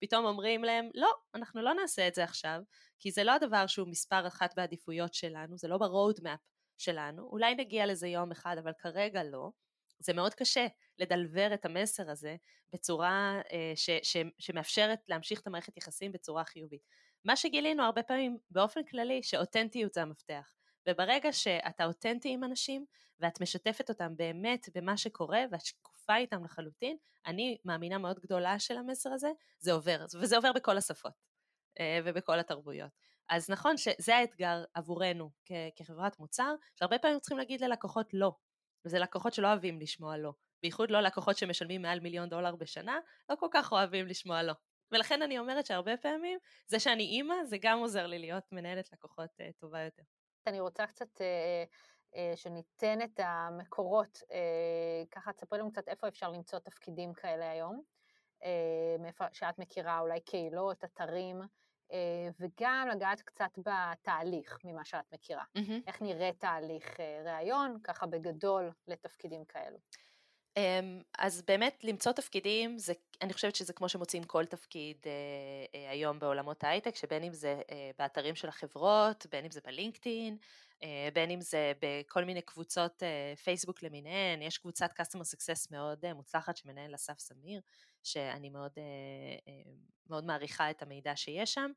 פתאום 0.00 0.24
אומרים 0.24 0.64
להם, 0.64 0.90
לא, 0.94 1.12
אנחנו 1.34 1.62
לא 1.62 1.74
נעשה 1.74 2.08
את 2.08 2.14
זה 2.14 2.24
עכשיו, 2.24 2.60
כי 2.98 3.10
זה 3.10 3.24
לא 3.24 3.32
הדבר 3.32 3.66
שהוא 3.66 3.88
מספר 3.88 4.26
אחת 4.26 4.54
בעדיפויות 4.56 5.14
שלנו, 5.14 5.58
זה 5.58 5.68
לא 5.68 5.78
ב-road 5.78 6.22
map 6.22 6.38
שלנו, 6.78 7.28
אולי 7.32 7.54
נגיע 7.54 7.86
לזה 7.86 8.08
יום 8.08 8.30
אחד, 8.30 8.56
אבל 8.58 8.72
כרגע 8.78 9.24
לא. 9.24 9.50
זה 9.98 10.12
מאוד 10.12 10.34
קשה 10.34 10.66
לדלבר 10.98 11.54
את 11.54 11.64
המסר 11.64 12.10
הזה 12.10 12.36
בצורה 12.72 13.40
אה, 13.52 13.72
ש, 13.76 13.90
ש, 14.02 14.16
שמאפשרת 14.38 14.98
להמשיך 15.08 15.40
את 15.40 15.46
המערכת 15.46 15.76
יחסים 15.76 16.12
בצורה 16.12 16.44
חיובית. 16.44 16.82
מה 17.24 17.36
שגילינו 17.36 17.82
הרבה 17.82 18.02
פעמים 18.02 18.38
באופן 18.50 18.84
כללי 18.84 19.22
שאותנטיות 19.22 19.94
זה 19.94 20.02
המפתח. 20.02 20.59
וברגע 20.88 21.32
שאתה 21.32 21.84
אותנטי 21.84 22.32
עם 22.32 22.44
אנשים 22.44 22.86
ואת 23.20 23.40
משתפת 23.40 23.88
אותם 23.88 24.16
באמת 24.16 24.68
במה 24.74 24.96
שקורה 24.96 25.40
ואת 25.50 25.64
שקופה 25.64 26.16
איתם 26.16 26.44
לחלוטין, 26.44 26.96
אני 27.26 27.58
מאמינה 27.64 27.98
מאוד 27.98 28.20
גדולה 28.20 28.58
של 28.58 28.76
המסר 28.76 29.12
הזה, 29.12 29.30
זה 29.58 29.72
עובר, 29.72 30.04
וזה 30.20 30.36
עובר 30.36 30.52
בכל 30.52 30.76
השפות 30.76 31.12
אה, 31.80 32.00
ובכל 32.04 32.38
התרבויות. 32.38 32.90
אז 33.28 33.50
נכון 33.50 33.76
שזה 33.76 34.16
האתגר 34.16 34.64
עבורנו 34.74 35.30
כחברת 35.76 36.18
מוצר, 36.18 36.54
שהרבה 36.74 36.98
פעמים 36.98 37.20
צריכים 37.20 37.38
להגיד 37.38 37.60
ללקוחות 37.60 38.06
לא, 38.12 38.32
וזה 38.84 38.98
לקוחות 38.98 39.34
שלא 39.34 39.48
אוהבים 39.48 39.80
לשמוע 39.80 40.16
לא, 40.16 40.32
בייחוד 40.62 40.90
לא 40.90 41.00
לקוחות 41.00 41.36
שמשלמים 41.36 41.82
מעל 41.82 42.00
מיליון 42.00 42.28
דולר 42.28 42.56
בשנה, 42.56 42.98
לא 43.30 43.36
כל 43.36 43.48
כך 43.52 43.72
אוהבים 43.72 44.06
לשמוע 44.06 44.42
לא. 44.42 44.52
ולכן 44.92 45.22
אני 45.22 45.38
אומרת 45.38 45.66
שהרבה 45.66 45.96
פעמים 45.96 46.38
זה 46.66 46.80
שאני 46.80 47.02
אימא 47.02 47.34
זה 47.44 47.56
גם 47.60 47.78
עוזר 47.78 48.06
לי 48.06 48.18
להיות 48.18 48.44
מנהלת 48.52 48.92
לקוחות 48.92 49.30
uh, 49.30 49.60
טובה 49.60 49.80
יותר. 49.80 50.02
אני 50.46 50.60
רוצה 50.60 50.86
קצת 50.86 51.20
אה, 51.20 51.64
אה, 52.16 52.32
שניתן 52.36 53.02
את 53.02 53.20
המקורות, 53.22 54.22
אה, 54.32 55.02
ככה 55.10 55.32
תספרי 55.32 55.58
לנו 55.58 55.72
קצת 55.72 55.88
איפה 55.88 56.08
אפשר 56.08 56.30
למצוא 56.30 56.58
תפקידים 56.58 57.14
כאלה 57.14 57.50
היום, 57.50 57.82
אה, 58.44 58.96
מאיפה 58.98 59.24
שאת 59.32 59.58
מכירה 59.58 60.00
אולי 60.00 60.20
קהילות, 60.20 60.84
אתרים, 60.84 61.40
אה, 61.92 62.28
וגם 62.40 62.88
לגעת 62.92 63.20
קצת 63.22 63.58
בתהליך 63.58 64.58
ממה 64.64 64.84
שאת 64.84 65.12
מכירה. 65.12 65.44
Mm-hmm. 65.58 65.82
איך 65.86 66.02
נראה 66.02 66.30
תהליך 66.38 67.00
אה, 67.00 67.22
ראיון, 67.24 67.76
ככה 67.84 68.06
בגדול, 68.06 68.70
לתפקידים 68.88 69.44
כאלו. 69.44 69.78
אמ, 70.56 71.02
אז 71.18 71.42
באמת 71.42 71.84
למצוא 71.84 72.12
תפקידים, 72.12 72.78
זה, 72.78 72.92
אני 73.22 73.32
חושבת 73.32 73.54
שזה 73.54 73.72
כמו 73.72 73.88
שמוצאים 73.88 74.24
כל 74.24 74.46
תפקיד 74.46 74.96
אה, 75.06 75.12
אה, 75.74 75.90
היום 75.90 76.18
בעולמות 76.18 76.64
ההייטק, 76.64 76.96
שבין 76.96 77.24
אם 77.24 77.32
זה 77.34 77.60
אה, 77.70 77.90
באתרים 77.98 78.34
של 78.34 78.48
החברות, 78.48 79.26
בין 79.30 79.44
אם 79.44 79.50
זה 79.50 79.60
בלינקדאין, 79.64 80.36
בין 81.14 81.30
אם 81.30 81.40
זה 81.40 81.72
בכל 81.82 82.24
מיני 82.24 82.42
קבוצות 82.42 83.02
פייסבוק 83.44 83.82
למיניהן, 83.82 84.42
יש 84.42 84.58
קבוצת 84.58 84.90
Customer 85.00 85.34
Success 85.34 85.66
מאוד 85.70 86.12
מוצלחת 86.12 86.56
שמנהל 86.56 86.94
אסף 86.94 87.18
סמיר, 87.18 87.60
שאני 88.02 88.50
מאוד, 88.50 88.72
מאוד 90.10 90.24
מעריכה 90.24 90.70
את 90.70 90.82
המידע 90.82 91.16
שיש 91.16 91.54
שם, 91.54 91.70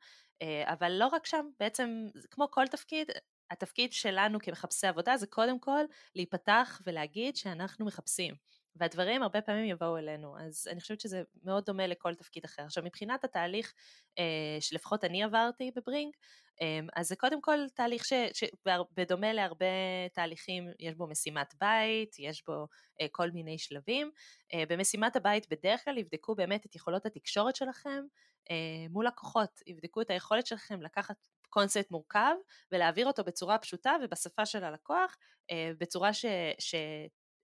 אבל 0.63 0.91
לא 0.91 1.07
רק 1.07 1.25
שם, 1.25 1.45
בעצם 1.59 2.07
כמו 2.31 2.51
כל 2.51 2.67
תפקיד, 2.67 3.11
התפקיד 3.51 3.93
שלנו 3.93 4.39
כמחפשי 4.39 4.87
עבודה 4.87 5.17
זה 5.17 5.27
קודם 5.27 5.59
כל 5.59 5.83
להיפתח 6.15 6.81
ולהגיד 6.85 7.35
שאנחנו 7.35 7.85
מחפשים. 7.85 8.35
והדברים 8.75 9.23
הרבה 9.23 9.41
פעמים 9.41 9.65
יבואו 9.65 9.97
אלינו, 9.97 10.39
אז 10.39 10.67
אני 10.71 10.79
חושבת 10.81 10.99
שזה 10.99 11.23
מאוד 11.43 11.65
דומה 11.65 11.87
לכל 11.87 12.15
תפקיד 12.15 12.45
אחר. 12.45 12.63
עכשיו 12.63 12.83
מבחינת 12.83 13.23
התהליך 13.23 13.73
אה, 14.19 14.57
שלפחות 14.59 15.03
אני 15.03 15.23
עברתי 15.23 15.71
בברינג, 15.75 16.13
אה, 16.61 16.79
אז 16.95 17.07
זה 17.07 17.15
קודם 17.15 17.41
כל 17.41 17.59
תהליך 17.73 18.03
שבדומה 18.05 19.33
להרבה 19.33 19.65
תהליכים 20.13 20.69
יש 20.79 20.95
בו 20.95 21.07
משימת 21.07 21.53
בית, 21.59 22.15
יש 22.19 22.43
בו 22.47 22.67
אה, 23.01 23.07
כל 23.11 23.31
מיני 23.31 23.57
שלבים. 23.57 24.11
אה, 24.53 24.63
במשימת 24.69 25.15
הבית 25.15 25.47
בדרך 25.51 25.83
כלל 25.83 25.97
יבדקו 25.97 26.35
באמת 26.35 26.65
את 26.65 26.75
יכולות 26.75 27.05
התקשורת 27.05 27.55
שלכם 27.55 28.03
אה, 28.51 28.87
מול 28.89 29.07
לקוחות, 29.07 29.61
יבדקו 29.67 30.01
את 30.01 30.09
היכולת 30.09 30.47
שלכם 30.47 30.81
לקחת 30.81 31.15
קונספט 31.49 31.91
מורכב 31.91 32.35
ולהעביר 32.71 33.07
אותו 33.07 33.23
בצורה 33.23 33.57
פשוטה 33.57 33.95
ובשפה 34.03 34.45
של 34.45 34.63
הלקוח, 34.63 35.17
אה, 35.51 35.71
בצורה 35.77 36.13
ש... 36.13 36.25
ש 36.59 36.75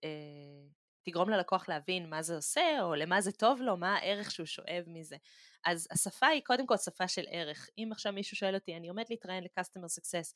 אה, 0.04 0.79
תגרום 1.02 1.30
ללקוח 1.30 1.68
להבין 1.68 2.10
מה 2.10 2.22
זה 2.22 2.36
עושה, 2.36 2.82
או 2.82 2.94
למה 2.94 3.20
זה 3.20 3.32
טוב 3.32 3.60
לו, 3.60 3.76
מה 3.76 3.96
הערך 3.96 4.30
שהוא 4.30 4.46
שואב 4.46 4.84
מזה. 4.86 5.16
אז 5.64 5.88
השפה 5.90 6.26
היא 6.26 6.42
קודם 6.44 6.66
כל 6.66 6.76
שפה 6.76 7.08
של 7.08 7.24
ערך. 7.30 7.68
אם 7.78 7.88
עכשיו 7.92 8.12
מישהו 8.12 8.36
שואל 8.36 8.54
אותי, 8.54 8.76
אני 8.76 8.88
עומד 8.88 9.04
להתראיין 9.10 9.44
ל-customer 9.44 10.00
success, 10.00 10.34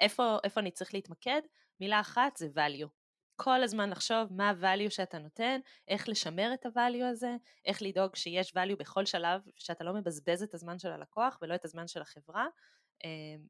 איפה, 0.00 0.38
איפה 0.44 0.60
אני 0.60 0.70
צריך 0.70 0.94
להתמקד? 0.94 1.40
מילה 1.80 2.00
אחת 2.00 2.36
זה 2.36 2.48
value. 2.54 2.88
כל 3.36 3.62
הזמן 3.62 3.90
לחשוב 3.90 4.32
מה 4.32 4.50
ה-value 4.50 4.90
שאתה 4.90 5.18
נותן, 5.18 5.60
איך 5.88 6.08
לשמר 6.08 6.54
את 6.54 6.66
ה-value 6.66 7.04
הזה, 7.10 7.30
איך 7.64 7.82
לדאוג 7.82 8.16
שיש 8.16 8.52
value 8.56 8.76
בכל 8.78 9.06
שלב, 9.06 9.40
שאתה 9.56 9.84
לא 9.84 9.94
מבזבז 9.94 10.42
את 10.42 10.54
הזמן 10.54 10.78
של 10.78 10.90
הלקוח 10.90 11.38
ולא 11.42 11.54
את 11.54 11.64
הזמן 11.64 11.88
של 11.88 12.02
החברה, 12.02 12.46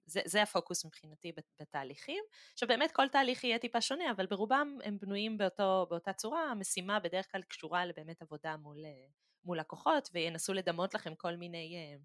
זה, 0.07 0.21
זה 0.25 0.43
הפוקוס 0.43 0.85
מבחינתי 0.85 1.33
בתהליכים. 1.61 2.25
עכשיו 2.53 2.69
באמת 2.69 2.93
כל 2.93 3.09
תהליך 3.09 3.45
יהיה 3.45 3.59
טיפה 3.59 3.81
שונה, 3.81 4.11
אבל 4.11 4.27
ברובם 4.27 4.79
הם 4.85 4.99
בנויים 5.01 5.39
באותו, 5.39 5.87
באותה 5.91 6.13
צורה, 6.13 6.51
המשימה 6.51 7.01
בדרך 7.01 7.33
כלל 7.33 7.43
קשורה 7.43 7.87
לבאמת 7.87 8.23
עבודה 8.23 8.57
מול, 8.57 8.77
מול 9.45 9.59
לקוחות, 9.59 10.09
וינסו 10.13 10.53
לדמות 10.53 10.95
לכם 10.95 11.15
כל 11.15 11.37
מיני 11.37 11.77
אה, 11.77 11.97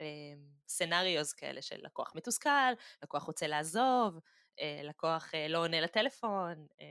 אה, 0.00 0.34
סנאריוז 0.68 1.32
כאלה 1.32 1.62
של 1.62 1.80
לקוח 1.82 2.12
מתוסכל, 2.14 2.72
לקוח 3.02 3.22
רוצה 3.22 3.46
לעזוב, 3.46 4.20
אה, 4.60 4.80
לקוח 4.82 5.34
אה, 5.34 5.48
לא 5.48 5.58
עונה 5.58 5.80
לטלפון, 5.80 6.66
אה, 6.80 6.86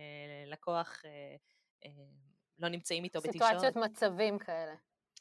לקוח 0.45 1.01
לא 2.59 2.69
נמצאים 2.69 3.03
איתו 3.03 3.19
בתקשורת. 3.21 3.55
סיטואציות 3.55 3.75
מצבים 3.75 4.39
כאלה. 4.39 4.75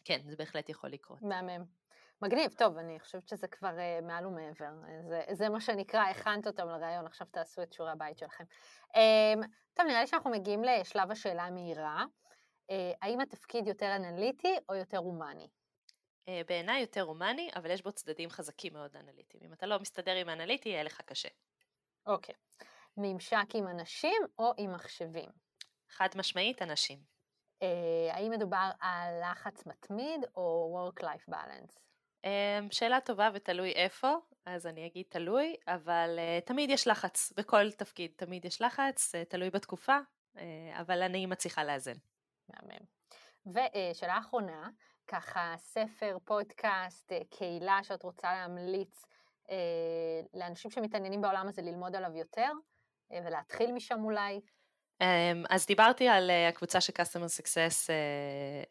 כן, 0.05 0.21
זה 0.31 0.37
בהחלט 0.37 0.69
יכול 0.69 0.91
לקרות. 0.91 1.23
מהמם. 1.23 1.82
מגניב, 2.23 2.53
טוב, 2.53 2.79
אני 2.79 3.01
חושבת 3.01 3.29
שזה 3.29 3.49
כבר 3.49 3.69
uh, 3.69 4.05
מעל 4.05 4.27
ומעבר. 4.27 4.73
זה, 5.09 5.23
זה 5.33 5.49
מה 5.49 5.61
שנקרא, 5.61 6.01
הכנת 6.01 6.47
אותם 6.47 6.69
לרעיון, 6.69 7.07
עכשיו 7.07 7.27
תעשו 7.31 7.63
את 7.63 7.73
שיעורי 7.73 7.93
הבית 7.93 8.19
שלכם. 8.19 8.45
Um, 8.89 9.47
טוב, 9.75 9.87
נראה 9.87 10.01
לי 10.01 10.07
שאנחנו 10.07 10.31
מגיעים 10.31 10.65
לשלב 10.65 11.11
השאלה 11.11 11.43
המהירה. 11.43 12.05
Uh, 12.71 12.75
האם 13.03 13.21
התפקיד 13.21 13.67
יותר 13.67 13.97
אנליטי 13.97 14.57
או 14.69 14.75
יותר 14.75 14.99
הומני? 14.99 15.49
Uh, 16.27 16.31
בעיניי 16.49 16.81
יותר 16.81 17.03
הומני, 17.03 17.51
אבל 17.57 17.71
יש 17.71 17.83
בו 17.83 17.93
צדדים 17.93 18.31
חזקים 18.31 18.73
מאוד 18.73 18.97
אנליטיים. 18.97 19.43
אם 19.47 19.53
אתה 19.53 19.67
לא 19.67 19.79
מסתדר 19.79 20.15
עם 20.15 20.29
האנליטי, 20.29 20.69
יהיה 20.69 20.83
לך 20.83 21.01
קשה. 21.01 21.29
אוקיי. 22.07 22.35
Okay. 22.35 22.65
ממשק 22.97 23.55
עם 23.55 23.69
אנשים 23.69 24.23
או 24.39 24.53
עם 24.57 24.73
מחשבים? 24.73 25.31
חד 25.89 26.09
משמעית, 26.17 26.63
אנשים. 26.63 26.99
Uh, 27.63 27.65
האם 28.13 28.31
מדובר 28.31 28.71
על 28.81 29.21
לחץ 29.23 29.67
מתמיד 29.67 30.21
או 30.37 30.79
Work-Life 30.79 31.33
Balance? 31.33 31.92
אמ, 32.25 32.71
שאלה 32.71 33.01
טובה 33.01 33.31
ותלוי 33.35 33.73
איפה, 33.73 34.15
אז 34.47 34.67
אני 34.67 34.87
אגיד 34.87 35.07
תלוי, 35.09 35.57
אבל 35.67 36.19
uh, 36.19 36.47
תמיד 36.47 36.71
יש 36.71 36.87
לחץ, 36.87 37.33
בכל 37.37 37.71
תפקיד 37.71 38.13
תמיד 38.17 38.45
יש 38.45 38.63
לחץ, 38.63 39.15
uh, 39.15 39.19
תלוי 39.29 39.51
בתקופה, 39.51 39.99
uh, 40.37 40.41
אבל 40.81 41.03
אני 41.03 41.27
מצליחה 41.27 41.65
לאזן. 41.65 41.93
מהמם. 42.49 42.85
ושאלה 43.47 44.19
אחרונה, 44.19 44.71
ככה 45.07 45.55
ספר, 45.57 46.17
פודקאסט, 46.25 47.13
קהילה 47.31 47.79
שאת 47.83 48.03
רוצה 48.03 48.33
להמליץ 48.33 49.05
לאנשים 50.35 50.71
שמתעניינים 50.71 51.21
בעולם 51.21 51.49
הזה 51.49 51.63
ללמוד 51.63 51.97
עליו 51.97 52.17
יותר, 52.17 52.51
ולהתחיל 53.11 53.73
משם 53.73 54.05
אולי. 54.05 54.41
אמ, 55.03 55.45
אז 55.51 55.67
דיברתי 55.67 56.09
על 56.09 56.31
אה, 56.31 56.49
הקבוצה 56.49 56.81
של 56.81 56.93
Customer 56.99 57.41
Success 57.41 57.91
אה, 57.91 57.95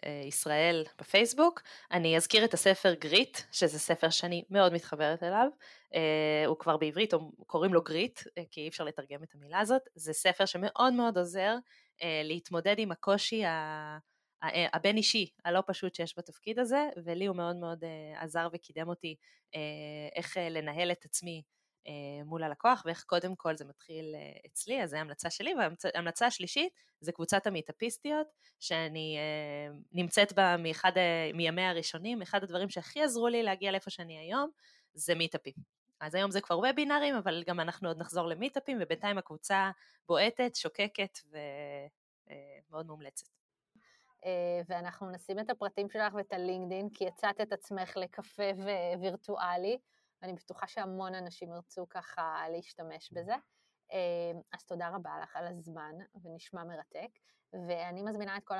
אה, 0.05 0.21
ישראל 0.27 0.83
בפייסבוק, 0.99 1.61
אני 1.91 2.17
אזכיר 2.17 2.45
את 2.45 2.53
הספר 2.53 2.93
גריט, 2.93 3.37
שזה 3.51 3.79
ספר 3.79 4.09
שאני 4.09 4.43
מאוד 4.49 4.73
מתחברת 4.73 5.23
אליו, 5.23 5.47
הוא 6.47 6.57
כבר 6.57 6.77
בעברית, 6.77 7.13
קוראים 7.47 7.73
לו 7.73 7.81
גריט, 7.81 8.19
כי 8.51 8.61
אי 8.61 8.67
אפשר 8.67 8.83
לתרגם 8.83 9.23
את 9.23 9.35
המילה 9.35 9.59
הזאת, 9.59 9.81
זה 9.95 10.13
ספר 10.13 10.45
שמאוד 10.45 10.93
מאוד 10.93 11.17
עוזר 11.17 11.55
להתמודד 12.23 12.75
עם 12.77 12.91
הקושי 12.91 13.43
הבין 14.73 14.97
אישי 14.97 15.29
הלא 15.45 15.63
פשוט 15.67 15.95
שיש 15.95 16.13
בתפקיד 16.17 16.59
הזה, 16.59 16.89
ולי 17.05 17.25
הוא 17.25 17.35
מאוד 17.35 17.55
מאוד 17.55 17.83
עזר 18.15 18.47
וקידם 18.53 18.87
אותי 18.87 19.15
איך 20.15 20.37
לנהל 20.37 20.91
את 20.91 21.05
עצמי 21.05 21.41
מול 22.25 22.43
הלקוח 22.43 22.83
ואיך 22.85 23.03
קודם 23.03 23.35
כל 23.35 23.57
זה 23.57 23.65
מתחיל 23.65 24.15
אה, 24.15 24.39
אצלי, 24.45 24.83
אז 24.83 24.89
זו 24.89 24.97
המלצה 24.97 25.29
שלי, 25.29 25.53
וההמלצה 25.55 26.25
השלישית 26.25 26.73
זה 26.99 27.11
קבוצת 27.11 27.47
המיטאפיסטיות 27.47 28.27
שאני 28.59 29.17
אה, 29.17 29.73
נמצאת 29.91 30.33
בה 30.33 30.57
מאחד, 30.57 30.91
מימי 31.33 31.61
הראשונים, 31.61 32.21
אחד 32.21 32.43
הדברים 32.43 32.69
שהכי 32.69 33.03
עזרו 33.03 33.27
לי 33.27 33.43
להגיע 33.43 33.71
לאיפה 33.71 33.89
שאני 33.89 34.17
היום 34.17 34.49
זה 34.93 35.15
מיטאפים. 35.15 35.53
אז 35.99 36.15
היום 36.15 36.31
זה 36.31 36.41
כבר 36.41 36.59
וובינארים, 36.59 37.15
אבל 37.15 37.43
גם 37.47 37.59
אנחנו 37.59 37.87
עוד 37.87 37.97
נחזור 37.97 38.27
למיטאפים, 38.27 38.77
ובינתיים 38.81 39.17
הקבוצה 39.17 39.71
בועטת, 40.07 40.55
שוקקת 40.55 41.19
ומאוד 41.25 42.87
מומלצת. 42.87 43.27
ואנחנו 44.67 45.11
נשים 45.11 45.39
את 45.39 45.49
הפרטים 45.49 45.89
שלך 45.89 46.13
ואת 46.13 46.33
הלינקדין, 46.33 46.89
כי 46.89 47.03
יצאת 47.03 47.41
את 47.41 47.53
עצמך 47.53 47.97
לקפה 47.97 48.43
וירטואלי. 48.99 49.77
ואני 50.21 50.33
בטוחה 50.33 50.67
שהמון 50.67 51.15
אנשים 51.15 51.53
ירצו 51.53 51.89
ככה 51.89 52.45
להשתמש 52.51 53.11
בזה. 53.11 53.35
אמ, 53.91 54.41
אז 54.53 54.65
תודה 54.65 54.89
רבה 54.89 55.19
לך 55.23 55.35
על 55.35 55.47
הזמן, 55.47 55.95
ונשמע 56.23 56.63
מרתק. 56.63 57.09
ואני 57.53 58.01
מזמינה 58.01 58.37
את 58.37 58.43
כל 58.43 58.55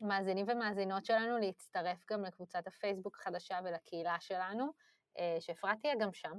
המאזינים 0.00 0.46
ומאזינות 0.48 1.04
שלנו 1.04 1.38
להצטרף 1.38 2.04
גם 2.10 2.24
לקבוצת 2.24 2.66
הפייסבוק 2.66 3.16
החדשה 3.20 3.58
ולקהילה 3.64 4.16
שלנו, 4.20 4.70
אה, 5.18 5.36
שאפרת 5.40 5.78
תהיה 5.80 5.94
גם 6.00 6.12
שם. 6.12 6.38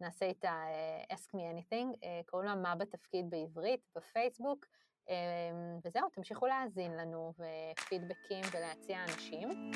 נעשה 0.00 0.26
איתה 0.26 0.48
אה, 0.48 1.16
Ask 1.16 1.28
Me 1.36 1.40
Anything, 1.40 2.04
אה, 2.04 2.20
קוראים 2.26 2.48
לה 2.48 2.54
מה 2.54 2.74
בתפקיד 2.74 3.30
בעברית, 3.30 3.80
בפייסבוק. 3.96 4.66
אמ, 5.08 5.78
וזהו, 5.84 6.08
תמשיכו 6.12 6.46
להאזין 6.46 6.96
לנו 6.96 7.32
ופידבקים 7.38 8.44
ולהציע 8.52 9.04
אנשים, 9.04 9.70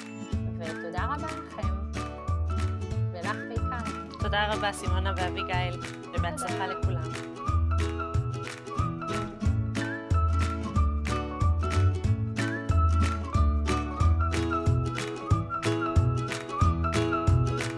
ותודה 0.61 1.05
רבה 1.05 1.27
לכם, 1.27 1.91
ולך 3.13 3.37
בעיקר. 3.37 3.56
תודה 4.27 4.47
רבה 4.53 4.73
סימונה 4.73 5.13
ואביגיל, 5.17 5.81
ובהצלחה 6.15 6.67
לכולם. 6.67 7.46